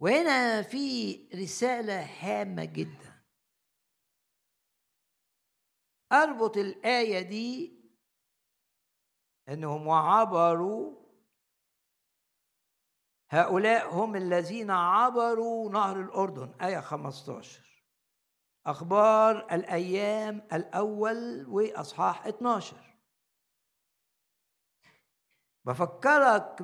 وهنا 0.00 0.62
في 0.62 1.14
رسالة 1.34 2.00
هامة 2.02 2.64
جدا. 2.64 3.24
أربط 6.12 6.56
الآية 6.56 7.20
دي 7.22 7.74
أنهم 9.48 9.90
عبروا 9.90 11.04
هؤلاء 13.30 13.94
هم 13.94 14.16
الذين 14.16 14.70
عبروا 14.70 15.70
نهر 15.72 16.00
الأردن 16.00 16.54
آية 16.62 16.80
15 16.80 17.84
أخبار 18.66 19.54
الأيام 19.54 20.48
الأول 20.52 21.46
وأصحاح 21.48 22.26
12 22.26 22.96
بفكرك 25.64 26.62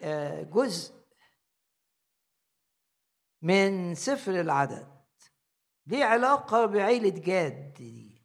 بجزء 0.00 1.03
من 3.44 3.94
سفر 3.94 4.40
العدد. 4.40 4.86
ليه 5.86 6.04
علاقة 6.04 6.66
بعيلة 6.66 7.08
جاد 7.08 7.74
دي؟ 7.74 8.24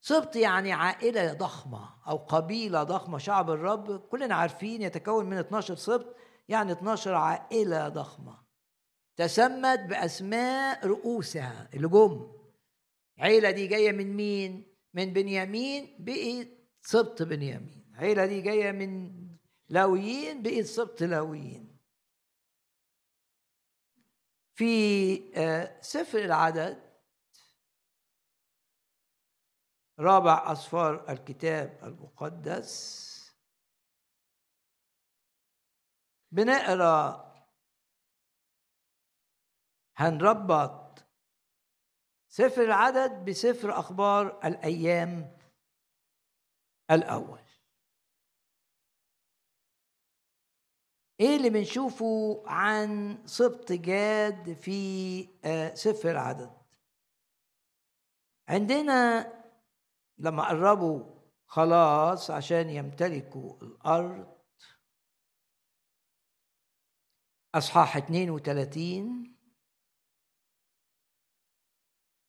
سبط 0.00 0.36
يعني 0.36 0.72
عائلة 0.72 1.32
ضخمة 1.32 1.88
أو 2.08 2.16
قبيلة 2.16 2.82
ضخمة 2.82 3.18
شعب 3.18 3.50
الرب 3.50 4.00
كلنا 4.00 4.34
عارفين 4.34 4.82
يتكون 4.82 5.26
من 5.26 5.36
12 5.36 5.74
سبط 5.76 6.16
يعني 6.48 6.72
12 6.72 7.14
عائلة 7.14 7.88
ضخمة. 7.88 8.38
تسمت 9.16 9.80
بأسماء 9.80 10.86
رؤوسها 10.86 11.68
اللي 11.74 11.88
جم. 11.88 12.32
العيلة 13.18 13.50
دي 13.50 13.66
جاية 13.66 13.92
من 13.92 14.16
مين؟ 14.16 14.74
من 14.94 15.12
بنيامين 15.12 15.96
بقيت 15.98 16.68
سبط 16.82 17.22
بنيامين. 17.22 17.92
العيلة 17.94 18.26
دي 18.26 18.40
جاية 18.40 18.72
من 18.72 19.12
لاويين 19.68 20.42
بقيت 20.42 20.66
سبط 20.66 21.02
لاويين 21.02 21.67
في 24.58 25.32
آه، 25.36 25.80
سفر 25.80 26.18
العدد 26.18 27.00
رابع 29.98 30.52
أصفار 30.52 31.10
الكتاب 31.10 31.78
المقدس. 31.82 33.08
بنقرأ 36.30 37.34
هنربط 39.96 41.04
سفر 42.28 42.62
العدد 42.62 43.24
بسفر 43.24 43.78
أخبار 43.78 44.40
الأيام 44.44 45.38
الأول. 46.90 47.47
إيه 51.20 51.36
اللي 51.36 51.50
بنشوفه 51.50 52.42
عن 52.46 53.18
سبط 53.26 53.72
جاد 53.72 54.52
في 54.52 55.28
آه، 55.44 55.74
سفر 55.74 56.10
العدد؟ 56.10 56.52
عندنا 58.48 59.26
لما 60.18 60.48
قربوا 60.48 61.18
خلاص 61.46 62.30
عشان 62.30 62.70
يمتلكوا 62.70 63.62
الأرض 63.62 64.38
أصحاح 67.54 67.96
32 67.96 69.38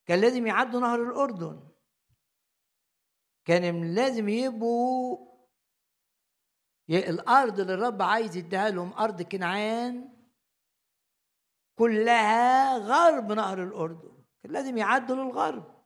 كان 0.05 0.21
لازم 0.21 0.47
يعدوا 0.47 0.79
نهر 0.79 1.03
الأردن. 1.03 1.69
كان 3.45 3.93
لازم 3.95 4.29
يبقوا 4.29 5.28
الأرض 6.89 7.59
اللي 7.59 7.73
الرب 7.73 8.01
عايز 8.01 8.35
يديها 8.35 8.69
لهم 8.69 8.93
أرض 8.93 9.21
كنعان 9.21 10.13
كلها 11.79 12.77
غرب 12.77 13.31
نهر 13.31 13.63
الأردن. 13.63 14.23
كان 14.43 14.51
لازم 14.51 14.77
يعدوا 14.77 15.15
للغرب. 15.15 15.85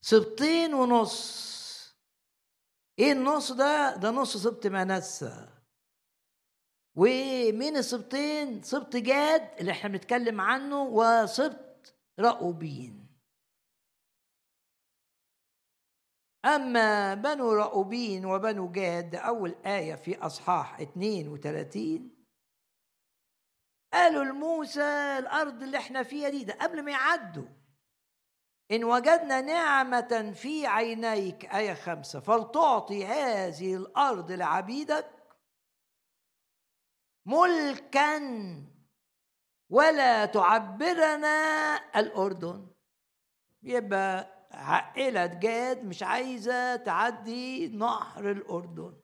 سبطين 0.00 0.74
ونص. 0.74 1.54
إيه 2.98 3.12
النص 3.12 3.52
ده؟ 3.52 3.96
ده 3.96 4.10
نص 4.10 4.36
سبط 4.36 4.66
منسى 4.66 5.48
ومين 6.96 7.76
السبطين؟ 7.76 8.62
سبط 8.62 8.96
جاد 8.96 9.60
اللي 9.60 9.72
إحنا 9.72 9.90
بنتكلم 9.90 10.40
عنه 10.40 10.82
وسبط 10.82 11.94
رأوبين 12.20 13.03
أما 16.44 17.14
بنو 17.14 17.52
رأوبين 17.52 18.26
وبنو 18.26 18.72
جاد 18.72 19.14
أول 19.14 19.54
آية 19.66 19.94
في 19.94 20.18
أصحاح 20.18 20.80
32 20.80 22.10
قالوا 23.92 24.24
لموسى 24.24 25.18
الأرض 25.18 25.62
اللي 25.62 25.78
إحنا 25.78 26.02
فيها 26.02 26.28
دي 26.28 26.44
ده 26.44 26.54
قبل 26.60 26.82
ما 26.82 26.90
يعدوا. 26.90 27.48
إن 28.70 28.84
وجدنا 28.84 29.40
نعمة 29.40 30.32
في 30.34 30.66
عينيك 30.66 31.44
آية 31.44 31.74
خمسة. 31.74 32.20
فلتعطي 32.20 33.06
هذه 33.06 33.76
الأرض 33.76 34.32
لعبيدك 34.32 35.10
ملكا 37.26 38.18
ولا 39.70 40.26
تعبرنا 40.26 41.76
الأردن. 41.96 42.66
يبقى 43.62 44.33
عائلة 44.54 45.26
جاد 45.26 45.84
مش 45.84 46.02
عايزة 46.02 46.76
تعدي 46.76 47.68
نهر 47.68 48.30
الأردن. 48.30 49.00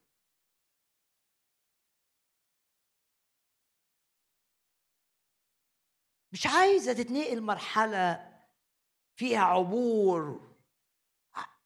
مش 6.33 6.47
عايزة 6.47 6.93
تتنقل 6.93 7.41
مرحلة 7.43 8.31
فيها 9.17 9.41
عبور. 9.41 10.51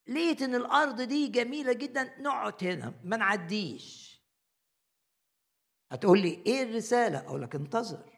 لقيت 0.07 0.43
إن 0.43 0.55
الأرض 0.55 1.01
دي 1.01 1.29
جميلة 1.29 1.73
جدا 1.73 2.21
نقعد 2.21 2.65
هنا 2.65 3.01
ما 3.05 3.17
نعديش. 3.17 4.15
هتقول 5.93 6.23
لي 6.23 6.43
إيه 6.47 6.63
الرسالة؟ 6.63 7.19
أقول 7.19 7.43
لك 7.43 7.55
انتظر. 7.55 8.14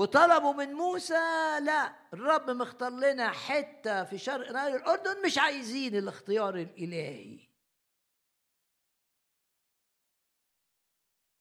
وطلبوا 0.00 0.52
من 0.52 0.72
موسى 0.72 1.14
لا 1.60 1.92
الرب 2.12 2.50
مختار 2.50 2.90
لنا 2.90 3.30
حتة 3.30 4.04
في 4.04 4.18
شرق 4.18 4.52
نهر 4.52 4.76
الأردن 4.76 5.22
مش 5.26 5.38
عايزين 5.38 5.96
الاختيار 5.96 6.54
الإلهي. 6.54 7.48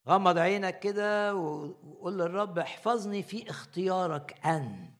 غمض 0.07 0.37
عينك 0.37 0.79
كده 0.79 1.35
وقول 1.35 2.13
للرب 2.19 2.59
احفظني 2.59 3.23
في 3.23 3.49
اختيارك 3.49 4.45
أنت. 4.45 4.99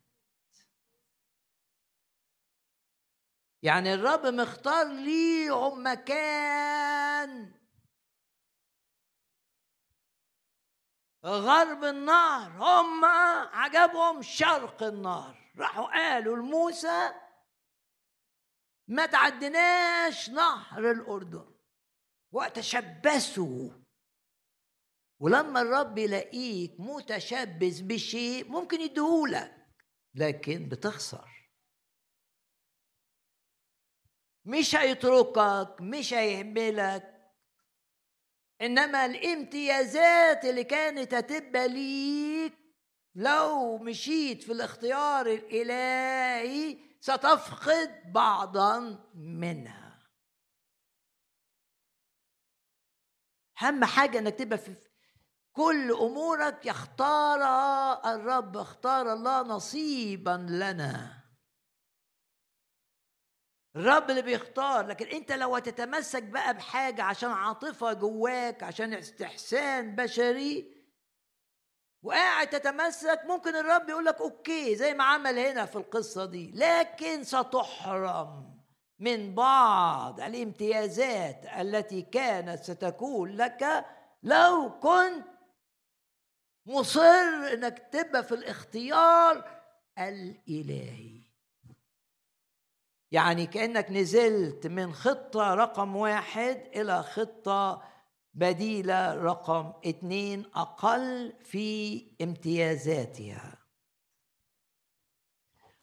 يعني 3.63 3.93
الرب 3.93 4.25
مختار 4.25 4.87
ليهم 4.87 5.87
مكان. 5.87 7.51
غرب 11.25 11.83
النهر 11.83 12.51
هم 12.51 13.05
عجبهم 13.53 14.21
شرق 14.21 14.83
النهر 14.83 15.51
راحوا 15.57 15.85
قالوا 15.85 16.35
لموسى 16.37 17.11
ما 18.87 19.05
تعدناش 19.05 20.29
نهر 20.29 20.91
الأردن. 20.91 21.55
وتشبثوا 22.31 23.69
ولما 25.19 25.61
الرب 25.61 25.97
يلاقيك 25.97 26.75
متشبث 26.79 27.79
بشيء 27.79 28.49
ممكن 28.49 28.81
يديهولك 28.81 29.67
لكن 30.15 30.69
بتخسر. 30.69 31.49
مش 34.45 34.75
هيتركك 34.75 35.75
مش 35.81 36.13
هيهملك. 36.13 37.18
إنما 38.61 39.05
الامتيازات 39.05 40.45
اللي 40.45 40.63
كانت 40.63 41.13
هتبقى 41.13 41.67
ليك 41.67 42.53
لو 43.15 43.77
مشيت 43.77 44.43
في 44.43 44.51
الاختيار 44.51 45.25
الإلهي 45.27 46.77
ستفقد 47.01 48.11
بعضا 48.13 48.79
منها. 49.15 49.99
أهم 53.61 53.85
حاجة 53.85 54.19
إنك 54.19 54.35
تبقى 54.35 54.57
في 54.57 54.75
كل 55.53 55.91
أمورك 55.91 56.65
يختار 56.65 57.41
الرب 58.15 58.57
اختار 58.57 59.13
الله 59.13 59.41
نصيبا 59.41 60.45
لنا. 60.49 61.18
الرب 63.79 64.09
اللي 64.09 64.21
بيختار. 64.21 64.85
لكن 64.87 65.05
انت 65.05 65.31
لو 65.31 65.55
هتتمسك 65.55 66.23
بقى 66.23 66.53
بحاجة 66.53 67.03
عشان 67.03 67.31
عاطفة 67.31 67.93
جواك 67.93 68.63
عشان 68.63 68.93
استحسان 68.93 69.95
بشري 69.95 70.79
وقاعد 72.03 72.49
تتمسك 72.49 73.21
ممكن 73.25 73.55
الرب 73.55 73.89
يقول 73.89 74.05
لك 74.05 74.21
أوكي 74.21 74.75
زي 74.75 74.93
ما 74.93 75.03
عمل 75.03 75.39
هنا 75.39 75.65
في 75.65 75.75
القصة 75.75 76.25
دي. 76.25 76.51
لكن 76.55 77.23
ستحرم 77.23 78.59
من 78.99 79.35
بعض 79.35 80.21
الامتيازات 80.21 81.45
التي 81.59 82.01
كانت 82.01 82.63
ستكون 82.63 83.29
لك 83.35 83.85
لو 84.23 84.79
كنت 84.79 85.25
مصر 86.65 87.01
إنك 87.53 87.87
تبقى 87.91 88.23
في 88.23 88.35
الاختيار 88.35 89.61
الإلهي. 89.99 91.18
يعني 93.11 93.45
كأنك 93.45 93.91
نزلت 93.91 94.67
من 94.67 94.93
خطة 94.93 95.53
رقم 95.53 95.95
واحد 95.95 96.67
إلى 96.75 97.03
خطة 97.03 97.83
بديلة 98.33 99.13
رقم 99.15 99.73
اتنين 99.85 100.45
أقل 100.55 101.33
في 101.43 102.01
امتيازاتها. 102.21 103.57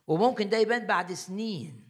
وممكن 0.07 0.49
ده 0.49 0.57
يبان 0.57 0.87
بعد 0.87 1.13
سنين 1.13 1.87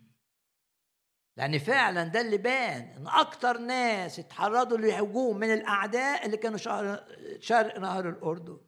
لأن 1.37 1.59
فعلا 1.59 2.05
ده 2.05 2.21
اللي 2.21 2.37
بان 2.39 2.83
إن 2.83 3.07
أكتر 3.09 3.59
ناس 3.59 4.19
اتحرضوا 4.19 4.79
للهجوم 4.79 5.37
من 5.37 5.53
الأعداء 5.53 6.27
اللي 6.27 6.37
كانوا 6.37 6.59
شرق 7.41 7.79
نهر 7.79 8.09
الأردن. 8.09 8.59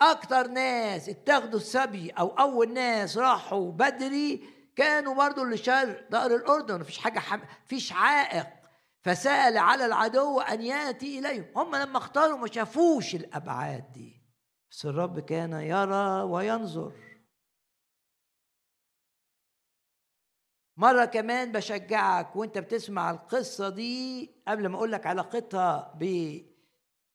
أكتر 0.00 0.46
ناس 0.46 1.08
اتاخدوا 1.08 1.58
السبي 1.58 2.10
أو 2.10 2.28
أول 2.28 2.72
ناس 2.72 3.18
راحوا 3.18 3.72
بدري 3.72 4.55
كانوا 4.76 5.14
برضو 5.14 5.42
اللي 5.42 5.56
شرق 5.56 6.10
نهر 6.10 6.34
الأردن 6.36 6.80
مفيش 6.80 6.98
حاجة 6.98 7.18
حم... 7.18 7.40
فيش 7.64 7.92
عائق. 7.92 8.46
فسأل 9.00 9.58
على 9.58 9.86
العدو 9.86 10.40
أن 10.40 10.62
يأتي 10.62 11.18
إليهم. 11.18 11.46
هم 11.56 11.76
لما 11.76 11.98
اختاروا 11.98 12.38
ما 12.38 12.46
شافوش 12.46 13.14
الأبعاد 13.14 13.92
دي. 13.92 14.22
بس 14.70 14.86
الرب 14.86 15.20
كان 15.20 15.52
يرى 15.52 16.22
وينظر. 16.22 16.92
مرة 20.76 21.04
كمان 21.04 21.52
بشجعك 21.52 22.36
وأنت 22.36 22.58
بتسمع 22.58 23.10
القصة 23.10 23.68
دي 23.68 24.30
قبل 24.48 24.66
ما 24.66 24.76
أقول 24.76 24.92
لك 24.92 25.06
علاقتها 25.06 25.94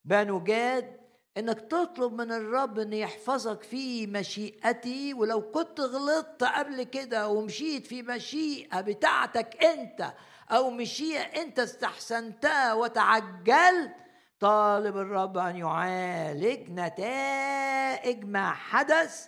ببنو 0.06 0.44
جاد. 0.44 1.01
إنك 1.38 1.62
تطلب 1.62 2.14
من 2.14 2.32
الرب 2.32 2.80
إن 2.80 2.94
يحفظك 2.94 3.64
في 3.64 4.08
مشيئتي 4.08 5.14
ولو 5.14 5.52
كنت 5.52 5.80
غلطت 5.80 6.44
قبل 6.44 6.84
كده 6.84 7.28
ومشيت 7.28 7.88
في 7.88 8.02
مشيئة 8.04 8.82
بتاعتك 8.82 9.64
أنت 9.64 10.14
أو 10.52 10.70
مشيئة 10.70 11.42
أنت 11.42 11.60
استحسنتها 11.60 12.74
وتعجلت 12.74 13.96
طالب 14.40 14.98
الرب 14.98 15.38
أن 15.38 15.56
يعالج 15.56 16.70
نتائج 16.70 18.26
ما 18.26 18.52
حدث 18.52 19.28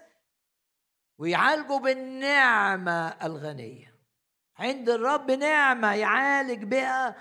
ويعالجه 1.17 1.77
بالنعمة 1.77 3.07
الغنية. 3.07 3.93
عند 4.57 4.89
الرب 4.89 5.31
نعمة 5.31 5.93
يعالج 5.93 6.63
بها 6.63 7.15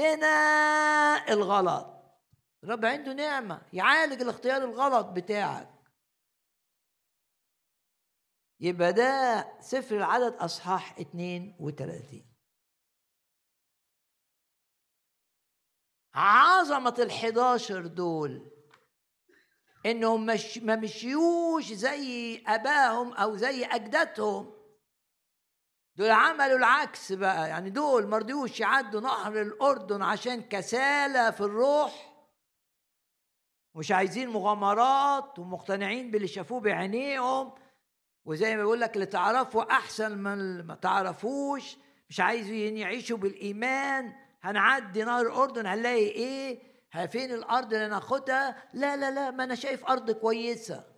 اختياراتنا 0.00 1.32
الغلط. 1.32 1.86
الرب 2.64 2.84
عنده 2.84 3.12
نعمة 3.12 3.62
يعالج 3.72 4.22
الاختيار 4.22 4.64
الغلط 4.64 5.06
بتاعك. 5.06 5.70
يبقى 8.60 8.92
ده 8.92 9.46
سفر 9.60 9.96
العدد 9.96 10.32
أصحاح 10.32 10.98
32 10.98 12.26
عظمة 16.14 16.94
الحداشر 16.98 17.86
دول 17.86 18.50
إنهم 19.86 20.26
مش 20.26 20.58
ما 20.58 20.76
مشيوش 20.76 21.72
زي 21.72 22.42
أباهم 22.46 23.12
أو 23.12 23.36
زي 23.36 23.64
أجدادهم. 23.64 24.59
دول 25.96 26.10
عملوا 26.10 26.58
العكس 26.58 27.12
بقى. 27.12 27.48
يعني 27.48 27.70
دول 27.70 28.06
ما 28.06 28.18
رضيوش 28.18 28.60
يعدوا 28.60 29.00
نهر 29.00 29.40
الأردن 29.40 30.02
عشان 30.02 30.42
كسالى 30.42 31.32
في 31.32 31.40
الروح. 31.40 32.10
مش 33.74 33.92
عايزين 33.92 34.28
مغامرات 34.28 35.38
ومقتنعين 35.38 36.10
باللي 36.10 36.28
شافوه 36.28 36.60
بعينيهم. 36.60 37.52
وزي 38.24 38.56
ما 38.56 38.62
بيقول 38.62 38.80
لك 38.80 38.94
اللي 38.94 39.06
تعرفه 39.06 39.70
أحسن 39.70 40.18
من 40.18 40.66
ما 40.66 40.74
تعرفوش. 40.74 41.76
مش 42.10 42.20
عايزين 42.20 42.76
يعيشوا 42.76 43.16
بالإيمان. 43.18 44.12
هنعدي 44.42 45.04
نهر 45.04 45.26
الأردن 45.26 45.66
هنلاقي 45.66 46.08
إيه؟ 46.08 46.70
فين 47.08 47.32
الأرض 47.34 47.74
اللي 47.74 47.88
ناخدها 47.88 48.62
لا 48.74 48.96
لا 48.96 49.10
لا 49.10 49.30
ما 49.30 49.44
أنا 49.44 49.54
شايف 49.54 49.84
أرض 49.84 50.10
كويسة. 50.10 50.89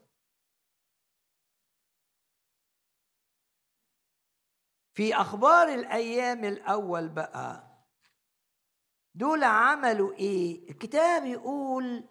في 4.95 5.15
أخبار 5.15 5.69
الأيام 5.69 6.45
الأول 6.45 7.09
بقى 7.09 7.73
دول 9.15 9.45
عملوا 9.45 10.13
إيه؟ 10.13 10.71
الكتاب 10.71 11.25
يقول 11.27 12.05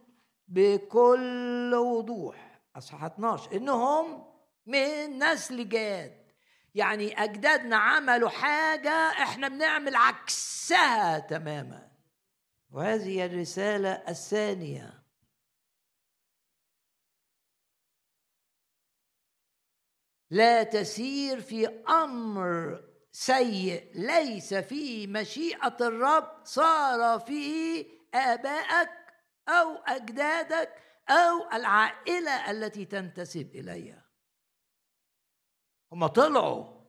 بكل 0.48 1.76
وضوح 1.76 2.62
اصحاح 2.76 3.04
12 3.04 3.52
إنهم 3.58 4.26
من 4.66 5.24
نسل 5.24 5.70
جاد. 5.70 6.22
يعني 6.76 7.24
أجدادنا 7.24 7.76
عملوا 7.78 8.30
حاجة 8.30 9.10
إحنا 9.10 9.48
بنعمل 9.48 9.96
عكسها 9.96 11.20
تماما. 11.20 11.92
وهذه 12.70 13.26
الرسالة 13.26 13.92
الثانية. 13.92 15.01
لا 20.32 20.64
تسير 20.64 21.42
في 21.42 21.68
أمر 21.90 22.84
سيء. 23.12 23.92
ليس 23.96 24.54
في 24.54 25.08
مشيئة 25.08 25.78
الرب. 25.82 26.46
صار 26.46 27.20
فيه 27.20 27.86
آبائك 28.14 28.90
أو 29.50 29.76
أجدادك 29.76 30.70
أو 31.10 31.52
العائلة 31.54 32.52
التي 32.52 32.86
تنتسب 32.86 33.56
إليها. 33.56 34.06
هم 35.92 36.08
طلعوا 36.08 36.82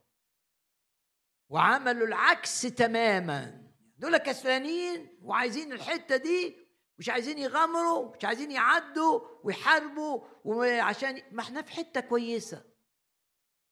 وعملوا 1.48 2.06
العكس 2.06 2.60
تماما. 2.62 3.72
دول 3.98 4.16
كسلانين 4.16 5.18
وعايزين 5.22 5.72
الحتة 5.72 6.16
دي 6.16 6.56
مش 6.98 7.08
عايزين 7.08 7.38
يغامروا 7.38 8.16
مش 8.16 8.24
عايزين 8.24 8.50
يعدوا 8.50 9.20
ويحاربوا 9.44 10.20
وعشان 10.44 11.22
ما 11.32 11.42
إحنا 11.42 11.62
في 11.62 11.72
حتة 11.72 12.00
كويسة. 12.00 12.71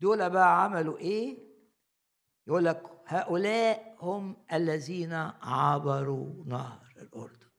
دول 0.00 0.30
بقى 0.30 0.64
عملوا 0.64 0.98
إيه؟ 0.98 1.38
يقول 2.46 2.64
لك 2.64 2.82
هؤلاء 3.06 3.96
هم 4.00 4.44
الذين 4.52 5.12
عبروا 5.42 6.44
نهر 6.46 6.94
الأردن. 6.96 7.50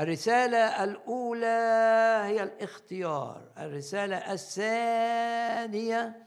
الرسالة 0.00 0.84
الأولى 0.84 1.46
هي 2.24 2.42
الاختيار 2.42 3.52
الرسالة 3.58 4.32
الثانية 4.32 6.26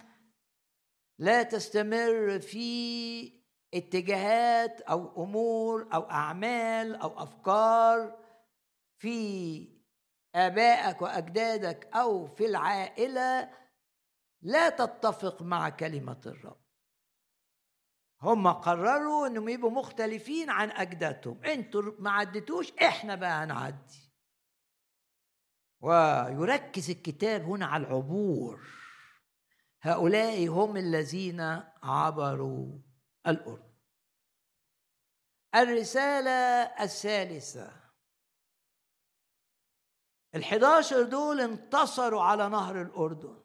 لا 1.20 1.44
تستمر 1.44 2.40
في 2.40 3.42
اتجاهات 3.74 4.82
أو 4.82 5.24
أمور 5.24 5.90
أو 5.94 6.02
أعمال 6.02 6.96
أو 6.96 7.24
أفكار 7.24 8.18
في 8.98 9.68
آبائك 10.36 11.02
وأجدادك 11.02 11.90
أو 11.96 12.28
في 12.28 12.46
العائلة 12.46 13.50
لا 14.42 14.70
تتفق 14.70 15.42
مع 15.42 15.70
كلمة 15.70 16.22
الرب. 16.26 16.62
هم 18.22 18.48
قرروا 18.48 19.28
إنهم 19.28 19.50
يبقوا 19.50 19.72
مختلفين 19.72 20.50
عن 20.50 20.72
اجدادهم 20.72 21.44
أنتوا 21.44 21.82
ما 22.00 22.12
عدتوش 22.12 22.72
إحنا 22.72 23.16
بقى 23.16 23.44
هنعدي. 23.44 24.12
ويركز 25.80 26.90
الكتاب 26.90 27.42
هنا 27.42 27.66
على 27.66 27.88
العبور. 27.88 28.68
هؤلاء 29.82 30.48
هم 30.48 30.78
الذين 30.78 31.42
عبروا 31.84 32.80
الأردن. 33.28 33.72
الرسالة 35.56 36.32
الثالثة. 36.84 37.82
الحداشر 40.36 41.04
دول 41.04 41.42
انتصروا 41.42 42.22
على 42.22 42.50
نهر 42.50 42.82
الأردن. 42.82 43.41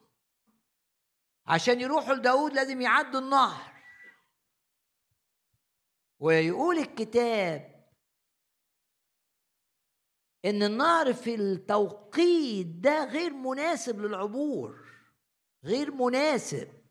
عشان 1.48 1.80
يروحوا 1.80 2.14
لداود 2.14 2.52
لازم 2.52 2.80
يعدوا 2.80 3.20
النهر. 3.20 3.76
ويقول 6.18 6.78
الكتاب 6.78 7.76
إن 10.44 10.62
النهر 10.62 11.14
في 11.14 11.34
التوقيت 11.34 12.66
ده 12.66 13.04
غير 13.04 13.32
مناسب 13.32 14.00
للعبور 14.00 14.86
غير 15.64 15.90
مناسب. 15.90 16.86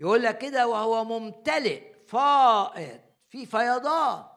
يقول 0.00 0.22
لك 0.22 0.38
كده 0.38 0.68
وهو 0.68 1.04
ممتلئ 1.04 2.06
فائض 2.06 3.00
في 3.28 3.46
فيضان. 3.46 4.32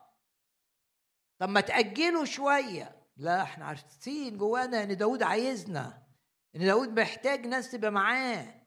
طب 1.40 1.50
ما 1.50 1.62
تأجلوا 1.62 2.26
شوية. 2.26 3.08
لا 3.18 3.42
إحنا 3.42 3.66
عارفين 3.66 4.38
جوانا 4.38 4.84
إن 4.84 4.98
داود 4.98 5.24
عايزنا. 5.24 6.05
إن 6.56 6.66
داود 6.66 7.00
محتاج 7.00 7.48
ناس 7.48 7.72
تبقى 7.72 7.92
معاه. 7.92 8.66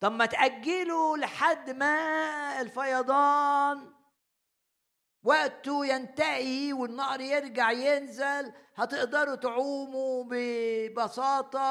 طب 0.00 0.12
ما 0.12 0.26
تأجلوا 0.26 1.16
لحد 1.16 1.70
ما 1.70 2.60
الفيضان. 2.60 3.94
وقته 5.22 5.86
ينتهي 5.86 6.72
والنهر 6.72 7.20
يرجع 7.20 7.70
ينزل 7.70 8.52
هتقدروا 8.74 9.34
تعوموا 9.34 10.24
ببساطة 10.30 11.68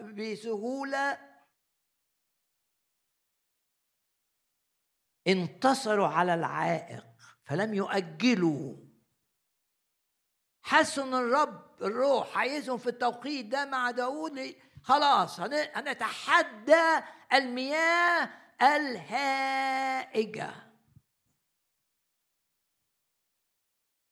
بسهولة. 0.00 1.18
انتصروا 5.26 6.06
على 6.06 6.34
العائق 6.34 7.04
فلم 7.44 7.74
يؤجلوا. 7.74 8.91
حسوا 10.62 11.04
إن 11.04 11.14
الرب 11.14 11.82
الروح 11.82 12.38
عايزهم 12.38 12.78
في 12.78 12.86
التوقيت 12.86 13.46
ده 13.46 13.64
مع 13.64 13.90
داود 13.90 14.54
خلاص 14.82 15.40
هنتحدى 15.40 17.00
المياه 17.32 18.30
الهائجة. 18.62 20.50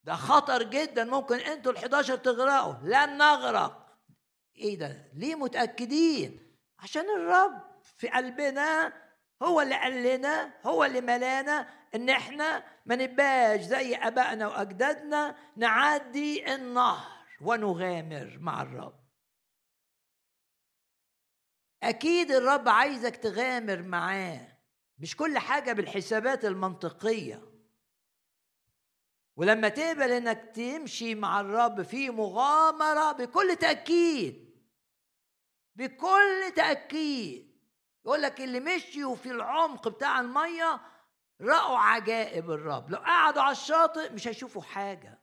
ده 0.04 0.14
خطر 0.14 0.62
جدا 0.62 1.04
ممكن 1.04 1.38
أنتوا 1.38 1.72
ال11 1.72 2.20
تغرقوا. 2.20 2.74
لن 2.82 3.18
نغرق. 3.18 3.98
إيه 4.56 4.78
ده؟ 4.78 5.10
ليه 5.14 5.34
متأكدين؟ 5.34 6.56
عشان 6.78 7.10
الرب 7.10 7.62
في 7.96 8.08
قلبنا 8.08 8.92
هو 9.42 9.60
اللي 9.60 9.74
قال 9.74 10.02
لنا 10.02 10.54
هو 10.66 10.84
اللي 10.84 11.00
ملانا. 11.00 11.79
إن 11.94 12.08
إحنا 12.08 12.64
ما 12.86 12.96
نبقاش 12.96 13.60
زي 13.60 13.94
آبائنا 13.94 14.48
وأجدادنا 14.48 15.36
نعدي 15.56 16.54
النهر 16.54 17.26
ونغامر 17.40 18.38
مع 18.40 18.62
الرب. 18.62 19.00
أكيد 21.82 22.30
الرب 22.30 22.68
عايزك 22.68 23.16
تغامر 23.16 23.82
معاه 23.82 24.58
مش 24.98 25.16
كل 25.16 25.38
حاجة 25.38 25.72
بالحسابات 25.72 26.44
المنطقية. 26.44 27.50
ولما 29.36 29.68
تقبل 29.68 30.10
إنك 30.12 30.52
تمشي 30.54 31.14
مع 31.14 31.40
الرب 31.40 31.82
في 31.82 32.10
مغامرة 32.10 33.12
بكل 33.12 33.56
تأكيد 33.56 34.50
بكل 35.76 36.52
تأكيد 36.56 37.50
يقول 38.04 38.22
لك 38.22 38.40
اللي 38.40 38.60
مشيوا 38.60 39.16
في 39.16 39.30
العمق 39.30 39.88
بتاع 39.88 40.20
المية 40.20 40.80
رأوا 41.40 41.78
عجائب 41.78 42.50
الرب. 42.50 42.90
لو 42.90 42.98
قعدوا 42.98 43.42
على 43.42 43.52
الشاطئ 43.52 44.12
مش 44.12 44.28
هيشوفوا 44.28 44.62
حاجة. 44.62 45.18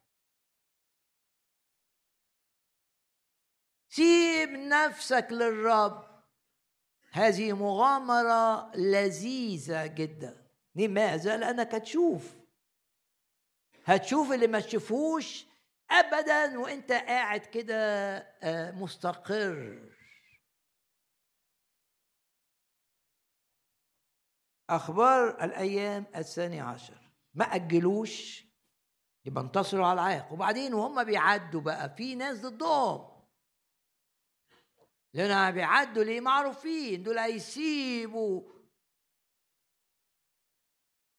سيب 3.89 4.49
نفسك 4.49 5.27
للرب. 5.31 6.23
هذه 7.11 7.53
مغامرة 7.53 8.75
لذيذة 8.75 9.85
جدا. 9.85 10.47
لماذا؟ 10.75 11.37
لأنك 11.37 11.75
هتشوف. 11.75 12.35
هتشوف 13.85 14.31
اللي 14.31 14.47
ما 14.47 14.59
تشوفوش 14.59 15.45
أبدا 15.91 16.59
وأنت 16.59 16.91
قاعد 16.91 17.39
كده 17.39 17.75
آه، 18.43 18.71
مستقر. 18.71 19.96
أخبار 24.69 25.43
الأيام 25.43 26.05
الثاني 26.15 26.59
عشر. 26.59 26.97
ما 27.33 27.45
أجلوش؟ 27.45 28.47
يبقى 29.25 29.43
انتصروا 29.43 29.85
على 29.87 29.93
العائق 30.01 30.33
وبعدين 30.33 30.73
وهم 30.73 31.03
بيعدوا 31.03 31.61
بقى 31.61 31.95
في 31.95 32.15
ناس 32.15 32.41
ضدهم. 32.41 33.17
لأن 35.13 35.51
بيعدوا 35.51 36.03
ليه 36.03 36.21
معروفين 36.21 37.03
دول 37.03 37.17
هيسيبوا 37.17 38.43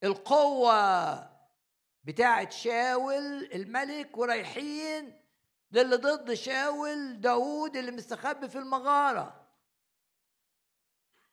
القوة 0.04 1.18
بتاعة 2.04 2.50
شاول 2.50 3.44
الملك 3.54 4.18
ورايحين 4.18 5.22
للي 5.72 5.96
ضد 5.96 6.34
شاول 6.34 7.20
داود 7.20 7.76
اللي 7.76 7.90
مستخبي 7.90 8.48
في 8.48 8.58
المغارة. 8.58 9.37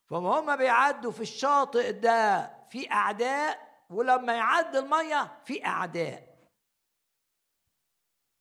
فما 0.09 0.39
هما 0.39 0.55
بيعدوا 0.55 1.11
في 1.11 1.21
الشاطئ 1.21 1.91
ده 1.91 2.51
في 2.69 2.91
أعداء 2.91 3.65
ولما 3.89 4.33
يعدي 4.33 4.79
المية 4.79 5.37
في 5.45 5.65
أعداء. 5.65 6.35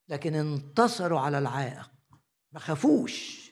لكن 0.08 0.34
انتصروا 0.34 1.20
على 1.20 1.38
العائق. 1.38 1.90
ما 2.52 2.60
خافوش. 2.60 3.44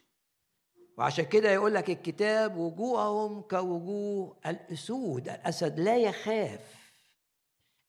وعشان 0.99 1.25
كده 1.25 1.51
يقول 1.51 1.75
لك 1.75 1.91
الكتاب 1.91 2.57
وجوههم 2.57 3.43
كوجوه 3.43 4.41
الأسود. 4.47 5.29
الأسد 5.29 5.81
لا 5.81 5.97
يخاف. 5.97 6.75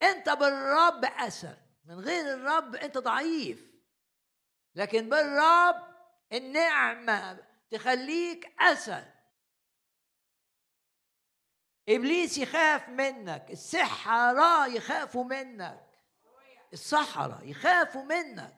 أنت 0.04 0.30
بالرب 0.30 1.06
أسد. 1.06 1.58
من 1.86 2.00
غير 2.00 2.34
الرب 2.34 2.76
أنت 2.76 2.98
ضعيف. 2.98 3.74
لكن 4.76 5.10
بالرب 5.10 5.84
النعمة 6.34 7.40
تخليك 7.72 8.56
أسد. 8.60 9.13
إبليس 11.90 12.38
يخاف 12.38 12.90
منك 12.90 13.46
السحرة 13.52 14.68
يخافوا 14.68 15.24
منك. 15.24 15.84
السحرة 16.74 17.40
يخافوا 17.44 18.04
منك. 18.04 18.54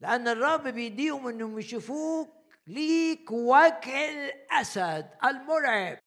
لأن 0.00 0.28
الرب 0.28 0.68
بيديهم 0.68 1.28
إنهم 1.28 1.58
يشوفوك 1.58 2.28
ليك 2.66 3.30
وجه 3.30 4.10
الأسد 4.10 5.10
المرعب. 5.24 5.98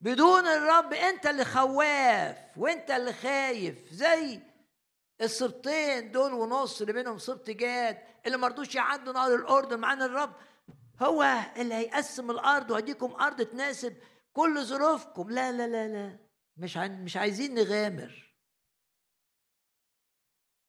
بدون 0.00 0.46
الرب 0.46 0.92
أنت 0.92 1.26
اللي 1.26 1.44
خواف 1.44 2.36
وأنت 2.56 2.90
اللي 2.90 3.12
خايف 3.12 3.92
زي 3.92 4.40
السبطين 5.20 6.10
دول 6.12 6.32
ونص 6.32 6.80
اللي 6.80 6.92
بينهم 6.92 7.18
سبط 7.18 7.50
جاد 7.50 7.98
اللي 8.26 8.36
ما 8.36 8.48
رضوش 8.48 8.74
يعدوا 8.74 9.12
نهر 9.12 9.34
الأردن 9.34 9.78
مع 9.78 9.92
إن 9.92 10.02
الرب 10.02 10.32
هو 11.02 11.36
اللي 11.56 11.74
هيقسم 11.74 12.30
الأرض 12.30 12.70
وهيديكم 12.70 13.12
أرض 13.20 13.42
تناسب 13.42 13.96
كل 14.32 14.64
ظروفكم. 14.64 15.30
لا 15.30 15.52
لا 15.52 15.66
لا 15.66 15.88
لا. 15.88 16.18
مش 16.56 16.76
مش 16.76 17.16
عايزين 17.16 17.54
نغامر. 17.54 18.34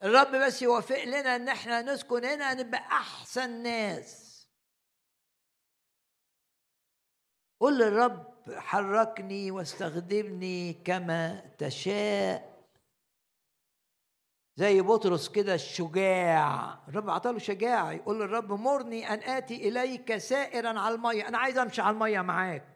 الرب 0.03 0.35
بس 0.35 0.61
يوافق 0.61 1.03
لنا 1.03 1.35
إن 1.35 1.49
إحنا 1.49 1.81
نسكن 1.81 2.25
هنا 2.25 2.53
نبقى 2.53 2.79
أحسن 2.79 3.63
ناس. 3.63 4.31
قل 7.59 7.77
للرب 7.79 8.31
حركني 8.49 9.51
واستخدمني 9.51 10.73
كما 10.73 11.39
تشاء. 11.57 12.51
زي 14.55 14.81
بطرس 14.81 15.29
كده 15.29 15.55
الشجاع. 15.55 16.73
الرب 16.88 17.09
عطاله 17.09 17.39
شجاعة 17.39 17.91
يقول 17.91 18.19
للرب 18.19 18.51
مرني 18.51 19.13
أن 19.13 19.19
آتي 19.19 19.55
إليك 19.69 20.17
سائرا 20.17 20.79
على 20.79 20.95
المية. 20.95 21.27
أنا 21.27 21.38
عايز 21.38 21.57
أمشي 21.57 21.81
على 21.81 21.93
المية 21.93 22.21
معاك. 22.21 22.70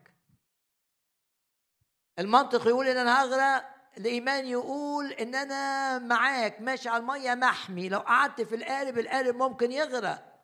المنطق 2.20 2.68
يقول 2.68 2.88
إن 2.88 2.98
أنا 2.98 3.24
هغرق 3.24 3.76
الإيمان 3.98 4.46
يقول 4.46 5.12
إن 5.12 5.36
أنا 5.36 6.00
معاك 6.00 6.62
ماشي 6.62 6.90
على 6.90 7.02
المية 7.02 7.34
محمي. 7.34 7.90
لو 7.90 8.00
قعدت 8.00 8.42
في 8.42 8.56
القارب 8.56 8.98
القارب 8.98 9.36
ممكن 9.36 9.72
يغرق. 9.72 10.44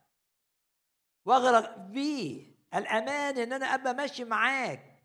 واغرق 1.25 1.77
بيه. 1.77 2.51
الأمان 2.73 3.37
إن 3.37 3.53
أنا 3.53 3.65
أبقى 3.65 3.93
ماشي 3.93 4.23
معاك. 4.23 5.03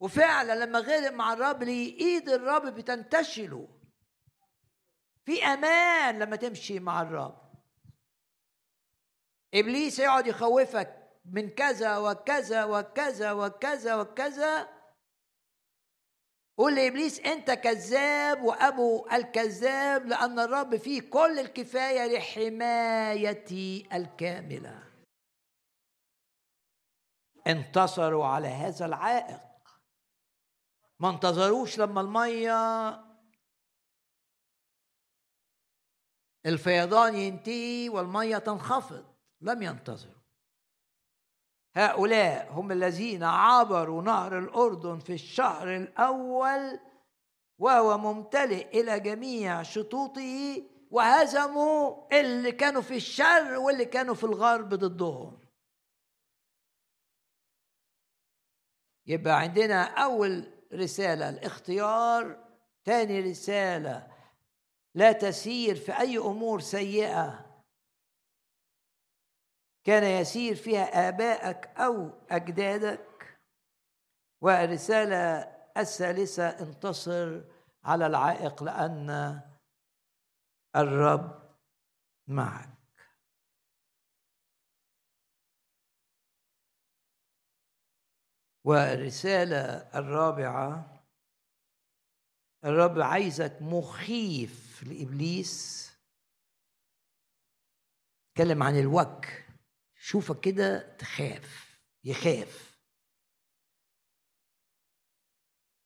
وفعلا 0.00 0.64
لما 0.64 0.78
غرق 0.78 1.10
مع 1.10 1.32
الرب 1.32 1.62
إيد 1.62 2.28
الرب 2.28 2.66
بتنتشله. 2.66 3.68
في 5.24 5.44
أمان 5.44 6.18
لما 6.18 6.36
تمشي 6.36 6.80
مع 6.80 7.02
الرب. 7.02 7.44
إبليس 9.54 9.98
يقعد 9.98 10.26
يخوفك 10.26 11.10
من 11.24 11.50
كذا 11.50 11.96
وكذا 11.96 12.64
وكذا 12.64 13.32
وكذا 13.32 13.94
وكذا. 13.94 14.73
قول 16.56 16.74
لإبليس 16.74 17.20
أنت 17.20 17.50
كذاب 17.50 18.42
وأبو 18.42 19.06
الكذاب 19.12 20.06
لأن 20.06 20.38
الرب 20.38 20.76
فيه 20.76 21.10
كل 21.10 21.38
الكفاية 21.38 22.16
لحمايتي 22.16 23.88
الكاملة. 23.92 24.92
انتصروا 27.46 28.26
على 28.26 28.48
هذا 28.48 28.86
العائق. 28.86 29.40
ما 31.00 31.10
انتظروش 31.10 31.78
لما 31.78 32.00
المية 32.00 32.90
الفيضان 36.46 37.14
ينتهي 37.14 37.88
والمية 37.88 38.38
تنخفض. 38.38 39.14
لم 39.40 39.62
ينتظروا. 39.62 40.23
هؤلاء 41.76 42.52
هم 42.52 42.72
الذين 42.72 43.22
عبروا 43.22 44.02
نهر 44.02 44.38
الأردن 44.38 44.98
في 44.98 45.12
الشهر 45.12 45.76
الأول 45.76 46.80
وهو 47.58 47.98
ممتلئ 47.98 48.80
إلى 48.80 49.00
جميع 49.00 49.62
شطوطه 49.62 50.62
وهزموا 50.90 51.96
اللي 52.20 52.52
كانوا 52.52 52.82
في 52.82 52.96
الشر 52.96 53.58
واللي 53.58 53.84
كانوا 53.84 54.14
في 54.14 54.24
الغرب 54.24 54.68
ضدهم. 54.68 55.38
يبقى 59.06 59.40
عندنا 59.40 59.82
أول 59.84 60.52
رسالة 60.72 61.28
الاختيار. 61.28 62.44
ثاني 62.84 63.20
رسالة 63.20 64.06
لا 64.94 65.12
تسير 65.12 65.74
في 65.76 66.00
أي 66.00 66.18
أمور 66.18 66.60
سيئة. 66.60 67.43
كان 69.84 70.20
يسير 70.20 70.54
فيها 70.54 71.08
آبائك 71.08 71.66
أو 71.66 72.10
أجدادك. 72.30 73.38
والرسالة 74.40 75.16
الثالثة 75.76 76.48
انتصر 76.48 77.44
على 77.84 78.06
العائق 78.06 78.62
لأن 78.62 79.40
الرب 80.76 81.58
معك. 82.28 82.74
والرسالة 88.64 89.58
الرابعة 89.98 91.04
الرب 92.64 93.00
عايزك 93.00 93.58
مخيف 93.60 94.82
لإبليس. 94.82 95.84
اتكلم 98.30 98.62
عن 98.62 98.78
الوك. 98.78 99.43
شوفك 100.04 100.40
كده 100.40 100.96
تخاف 100.96 101.78
يخاف. 102.04 102.80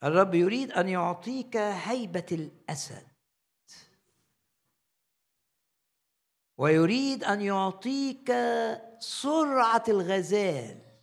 الرب 0.04 0.34
يريد 0.34 0.70
أن 0.72 0.88
يعطيك 0.88 1.56
هيبة 1.56 2.26
الأسد. 2.32 3.08
ويريد 6.56 7.24
أن 7.24 7.40
يعطيك 7.40 8.32
سرعة 8.98 9.84
الغزال 9.88 11.00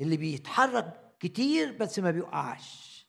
اللي 0.00 0.16
بيتحرك 0.16 1.16
كتير 1.20 1.76
بس 1.78 1.98
ما 1.98 2.10
بيقعش. 2.10 3.06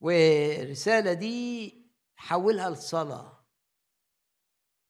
والرسالة 0.00 1.12
دي 1.12 1.74
حولها 2.16 2.70
لصلاة. 2.70 3.35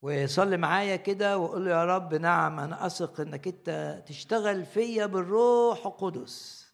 وصلي 0.07 0.57
معايا 0.57 0.97
كده 0.97 1.39
وقول 1.39 1.65
له 1.65 1.71
يا 1.71 1.85
رب 1.85 2.15
نعم 2.15 2.61
أنا 2.61 2.87
أثق 2.87 3.21
إنك 3.21 3.49
أنت 3.49 4.03
تشتغل 4.09 4.67
فيا 4.67 5.07
بالروح 5.07 5.87
القدس. 5.87 6.67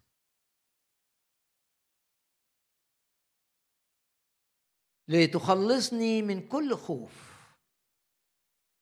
لتخلصني 5.08 6.22
من 6.22 6.48
كل 6.48 6.76
خوف 6.76 7.32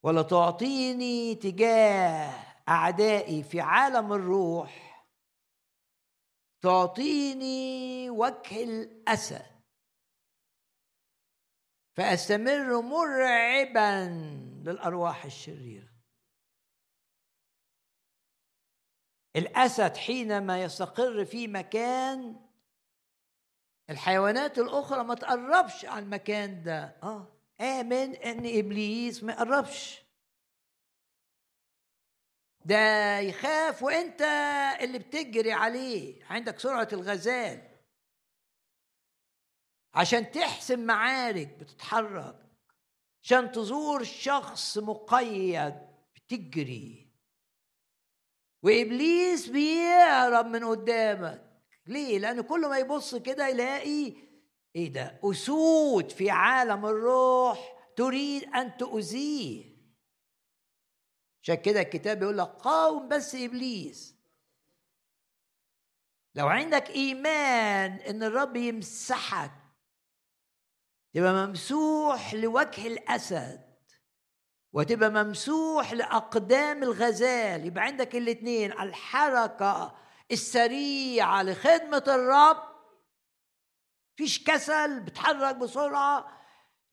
ولا 0.03 0.21
تعطيني 0.21 1.35
تجاه 1.35 2.33
أعدائي 2.69 3.43
في 3.43 3.61
عالم 3.61 4.13
الروح 4.13 5.05
تعطيني 6.61 8.09
وجه 8.09 8.63
الأسد. 8.63 9.60
فأستمر 12.01 12.81
مرعبا 12.81 14.09
للأرواح 14.65 15.25
الشريرة. 15.25 15.89
الأسد 19.35 19.97
حينما 19.97 20.63
يستقر 20.63 21.25
في 21.25 21.47
مكان 21.47 22.35
الحيوانات 23.89 24.59
الأخرى 24.59 25.03
ما 25.03 25.15
تقربش 25.15 25.85
على 25.85 26.05
المكان 26.05 26.63
ده. 26.63 26.97
آه 27.03 27.27
آمن 27.61 28.15
إن 28.15 28.59
إبليس 28.59 29.23
ما 29.23 29.33
يقربش. 29.33 30.01
ده 32.65 33.17
يخاف 33.19 33.83
وأنت 33.83 34.21
اللي 34.81 34.99
بتجري 34.99 35.51
عليه. 35.51 36.23
عندك 36.25 36.59
سرعة 36.59 36.87
الغزال. 36.93 37.70
عشان 39.93 40.31
تحسم 40.31 40.79
معارك 40.79 41.47
بتتحرك 41.47 42.47
عشان 43.23 43.51
تزور 43.51 44.03
شخص 44.03 44.77
مقيد 44.77 45.73
بتجري. 46.15 47.11
وإبليس 48.63 49.47
بيهرب 49.49 50.45
من 50.45 50.65
قدامك. 50.65 51.51
ليه؟ 51.85 52.19
لأن 52.19 52.41
كل 52.41 52.61
ما 52.69 52.77
يبص 52.77 53.15
كده 53.15 53.47
يلاقي 53.47 54.13
إيه 54.75 54.93
ده؟ 54.93 55.19
أسود 55.23 56.11
في 56.11 56.29
عالم 56.29 56.85
الروح 56.85 57.73
تريد 57.95 58.43
أن 58.43 58.77
تؤذيه. 58.77 59.71
عشان 61.43 61.55
كده 61.55 61.81
الكتاب 61.81 62.21
يقول 62.21 62.37
لك 62.37 62.47
قاوم 62.47 63.07
بس 63.07 63.35
إبليس. 63.35 64.15
لو 66.35 66.47
عندك 66.47 66.89
إيمان 66.89 67.91
إن 67.91 68.23
الرب 68.23 68.55
يمسحك 68.55 69.51
تبقى 71.13 71.33
ممسوح 71.47 72.33
لوجه 72.33 72.87
الأسد 72.87 73.61
وتبقى 74.73 75.09
ممسوح 75.09 75.93
لأقدام 75.93 76.83
الغزال. 76.83 77.65
يبقى 77.65 77.83
عندك 77.83 78.15
الاثنين 78.15 78.71
الحركة 78.71 79.95
السريعة 80.31 81.43
لخدمة 81.43 82.03
الرب. 82.07 82.63
فيش 84.15 84.43
كسل 84.43 84.99
بتحرك 84.99 85.55
بسرعة. 85.55 86.41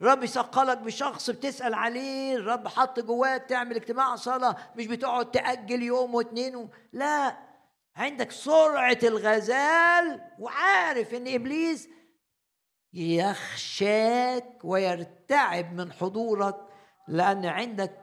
الرب 0.00 0.24
يثقلك 0.24 0.78
بشخص 0.78 1.30
بتسأل 1.30 1.74
عليه 1.74 2.36
الرب 2.36 2.68
حط 2.68 3.00
جواك 3.00 3.42
تعمل 3.48 3.76
اجتماع 3.76 4.16
صلاة 4.16 4.56
مش 4.76 4.86
بتقعد 4.86 5.30
تأجل 5.30 5.82
يوم 5.82 6.14
واتنين 6.14 6.56
و... 6.56 6.70
لا 6.92 7.36
عندك 7.96 8.30
سرعة 8.32 8.98
الغزال 9.02 10.20
وعارف 10.38 11.14
إن 11.14 11.34
إبليس 11.34 11.88
يخشاك 12.92 14.64
ويرتعب 14.64 15.72
من 15.72 15.92
حضورك 15.92 16.56
لأن 17.08 17.46
عندك 17.46 18.00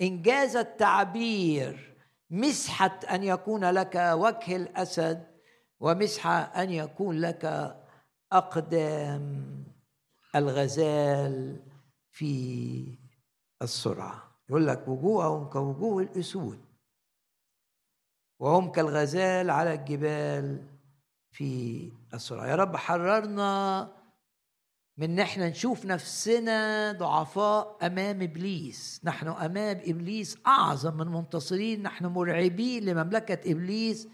إنجاز 0.00 0.56
التعبير 0.56 1.96
مسحة 2.30 3.00
أن 3.10 3.22
يكون 3.22 3.64
لك 3.64 3.94
وجه 3.96 4.56
الأسد 4.56 5.26
ومسحة 5.80 6.40
أن 6.40 6.70
يكون 6.70 7.20
لك 7.20 7.74
أقدام. 8.32 9.64
الغزال 10.36 11.62
في 12.10 12.98
السرعة. 13.62 14.22
يقول 14.48 14.66
لك 14.66 14.88
وجوههم 14.88 15.48
كوجوه 15.48 16.02
الأسود 16.02 16.64
وهم 18.40 18.72
كالغزال 18.72 19.50
على 19.50 19.74
الجبال 19.74 20.66
في 21.30 21.92
السرعة. 22.14 22.46
يا 22.46 22.56
رب 22.56 22.76
حررنا 22.76 23.97
من 24.98 25.10
إن 25.10 25.18
إحنا 25.18 25.48
نشوف 25.48 25.84
نفسنا 25.84 26.92
ضعفاء 26.92 27.76
أمام 27.82 28.22
إبليس. 28.22 29.00
نحن 29.04 29.28
أمام 29.28 29.80
إبليس 29.86 30.38
أعظم 30.46 30.96
من 30.96 31.06
منتصرين. 31.06 31.82
نحن 31.82 32.06
مرعبين 32.06 32.84
لمملكة 32.84 33.52
إبليس. 33.52 34.08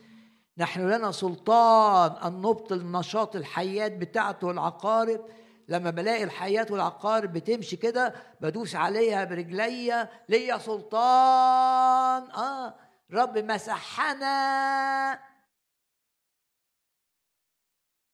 نحن 0.59 0.91
لنا 0.91 1.13
سلطان. 1.13 2.11
ان 2.11 2.39
نبطل 2.39 2.87
نشاط 2.93 3.37
الحيات 3.37 3.93
بتاعته 3.93 4.47
والعقارب 4.47 5.21
لما 5.69 5.91
بلاقي 5.91 6.25
الحيات 6.25 6.71
والعقارب 6.71 7.33
بتمشي 7.33 7.77
كده 7.77 8.15
بدوس 8.41 8.75
عليها 8.75 9.25
برجليا 9.25 10.09
ليا 10.29 10.59
سلطان. 10.59 12.23
آه 12.31 12.75
رب 13.13 13.39
مسحنا. 13.39 15.34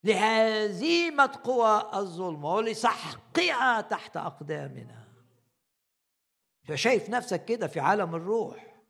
لهزيمة 0.04 1.40
قوى 1.44 1.90
الظلم 1.94 2.44
ولسحقها 2.44 3.80
تحت 3.80 4.16
أقدامنا. 4.16 5.08
فشايف 6.68 7.10
نفسك 7.10 7.44
كده 7.44 7.66
في 7.66 7.80
عالم 7.80 8.14
الروح. 8.14 8.80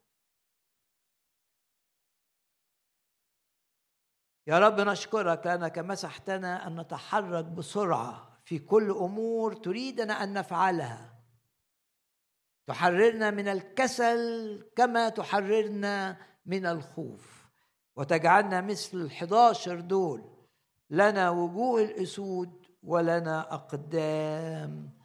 يا 4.46 4.58
رب 4.58 4.80
نشكرك 4.80 5.46
لأنك 5.46 5.78
مسحتنا 5.78 6.66
أن 6.66 6.80
نتحرك 6.80 7.44
بسرعة 7.44 8.40
في 8.44 8.58
كل 8.58 8.90
أمور 8.90 9.52
تريدنا 9.52 10.24
أن 10.24 10.32
نفعلها. 10.32 11.24
تحررنا 12.66 13.30
من 13.30 13.48
الكسل 13.48 14.70
كما 14.76 15.08
تحررنا 15.08 16.26
من 16.46 16.66
الخوف. 16.66 17.46
وتجعلنا 17.96 18.60
مثل 18.60 18.98
الحداشر 18.98 19.80
دول 19.80 20.39
لنا 20.90 21.30
وجوه 21.30 21.82
الأسود 21.82 22.66
ولنا 22.82 23.54
أقدام 23.54 24.98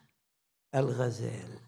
الغزال. 0.76 1.60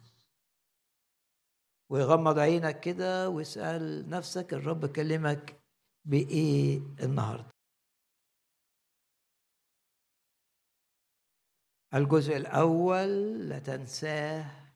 ويغمض 1.90 2.40
عينك 2.40 2.80
كده 2.80 3.30
واسأل 3.30 4.10
نفسك 4.10 4.54
الرب 4.54 4.86
كلمك 4.86 5.62
بإيه 6.06 6.78
النهارده؟ 7.04 7.52
الجزء 11.94 12.38
الأول 12.38 13.40
لا 13.50 13.60
تنساه. 13.60 14.68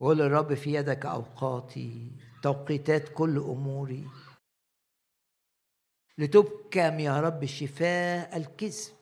قول 0.00 0.20
الرب 0.20 0.54
في 0.54 0.74
يدك 0.74 1.06
أوقاتي 1.06 2.12
توقيتات 2.42 3.08
كل 3.08 3.38
أموري. 3.38 4.08
لتبكم 6.18 7.00
يا 7.00 7.20
رب 7.20 7.44
شفاء 7.44 8.36
الكذب. 8.36 8.96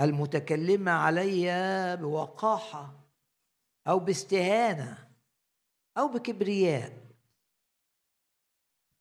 المتكلمة 0.00 0.90
علي 0.90 1.46
بوقاحة 1.96 2.94
أو 3.88 3.98
باستهانة 3.98 5.08
أو 5.98 6.08
بكبرياء. 6.08 7.08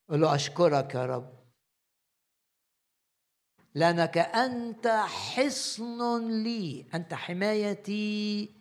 قل 0.10 0.22
له 0.22 0.36
أشكرك 0.36 0.96
يا 0.96 1.06
رب. 1.06 1.38
لأنك 3.76 4.18
أنت 4.18 4.88
حصن 4.88 6.32
لي. 6.44 6.86
أنت 6.94 7.14
حمايتي 7.14 8.56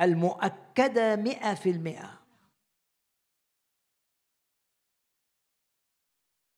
المؤكدة 0.00 1.16
مئة 1.16 1.54
في 1.54 1.70
المئة. 1.70 2.19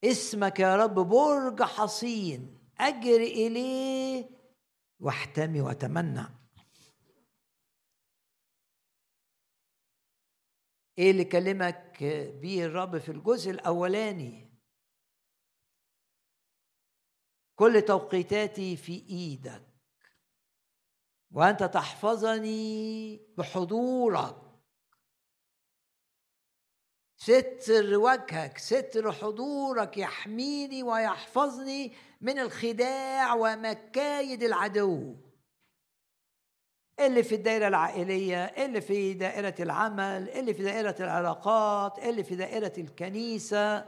اسمك 0.05 0.61
يا 0.61 0.77
رب 0.77 0.95
برج 0.95 1.63
حصين. 1.63 2.59
أجري 2.81 3.47
إليه 3.47 4.31
واحتمي 5.01 5.61
وأتمنى. 5.61 6.27
إيه 10.99 11.11
اللي 11.11 11.25
كلمك 11.25 12.05
بيه 12.41 12.67
الرب 12.67 12.99
في 12.99 13.13
الجزء 13.13 13.51
الأولاني؟ 13.51 14.53
كل 17.55 17.83
توقيتاتي 17.83 18.77
في 18.77 18.93
إيدك 18.93 19.67
وأنت 21.31 21.63
تحفظني 21.63 23.17
بحضورك. 23.39 24.52
ستر 27.25 27.99
وجهك 27.99 28.59
ستر 28.59 29.13
حضورك 29.13 29.99
يحميني 29.99 30.83
ويحفظني 30.83 31.93
من 32.21 32.39
الخداع 32.39 33.35
ومكايد 33.35 34.43
العدو. 34.43 35.15
اللي 37.01 37.23
في 37.23 37.35
الدائرة 37.35 37.69
العائلية 37.69 38.45
اللي 38.45 38.81
في 38.81 39.15
دائرة 39.15 39.55
العمل 39.61 40.29
اللي 40.29 40.55
في 40.55 40.63
دائرة 40.63 40.97
العلاقات 41.01 41.99
اللي 41.99 42.25
في 42.25 42.37
دائرة 42.37 42.73
الكنيسة. 42.79 43.87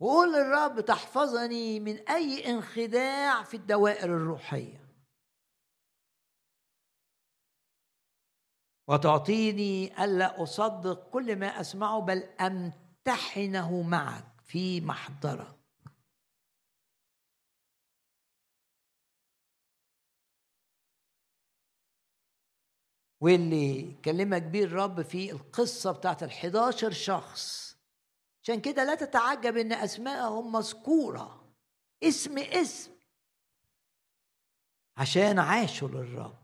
وقول 0.00 0.32
للرب 0.32 0.80
تحفظني 0.80 1.80
من 1.80 2.08
أي 2.08 2.50
انخداع 2.50 3.42
في 3.42 3.54
الدوائر 3.54 4.16
الروحية. 4.16 4.83
وتعطيني 8.88 10.04
ألا 10.04 10.42
أصدق 10.42 11.10
كل 11.10 11.36
ما 11.36 11.46
أسمعه 11.60 12.00
بل 12.00 12.18
أمتحنه 12.40 13.82
معك 13.82 14.24
في 14.44 14.80
محضرك. 14.80 15.56
واللي 23.20 23.92
كلمك 24.04 24.42
بيه 24.42 24.64
الرب 24.64 25.02
في 25.02 25.32
القصة 25.32 25.92
بتاعت 25.92 26.22
الحداشر 26.22 26.90
شخص. 26.90 27.76
عشان 28.42 28.60
كده 28.60 28.84
لا 28.84 28.94
تتعجب 28.94 29.56
إن 29.56 29.72
أسماءهم 29.72 30.52
مذكورة. 30.52 31.54
اسم 32.02 32.38
اسم. 32.38 32.90
عشان 34.96 35.38
عاشوا 35.38 35.88
للرب. 35.88 36.43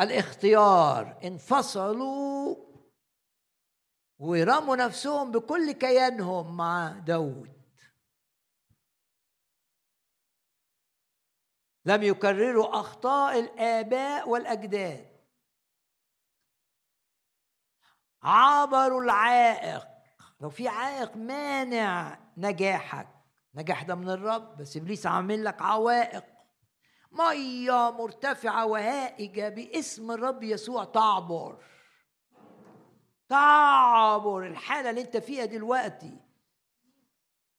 الاختيار 0.00 1.18
انفصلوا 1.24 2.56
ورموا 4.18 4.76
نفسهم 4.76 5.32
بكل 5.32 5.72
كيانهم 5.72 6.56
مع 6.56 6.88
داود. 6.88 7.56
لم 11.84 12.02
يكرروا 12.02 12.80
أخطاء 12.80 13.40
الآباء 13.40 14.28
والأجداد. 14.28 15.16
عبروا 18.22 19.02
العائق. 19.02 19.86
لو 20.40 20.50
في 20.50 20.68
عائق 20.68 21.16
مانع 21.16 22.18
نجاحك 22.36 23.08
نجاح 23.54 23.82
ده 23.82 23.94
من 23.94 24.10
الرب 24.10 24.56
بس 24.56 24.76
إبليس 24.76 25.06
عامل 25.06 25.44
لك 25.44 25.62
عوائق. 25.62 26.35
مية 27.12 27.90
مرتفعة 27.90 28.66
وهائجة 28.66 29.48
باسم 29.48 30.10
الرب 30.10 30.42
يسوع. 30.42 30.84
تعبر. 30.84 31.64
تعبر. 33.28 34.46
الحالة 34.46 34.90
اللي 34.90 35.00
انت 35.00 35.16
فيها 35.16 35.44
دلوقتي. 35.44 36.20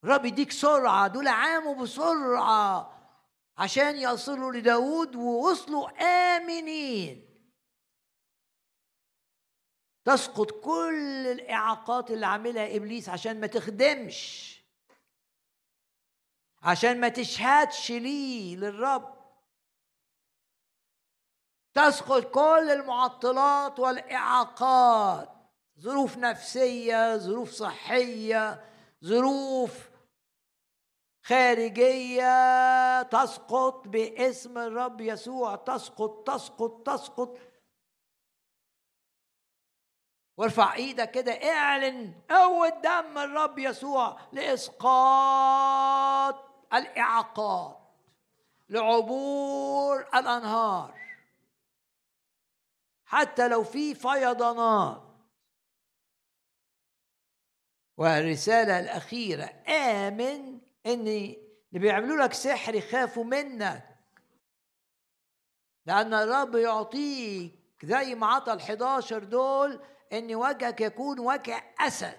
الرب 0.03 0.25
يديك 0.25 0.51
سرعة. 0.51 1.07
دول 1.07 1.27
عاموا 1.27 1.75
بسرعة. 1.75 2.93
عشان 3.57 3.97
يصلوا 3.97 4.51
لداود 4.51 5.15
ووصلوا 5.15 5.89
آمنين. 6.37 7.27
تسقط 10.05 10.51
كل 10.51 11.27
الإعاقات 11.27 12.11
اللي 12.11 12.25
عاملها 12.25 12.75
إبليس 12.75 13.09
عشان 13.09 13.39
ما 13.39 13.47
تخدمش. 13.47 14.53
عشان 16.61 16.99
ما 16.99 17.09
تشهدش 17.09 17.91
ليه 17.91 18.55
للرب. 18.55 19.16
تسقط 21.77 22.23
كل 22.23 22.69
المعطلات 22.71 23.79
والإعاقات. 23.79 25.29
ظروف 25.79 26.17
نفسية 26.17 27.17
ظروف 27.17 27.51
صحية 27.51 28.65
ظروف 29.05 29.89
خارجية. 31.23 33.01
تسقط 33.01 33.87
باسم 33.87 34.57
الرب 34.57 35.01
يسوع. 35.01 35.55
تسقط 35.55 36.27
تسقط 36.27 36.81
تسقط. 36.85 37.37
وارفع 40.37 40.73
إيدك 40.73 41.11
كده 41.11 41.31
اعلن 41.31 42.13
قوة 42.29 42.69
دم 42.69 43.17
الرب 43.17 43.59
يسوع 43.59 44.19
لإسقاط 44.33 45.55
الإعاقات 46.73 47.77
لعبور 48.69 50.07
الأنهار. 50.15 51.06
حتى 53.07 53.47
لو 53.47 53.63
في 53.63 53.95
فيضانات. 53.95 55.03
والرسالة 57.97 58.79
الأخيرة 58.79 59.43
آمن 59.67 60.59
ان 60.85 61.07
اللي 61.07 61.37
بيعملوا 61.73 62.23
لك 62.23 62.33
سحر 62.33 62.75
يخافوا 62.75 63.23
منك. 63.23 63.97
لأن 65.85 66.13
الرب 66.13 66.55
يعطيك 66.55 67.85
زي 67.85 68.15
ما 68.15 68.27
عطى 68.27 68.53
ال 68.53 68.59
11 68.59 69.23
دول 69.23 69.79
إن 70.13 70.35
وجهك 70.35 70.81
يكون 70.81 71.19
وجه 71.19 71.63
أسد. 71.79 72.17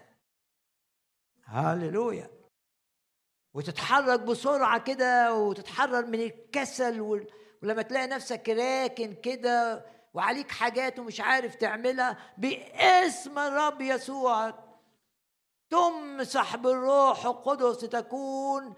هللويا. 1.44 2.30
وتتحرك 3.54 4.20
بسرعة 4.20 4.84
كده 4.84 5.34
وتتحرر 5.34 6.06
من 6.06 6.20
الكسل 6.20 7.00
ولما 7.62 7.82
تلاقي 7.82 8.06
نفسك 8.06 8.48
راكن 8.48 9.14
كده 9.14 9.86
وعليك 10.14 10.50
حاجات 10.50 10.98
ومش 10.98 11.20
عارف 11.20 11.54
تعملها 11.54 12.34
باسم 12.38 13.38
الرب 13.38 13.80
يسوع. 13.80 14.68
تمسح 15.70 16.56
بالروح 16.56 17.26
القدس 17.26 17.78
تكون 17.78 18.74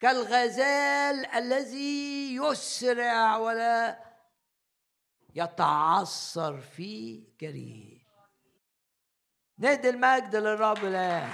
كالغزال 0.00 1.26
الذي 1.26 2.34
يسرع 2.36 3.36
ولا 3.36 4.04
يتعثر 5.34 6.60
في 6.60 7.24
جريه 7.40 8.00
ندي 9.58 9.88
المجد 9.90 10.36
للرب 10.36 10.84
الآن. 10.84 11.30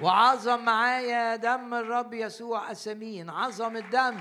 وعظم 0.00 0.64
معايا 0.64 1.36
دم 1.36 1.74
الرب 1.74 2.14
يسوع 2.14 2.70
السمين. 2.70 3.30
عظم 3.30 3.76
الدم. 3.76 4.20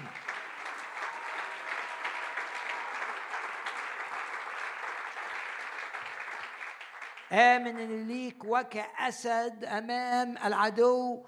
آمن 7.31 8.07
ليك 8.07 8.45
وكأسد 8.45 9.65
أمام 9.65 10.37
العدو 10.45 11.25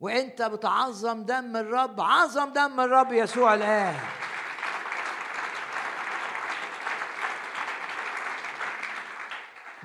وأنت 0.00 0.42
بتعظم 0.42 1.22
دم 1.22 1.56
الرب. 1.56 2.00
عظم 2.00 2.52
دم 2.52 2.80
الرب 2.80 3.12
يسوع 3.12 3.54
الآن. 3.54 3.96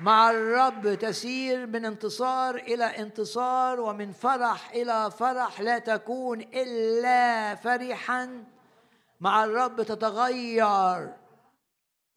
مع 0.02 0.30
الرب 0.30 0.94
تسير 0.94 1.66
من 1.66 1.84
انتصار 1.84 2.54
إلى 2.54 2.84
انتصار 2.84 3.80
ومن 3.80 4.12
فرح 4.12 4.70
إلى 4.70 5.10
فرح 5.10 5.60
لا 5.60 5.78
تكون 5.78 6.40
إلا 6.40 7.54
فرحا. 7.54 8.44
مع 9.20 9.44
الرب 9.44 9.82
تتغير 9.82 11.16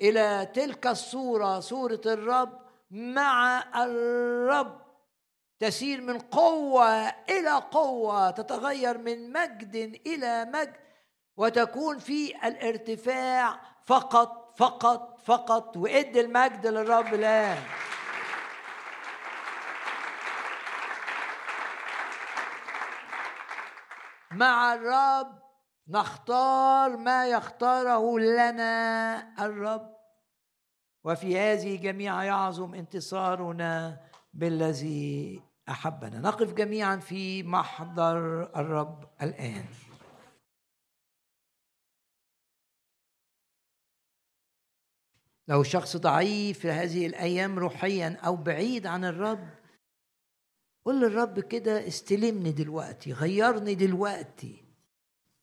إلى 0.02 0.52
تلك 0.53 0.88
الصورة 0.88 1.60
صورة 1.60 2.02
الرب. 2.06 2.60
مع 2.91 3.64
الرب 3.84 4.82
تسير 5.60 6.02
من 6.02 6.20
قوة 6.20 7.07
إلى 7.07 7.52
قوة 7.72 8.32
تتغير 8.32 8.98
من 8.98 9.34
مجد 9.34 9.76
إلى 10.07 10.45
مجد 10.45 10.76
وتكون 11.38 11.98
في 11.98 12.48
الارتفاع 12.48 13.60
فقط. 13.86 14.44
فقط 14.57 15.19
فقط 15.26 15.77
وإد 15.77 16.18
المجد 16.18 16.68
للرب 16.68 17.14
الآن 17.14 17.57
مع 24.32 24.73
الرب 24.73 25.40
نختار 25.88 26.98
ما 26.98 27.27
يختاره 27.27 28.19
لنا 28.19 29.45
الرب 29.45 29.95
وفي 31.03 31.40
هذه 31.40 31.76
جميعا 31.82 32.23
يعظم 32.23 32.73
انتصارنا 32.73 34.02
بالذي 34.34 35.41
أحبنا. 35.69 36.19
نقف 36.19 36.53
جميعا 36.53 36.98
في 36.98 37.44
محضر 37.44 38.44
الرب 38.56 39.03
الآن. 39.22 39.65
لو 45.47 45.63
شخص 45.63 45.97
ضعيف 45.97 46.59
في 46.59 46.72
هذه 46.72 47.05
الأيام 47.05 47.59
روحيا 47.59 48.17
أو 48.26 48.35
بعيد 48.35 48.88
عن 48.88 49.05
الرب 49.05 49.49
قول 50.85 51.01
للرب 51.01 51.39
كده 51.39 51.88
استلمني 51.88 52.51
دلوقتي 52.51 53.13
غيرني 53.13 53.76
دلوقتي 53.76 54.63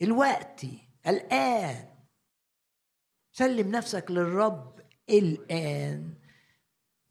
الوقتي 0.02 0.78
الآن. 1.06 1.88
سلم 3.32 3.70
نفسك 3.70 4.10
للرب 4.10 4.80
الآن. 5.10 6.14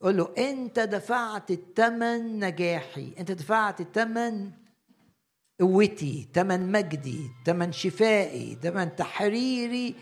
قول 0.01 0.17
له 0.17 0.33
أنت 0.37 0.79
دفعت 0.79 1.51
الثمن 1.51 2.39
نجاحي 2.45 3.13
أنت 3.19 3.31
دفعت 3.31 3.81
الثمن 3.81 4.51
قوتي 5.59 6.29
ثمن 6.33 6.71
مجدي 6.71 7.29
ثمن 7.45 7.71
شفائي 7.71 8.55
ثمن 8.61 8.95
تحريري. 8.95 9.95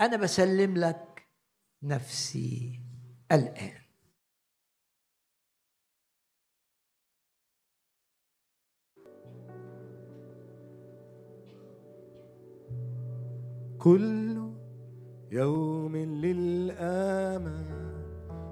أنا 0.00 0.16
بسلم 0.16 0.76
لك 0.76 1.11
نفسي 1.82 2.80
الآن. 3.32 3.72
كل 13.78 14.52
يوم 15.30 15.96
للأمان 15.96 17.72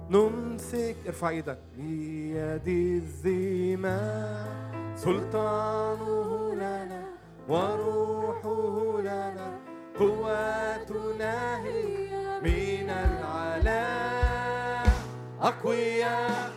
نمسك 0.09 0.95
ارفع 1.07 1.29
إيدك. 1.29 1.59
بيد 1.77 2.67
الزمان 3.03 4.51
سلطانه 4.97 6.55
لنا 6.55 7.05
وروحه 7.49 9.01
لنا 9.01 9.59
قواتنا 9.99 11.63
هي 11.63 12.41
أقوياء 12.91 14.83
أقوياء 15.41 16.51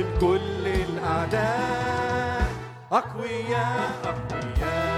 من 0.00 0.18
كل 0.20 0.66
الأعداء. 0.66 2.48
أقوياء 2.92 3.90
أقوياء. 4.04 4.89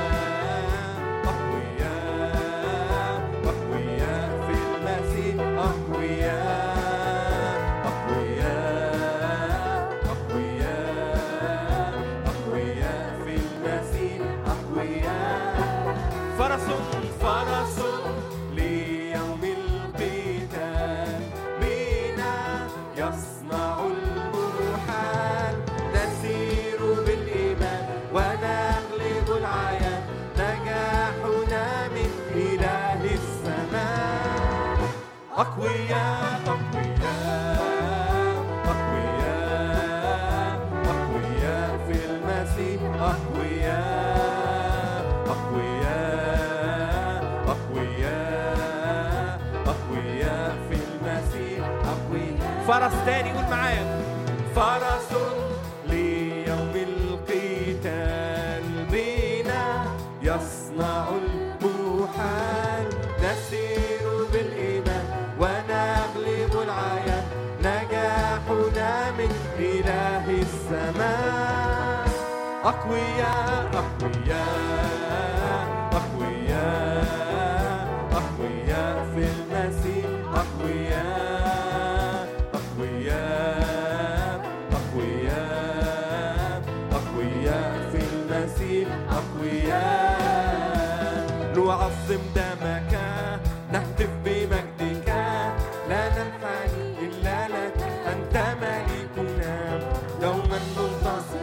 تاني 53.07 53.33
قول 53.33 53.45
معايا. 53.51 54.03
فرس 54.57 55.11
ليوم 55.87 56.73
القتال 56.89 58.65
بنا 58.91 59.85
يصنع 60.23 61.09
المحال 61.09 62.87
نسير 63.19 64.05
بالإيمان 64.33 65.07
ونغلب 65.41 66.55
العيان. 66.63 67.25
نجاحنا 67.61 69.11
من 69.11 69.31
إله 69.59 70.27
السماء. 70.31 72.09
أقوياء 72.65 73.71
أقوياء. 73.75 74.72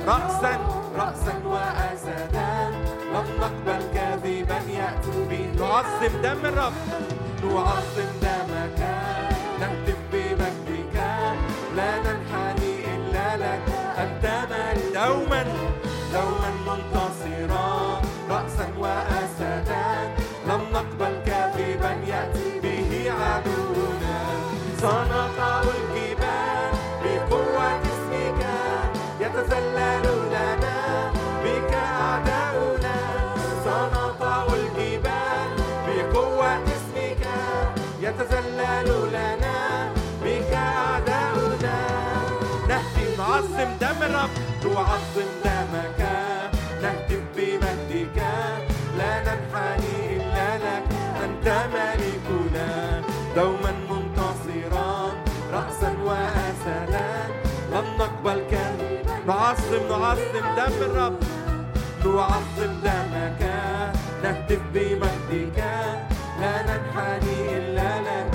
رأسا 0.09 0.53
رأسا 0.97 1.33
وأسدا 1.45 2.51
لم 3.13 3.27
نقبل 3.41 3.81
كاذبا 3.93 4.59
يأتي 4.77 5.17
به. 5.29 5.45
نعظم 5.59 6.13
دم 6.23 6.45
الرب. 6.45 6.73
نعظم 7.43 8.08
نعظم 59.29 59.87
نعظم 59.89 60.45
دم 60.57 60.75
الرب. 60.81 61.17
نعظم 62.05 62.73
دمك. 62.83 63.41
نهتف 64.23 64.61
بمجدك. 64.73 65.59
لا 66.41 66.53
ننحني 66.67 67.57
إلا 67.57 67.89
لك. 68.07 68.33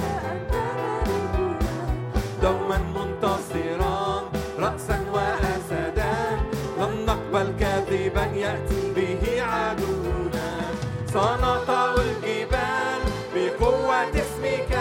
دوما 2.42 2.78
منتصرا 2.96 4.22
رأسا 4.58 4.98
وأسدا. 5.14 6.14
لن 6.78 7.06
نقبل 7.06 7.48
كاذبا 7.60 8.24
يأتي 8.24 8.80
به 8.96 9.42
عدونا. 9.42 10.48
سنطأ 11.14 11.94
الجبال 11.94 13.00
بقوة 13.34 14.10
اسمك. 14.22 14.72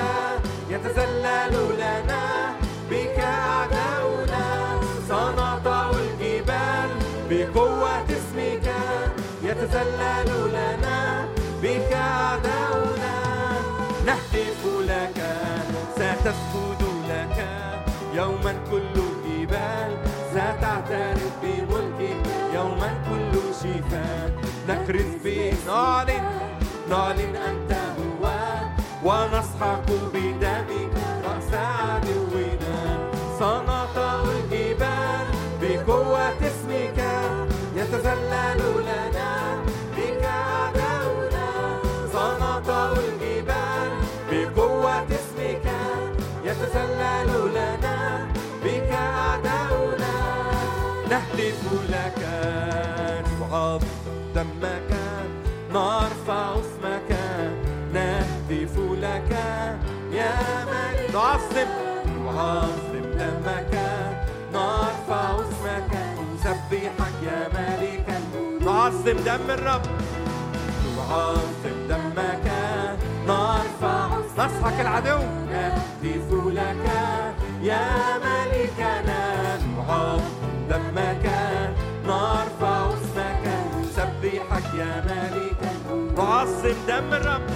يتذلل 0.69 1.56
لنا. 1.81 2.23
يتذلل 9.74 10.54
لنا 10.54 11.26
بك 11.62 11.94
أعداؤنا. 11.94 13.16
نهتف 14.06 14.62
لك 14.90 15.20
ستسجد 15.95 16.82
لك 17.10 17.48
يوما 18.14 18.54
كل 18.72 18.95
الجبال 18.95 19.98
ستعترف 20.32 21.34
بملكك 21.44 22.26
يوما 22.54 22.90
كل 23.10 23.34
شفاء. 23.62 24.32
نكرز 24.70 25.12
به 25.24 25.54
نعلن 25.68 26.26
نعلن 26.90 27.36
أنت 27.36 27.72
هو 27.98 28.30
ونسحق 29.04 29.86
بدمك 30.14 30.95
رأس 31.26 31.54
عدونا. 31.54 33.10
سنطأ 33.40 34.24
الجبال 34.24 35.26
بقوة 35.62 36.38
اسمك. 36.41 37.00
يتذلل 37.76 38.62
لنا 38.88 39.62
يتذلل 46.74 47.54
لنا 47.54 48.28
بك 48.64 48.91
أعداؤنا. 48.91 50.16
نهتف 51.10 51.62
لك 51.90 52.22
نعظم 53.41 53.82
دمك 54.36 54.91
نرفع 55.74 56.54
اسمك. 56.54 57.12
نهتف 57.94 58.78
لك 58.78 59.32
يا 60.12 60.34
ملك 60.66 61.14
نعظم 61.14 61.70
نعظم 62.26 63.06
دمك 63.20 63.74
نرفع 64.54 65.36
اسمك. 65.36 65.94
نسبحك 66.34 67.18
يا 67.24 67.50
ملك 67.54 68.08
نعظم 68.66 69.18
دم 69.26 69.50
الرب. 69.50 69.82
نعظم 71.14 71.88
دمك. 71.90 72.48
نرفع 73.27 74.07
نسحق 74.38 74.80
العدو. 74.80 75.19
نهتف 75.52 76.27
لك 76.57 76.85
يا 77.61 77.85
ملكنا. 78.23 79.22
نعظم 79.76 80.22
دمك. 80.69 81.26
نرفع 82.07 82.90
اسمك. 82.94 83.45
نسبحك 83.81 84.68
يا 84.80 84.94
ملك 85.10 85.61
نعظم 86.18 86.77
دم 86.88 87.14
الرب. 87.14 87.48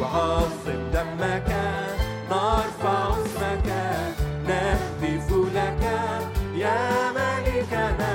نعظم 0.00 0.80
دمك. 0.94 1.50
نرفع 2.30 3.00
اسمك. 3.22 3.68
نهتف 4.48 5.28
لك 5.56 5.82
يا 6.54 6.80
ملكنا. 7.16 8.14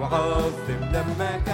نعظم 0.00 0.80
دمك. 0.94 1.48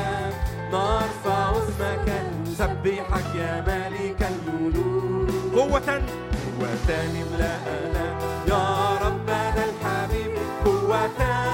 نرفع 0.72 1.50
اسمك 1.50 2.08
نسبحك 2.46 3.34
يا 3.34 3.64
ملك 3.66 4.20
الملوك. 4.32 5.54
قوة. 5.54 6.02
قوة 6.60 6.88
املأنا 6.90 8.06
يا 8.48 8.64
ربنا 9.04 9.64
الحبيب. 9.64 10.32
قوة 10.64 11.45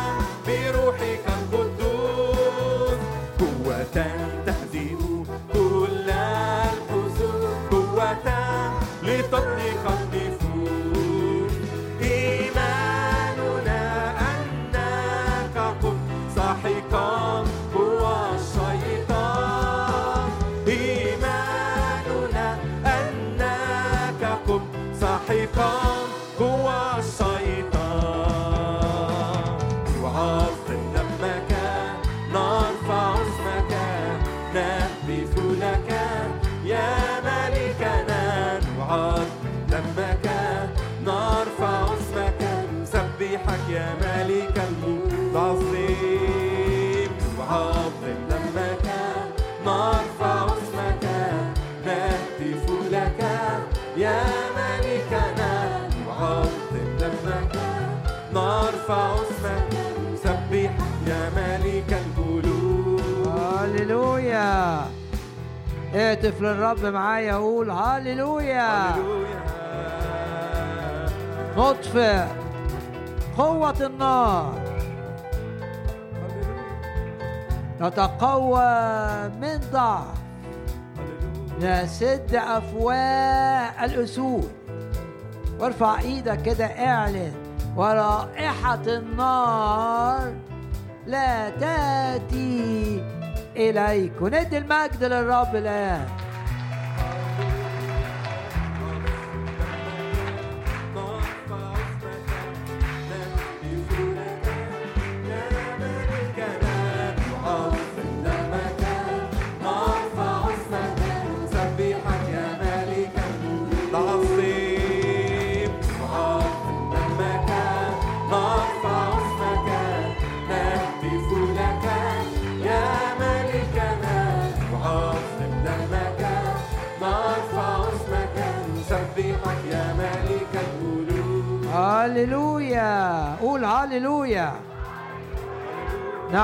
نرفع 58.93 59.14
اسمك 59.14 59.73
نسبحك 60.12 60.70
يا 61.06 61.31
ملك 61.36 62.01
الملوك 62.02 63.28
هللويا 63.28 64.81
اهتف 65.94 66.43
للرب 66.43 66.86
معايا 66.86 67.35
قول 67.35 67.70
هللويا 67.70 68.90
هللويا 68.94 69.43
نطفئ 71.56 72.24
قوة 73.39 73.86
النار. 73.86 74.62
نتقوى 77.81 79.28
من 79.40 79.60
ضعف. 79.73 80.23
نسد 81.60 82.35
أفواه 82.35 83.85
الأسود. 83.85 84.52
وارفع 85.60 86.01
إيدك 86.01 86.43
كده 86.43 86.64
اعلن. 86.64 87.41
ورائحة 87.77 88.82
النار 88.86 90.32
لا 91.07 91.51
تأتي 91.51 93.03
إليك. 93.57 94.12
وندي 94.23 94.59
المجد 94.59 95.05
للرب 95.05 95.57
الآن. 95.57 96.07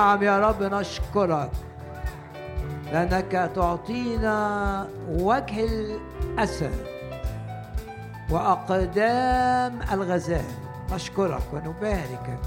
نعم 0.08 0.22
يا 0.22 0.38
رب 0.48 0.62
نشكرك. 0.62 1.50
لأنك 2.92 3.50
تعطينا 3.54 4.88
وجه 5.08 5.64
الأسد 5.64 6.86
وأقدام 8.30 9.78
الغزال. 9.92 10.44
نشكرك 10.92 11.42
ونباركك 11.52 12.40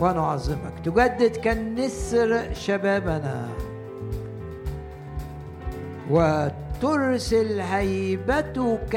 ونعظمك. 0.00 0.72
تجدد 0.84 1.36
كالنسر 1.36 2.54
شبابنا 2.54 3.48
وترسل 6.10 7.60
هيبتك 7.60 8.96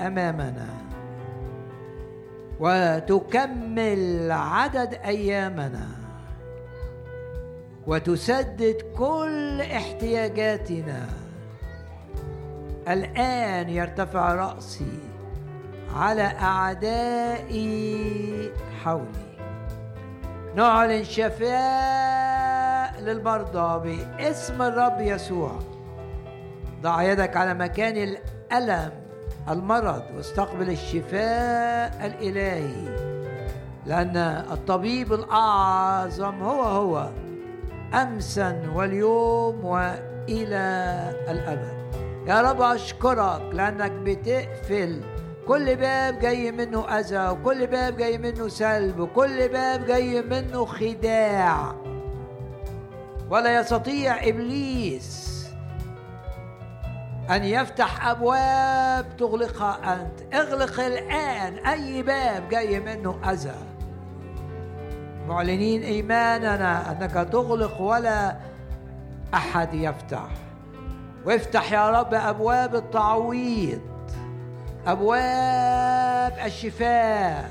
أمامنا 0.00 0.68
وتكمل 2.60 4.32
عدد 4.32 4.94
أيامنا. 4.94 5.95
وتسدد 7.86 8.76
كل 8.98 9.60
احتياجاتنا. 9.60 11.06
الآن 12.88 13.68
يرتفع 13.68 14.34
رأسي 14.34 14.98
على 15.96 16.22
أعدائي 16.22 17.72
حولي. 18.84 19.36
نعلن 20.54 21.04
شفاء 21.04 23.00
للمرضى 23.00 23.96
باسم 24.18 24.62
الرب 24.62 25.00
يسوع. 25.00 25.58
ضع 26.82 27.02
يدك 27.02 27.36
على 27.36 27.54
مكان 27.54 27.96
الألم 27.96 28.92
المرض 29.48 30.02
واستقبل 30.16 30.70
الشفاء 30.70 32.06
الإلهي 32.06 32.96
لأن 33.86 34.16
الطبيب 34.52 35.12
الأعظم 35.12 36.42
هو 36.42 36.62
هو. 36.62 37.10
أمسا 37.94 38.62
واليوم 38.74 39.64
وإلى 39.64 40.96
الأبد. 41.28 41.76
يا 42.26 42.40
رب 42.40 42.62
أشكرك 42.62 43.42
لأنك 43.52 43.90
بتقفل. 43.90 45.00
كل 45.46 45.76
باب 45.76 46.18
جاي 46.18 46.52
منه 46.52 46.98
أذى 46.98 47.28
وكل 47.28 47.66
باب 47.66 47.96
جاي 47.96 48.18
منه 48.18 48.48
سلب 48.48 49.00
وكل 49.00 49.48
باب 49.48 49.86
جاي 49.86 50.22
منه 50.22 50.64
خداع. 50.64 51.74
ولا 53.30 53.60
يستطيع 53.60 54.28
إبليس 54.28 55.26
أن 57.30 57.44
يفتح 57.44 58.08
أبواب 58.08 59.16
تغلقها 59.18 59.94
أنت. 59.94 60.34
اغلق 60.34 60.80
الآن 60.80 61.54
أي 61.66 62.02
باب 62.02 62.48
جاي 62.48 62.80
منه 62.80 63.18
أذى. 63.30 63.75
معلنين 65.28 65.82
إيماننا 65.82 66.92
أنك 66.92 67.28
تغلق 67.32 67.80
ولا 67.80 68.36
أحد 69.34 69.74
يفتح. 69.74 70.28
وافتح 71.24 71.72
يا 71.72 71.90
رب 71.90 72.14
أبواب 72.14 72.74
التعويض 72.74 73.80
أبواب 74.86 76.38
الشفاء. 76.44 77.50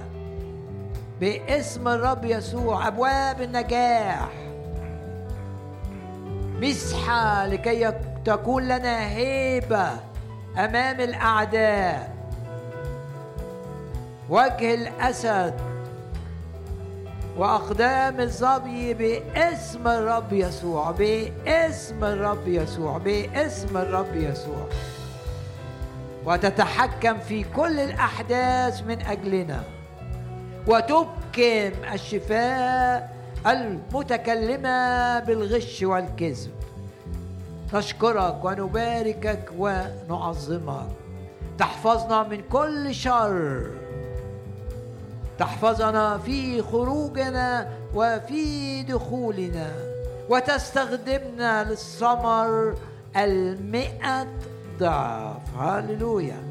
باسم 1.19 1.87
الرب 1.87 2.25
يسوع 2.25 2.87
أبواب 2.87 3.41
النجاح. 3.41 4.29
مسحة 6.61 7.47
لكي 7.47 7.93
تكون 8.25 8.63
لنا 8.63 9.07
هيبة 9.07 9.87
أمام 10.57 10.99
الأعداء. 11.01 12.15
وجه 14.29 14.73
الأسد 14.73 15.74
وأقدام 17.37 18.19
الظبي 18.19 18.93
باسم 18.93 19.87
الرب 19.87 20.33
يسوع 20.33 20.91
باسم 20.91 22.03
الرب 22.03 22.47
يسوع 22.47 22.97
باسم 22.97 23.77
الرب 23.77 24.15
يسوع. 24.15 24.67
وتتحكم 26.25 27.19
في 27.19 27.43
كل 27.43 27.79
الأحداث 27.79 28.83
من 28.83 29.01
أجلنا. 29.01 29.63
وتبكم 30.67 31.71
الشفاء 31.93 33.15
المتكلمة 33.47 35.19
بالغش 35.19 35.83
والكذب. 35.83 36.51
نشكرك 37.73 38.45
ونباركك 38.45 39.49
ونعظمك. 39.57 40.87
تحفظنا 41.57 42.23
من 42.23 42.41
كل 42.51 42.95
شر. 42.95 43.84
تحفظنا 45.39 46.17
في 46.17 46.61
خروجنا 46.61 47.69
وفي 47.95 48.83
دخولنا 48.83 49.71
وتستخدمنا 50.29 51.63
للثمر 51.63 52.75
المئة 53.17 54.27
ضعف. 54.79 55.57
هللويا. 55.59 56.43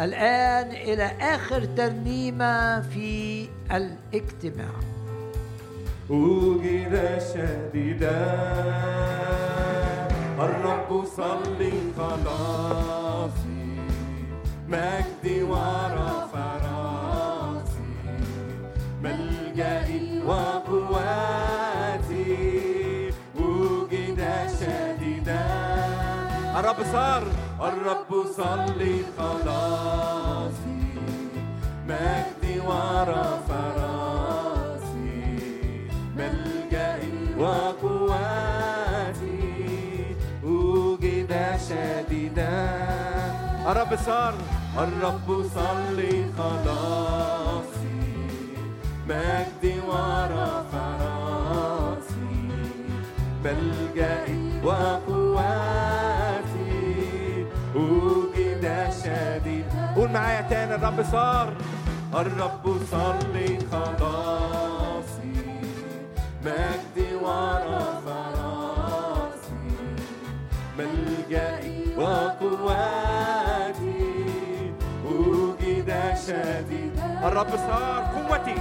الآن 0.00 0.70
إلى 0.70 1.10
آخر 1.20 1.64
ترنيمة 1.64 2.80
في 2.80 3.48
الاجتماع. 3.70 4.74
وجد 6.10 7.22
شديدا. 7.34 8.20
الرب 10.38 11.04
صلي 11.16 11.72
خلاصي 11.98 13.66
مجدي. 14.68 15.35
صار 26.92 27.22
الرب 27.60 28.26
صلي 28.36 29.02
خلاصي. 29.18 30.82
مجدي 31.88 32.60
ورفع 32.60 33.64
رأسي. 33.76 35.22
ملجئي 36.16 37.34
وقواتي. 37.38 38.56
وجد 40.44 41.32
شديدا. 41.68 42.56
الرب 43.70 43.98
صار 44.06 44.34
الرب 44.78 45.42
صلي 45.54 46.14
خلاصي. 46.38 48.00
مجدي 49.08 49.80
ورفع 49.80 50.88
رأسي. 51.00 52.50
ملجئي 53.44 54.60
وقواتي. 54.64 56.05
معايا 60.16 60.42
تاني 60.50 60.74
الرب 60.74 61.02
صار. 61.12 61.48
الرب 62.14 62.64
صلي 62.90 63.58
خلاصي 63.72 65.36
مجدي 66.44 67.14
ورفع 67.14 68.20
راسي 68.36 69.68
ملجئي 70.78 71.80
وقواتي 71.98 73.14
وجد 75.04 75.90
شديد 76.26 76.94
الرب 77.24 77.52
صار 77.56 78.02
قوتي. 78.14 78.58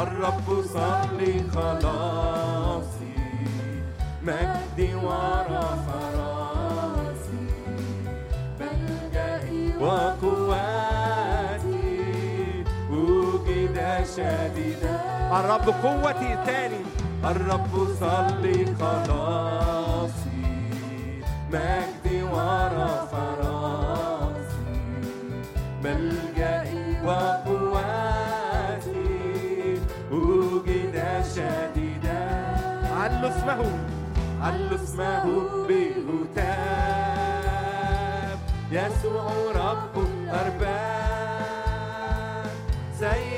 الرب 0.00 0.48
صلي 0.74 1.34
خلاصي 1.54 3.14
مجدي 4.22 4.94
ورفع 4.94 6.00
راسي 6.18 7.46
ملجئي 8.60 9.76
وقواتي 9.80 10.47
وجد 13.78 14.04
شديدا 14.16 14.96
الرب 15.38 15.66
قوتي 15.82 16.32
تاني 16.46 16.82
الرب 17.24 17.74
صلي 18.00 18.58
خلاصي. 18.80 20.46
مجدي 21.52 22.22
ورفع 22.22 23.26
راسي 23.42 24.80
ملجئي 25.84 26.86
وقواتي. 27.04 28.40
وجد 30.10 30.96
شديدا 31.34 32.22
علوا 32.96 33.30
اسمه 33.30 33.60
علوا 34.42 34.74
اسمه 34.74 35.24
بهتاب. 35.68 36.78
يسوع 38.72 39.26
رب 39.54 39.94
الأرباب 40.08 40.98
سيد 43.00 43.37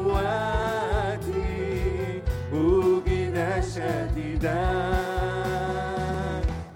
شديدا 3.81 4.61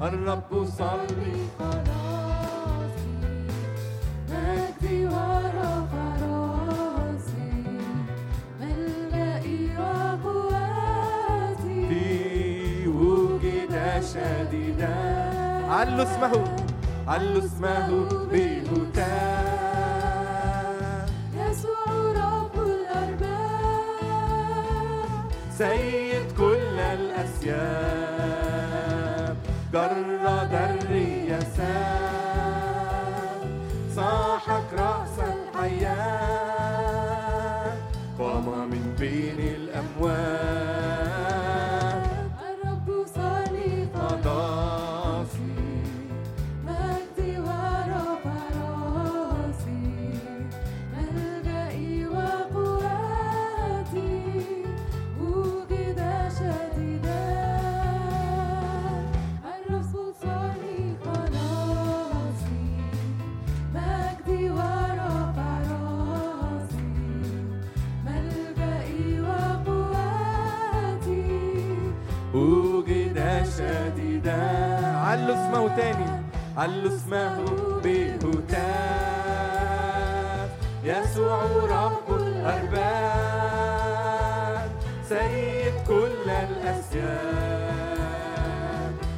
الرب 0.01 0.51
صلي 0.77 1.37
خلاصي 1.59 3.15
مجدي 4.29 5.05
ورفع 5.05 6.15
شديدا 14.13 14.95
علوا 15.69 16.03
اسمه 16.03 16.33
علوا 17.07 17.45
اسمه 17.45 17.87
بهتاف 18.31 19.45
يسوع 21.33 21.87
رب 22.21 22.55
الأرباب. 22.67 23.25
سيد 25.57 26.27
كل 26.37 26.54
الأسياب 27.47 29.37
جرد 29.73 30.24
علوا 76.57 76.87
اسمه 76.87 77.45
بهتاف. 77.83 78.65
يسوع 80.83 81.43
رب 81.69 82.07
الأرباب 82.21 83.55
سيد 85.09 85.73
كل 85.87 86.29
الأسياد. 86.29 87.75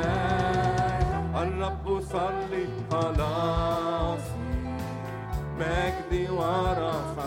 الرب 1.36 1.86
صلي 2.02 2.66
خلاصي 2.92 3.69
مجدي 5.60 6.30
ورفع 6.30 7.19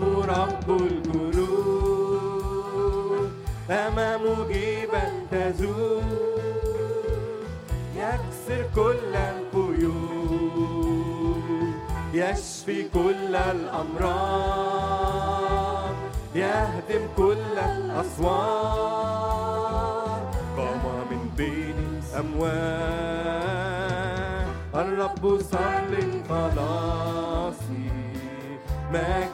اسم 0.00 0.20
رب 0.20 0.70
الجنود 0.80 2.00
أمام 3.70 4.20
مجيبا 4.40 5.02
تزول 5.30 6.02
يكسر 7.96 8.62
كل 8.74 9.14
القيود 9.16 10.22
يشفي 12.14 12.88
كل 12.88 13.36
الأمراض 13.36 14.70
يهدم 16.34 17.06
كل 17.16 17.58
الأسوار 17.58 18.40
قام 20.56 20.84
من 21.10 21.30
بين 21.36 21.76
الأموات 22.14 23.20
الرب 24.74 25.38
صلي 25.40 26.22
خلاصي. 26.28 27.90
مجدي 28.92 29.29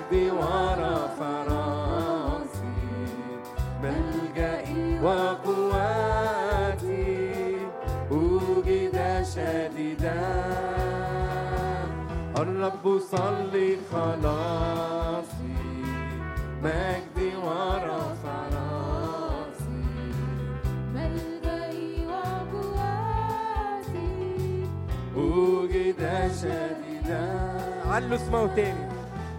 اسمه 28.27 28.47
تاني. 28.57 28.87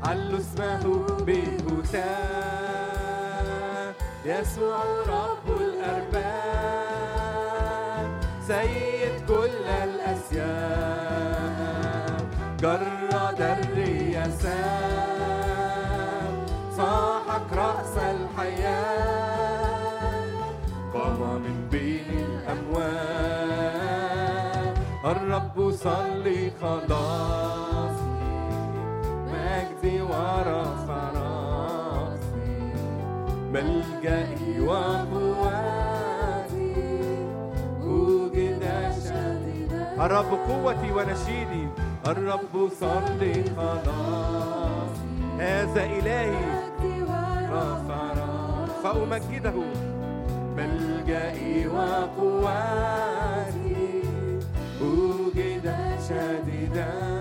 علوا 0.04 0.40
اسمه 0.40 0.84
بهتاف 1.26 2.06
يسوع 4.26 4.84
رب 5.08 5.48
الأرباب 5.62 6.88
سيد 8.48 9.16
كل 9.28 9.66
الأسياد 9.84 10.88
جرد 12.62 13.42
الرياسات 13.42 14.48
صاحك 16.78 17.54
رأس 17.54 17.98
الحياة. 17.98 19.28
قام 20.94 21.42
من 21.42 21.68
بين 21.72 22.10
الأموات 22.28 23.58
الرب 25.06 25.72
صلي 25.72 26.52
خلاصي 26.62 27.67
سيفي 29.88 30.02
ورف 30.02 30.90
راسي 31.16 32.60
ملجئي 33.54 34.60
وقوتي. 34.60 36.04
وجد 37.84 38.64
شديدا 39.04 40.06
الرب 40.06 40.32
قوتي 40.48 40.92
ونشيدي. 40.92 41.68
الرب 42.08 42.54
صلي 42.80 43.36
خلاصي. 43.56 45.08
هذا 45.40 45.84
إلهي. 45.86 46.46
رفع 47.52 48.16
فأمجده. 48.84 49.58
ملجئي 50.58 51.68
وقوتي. 51.68 53.08
أوجد 54.82 55.66
شديدا 56.08 57.17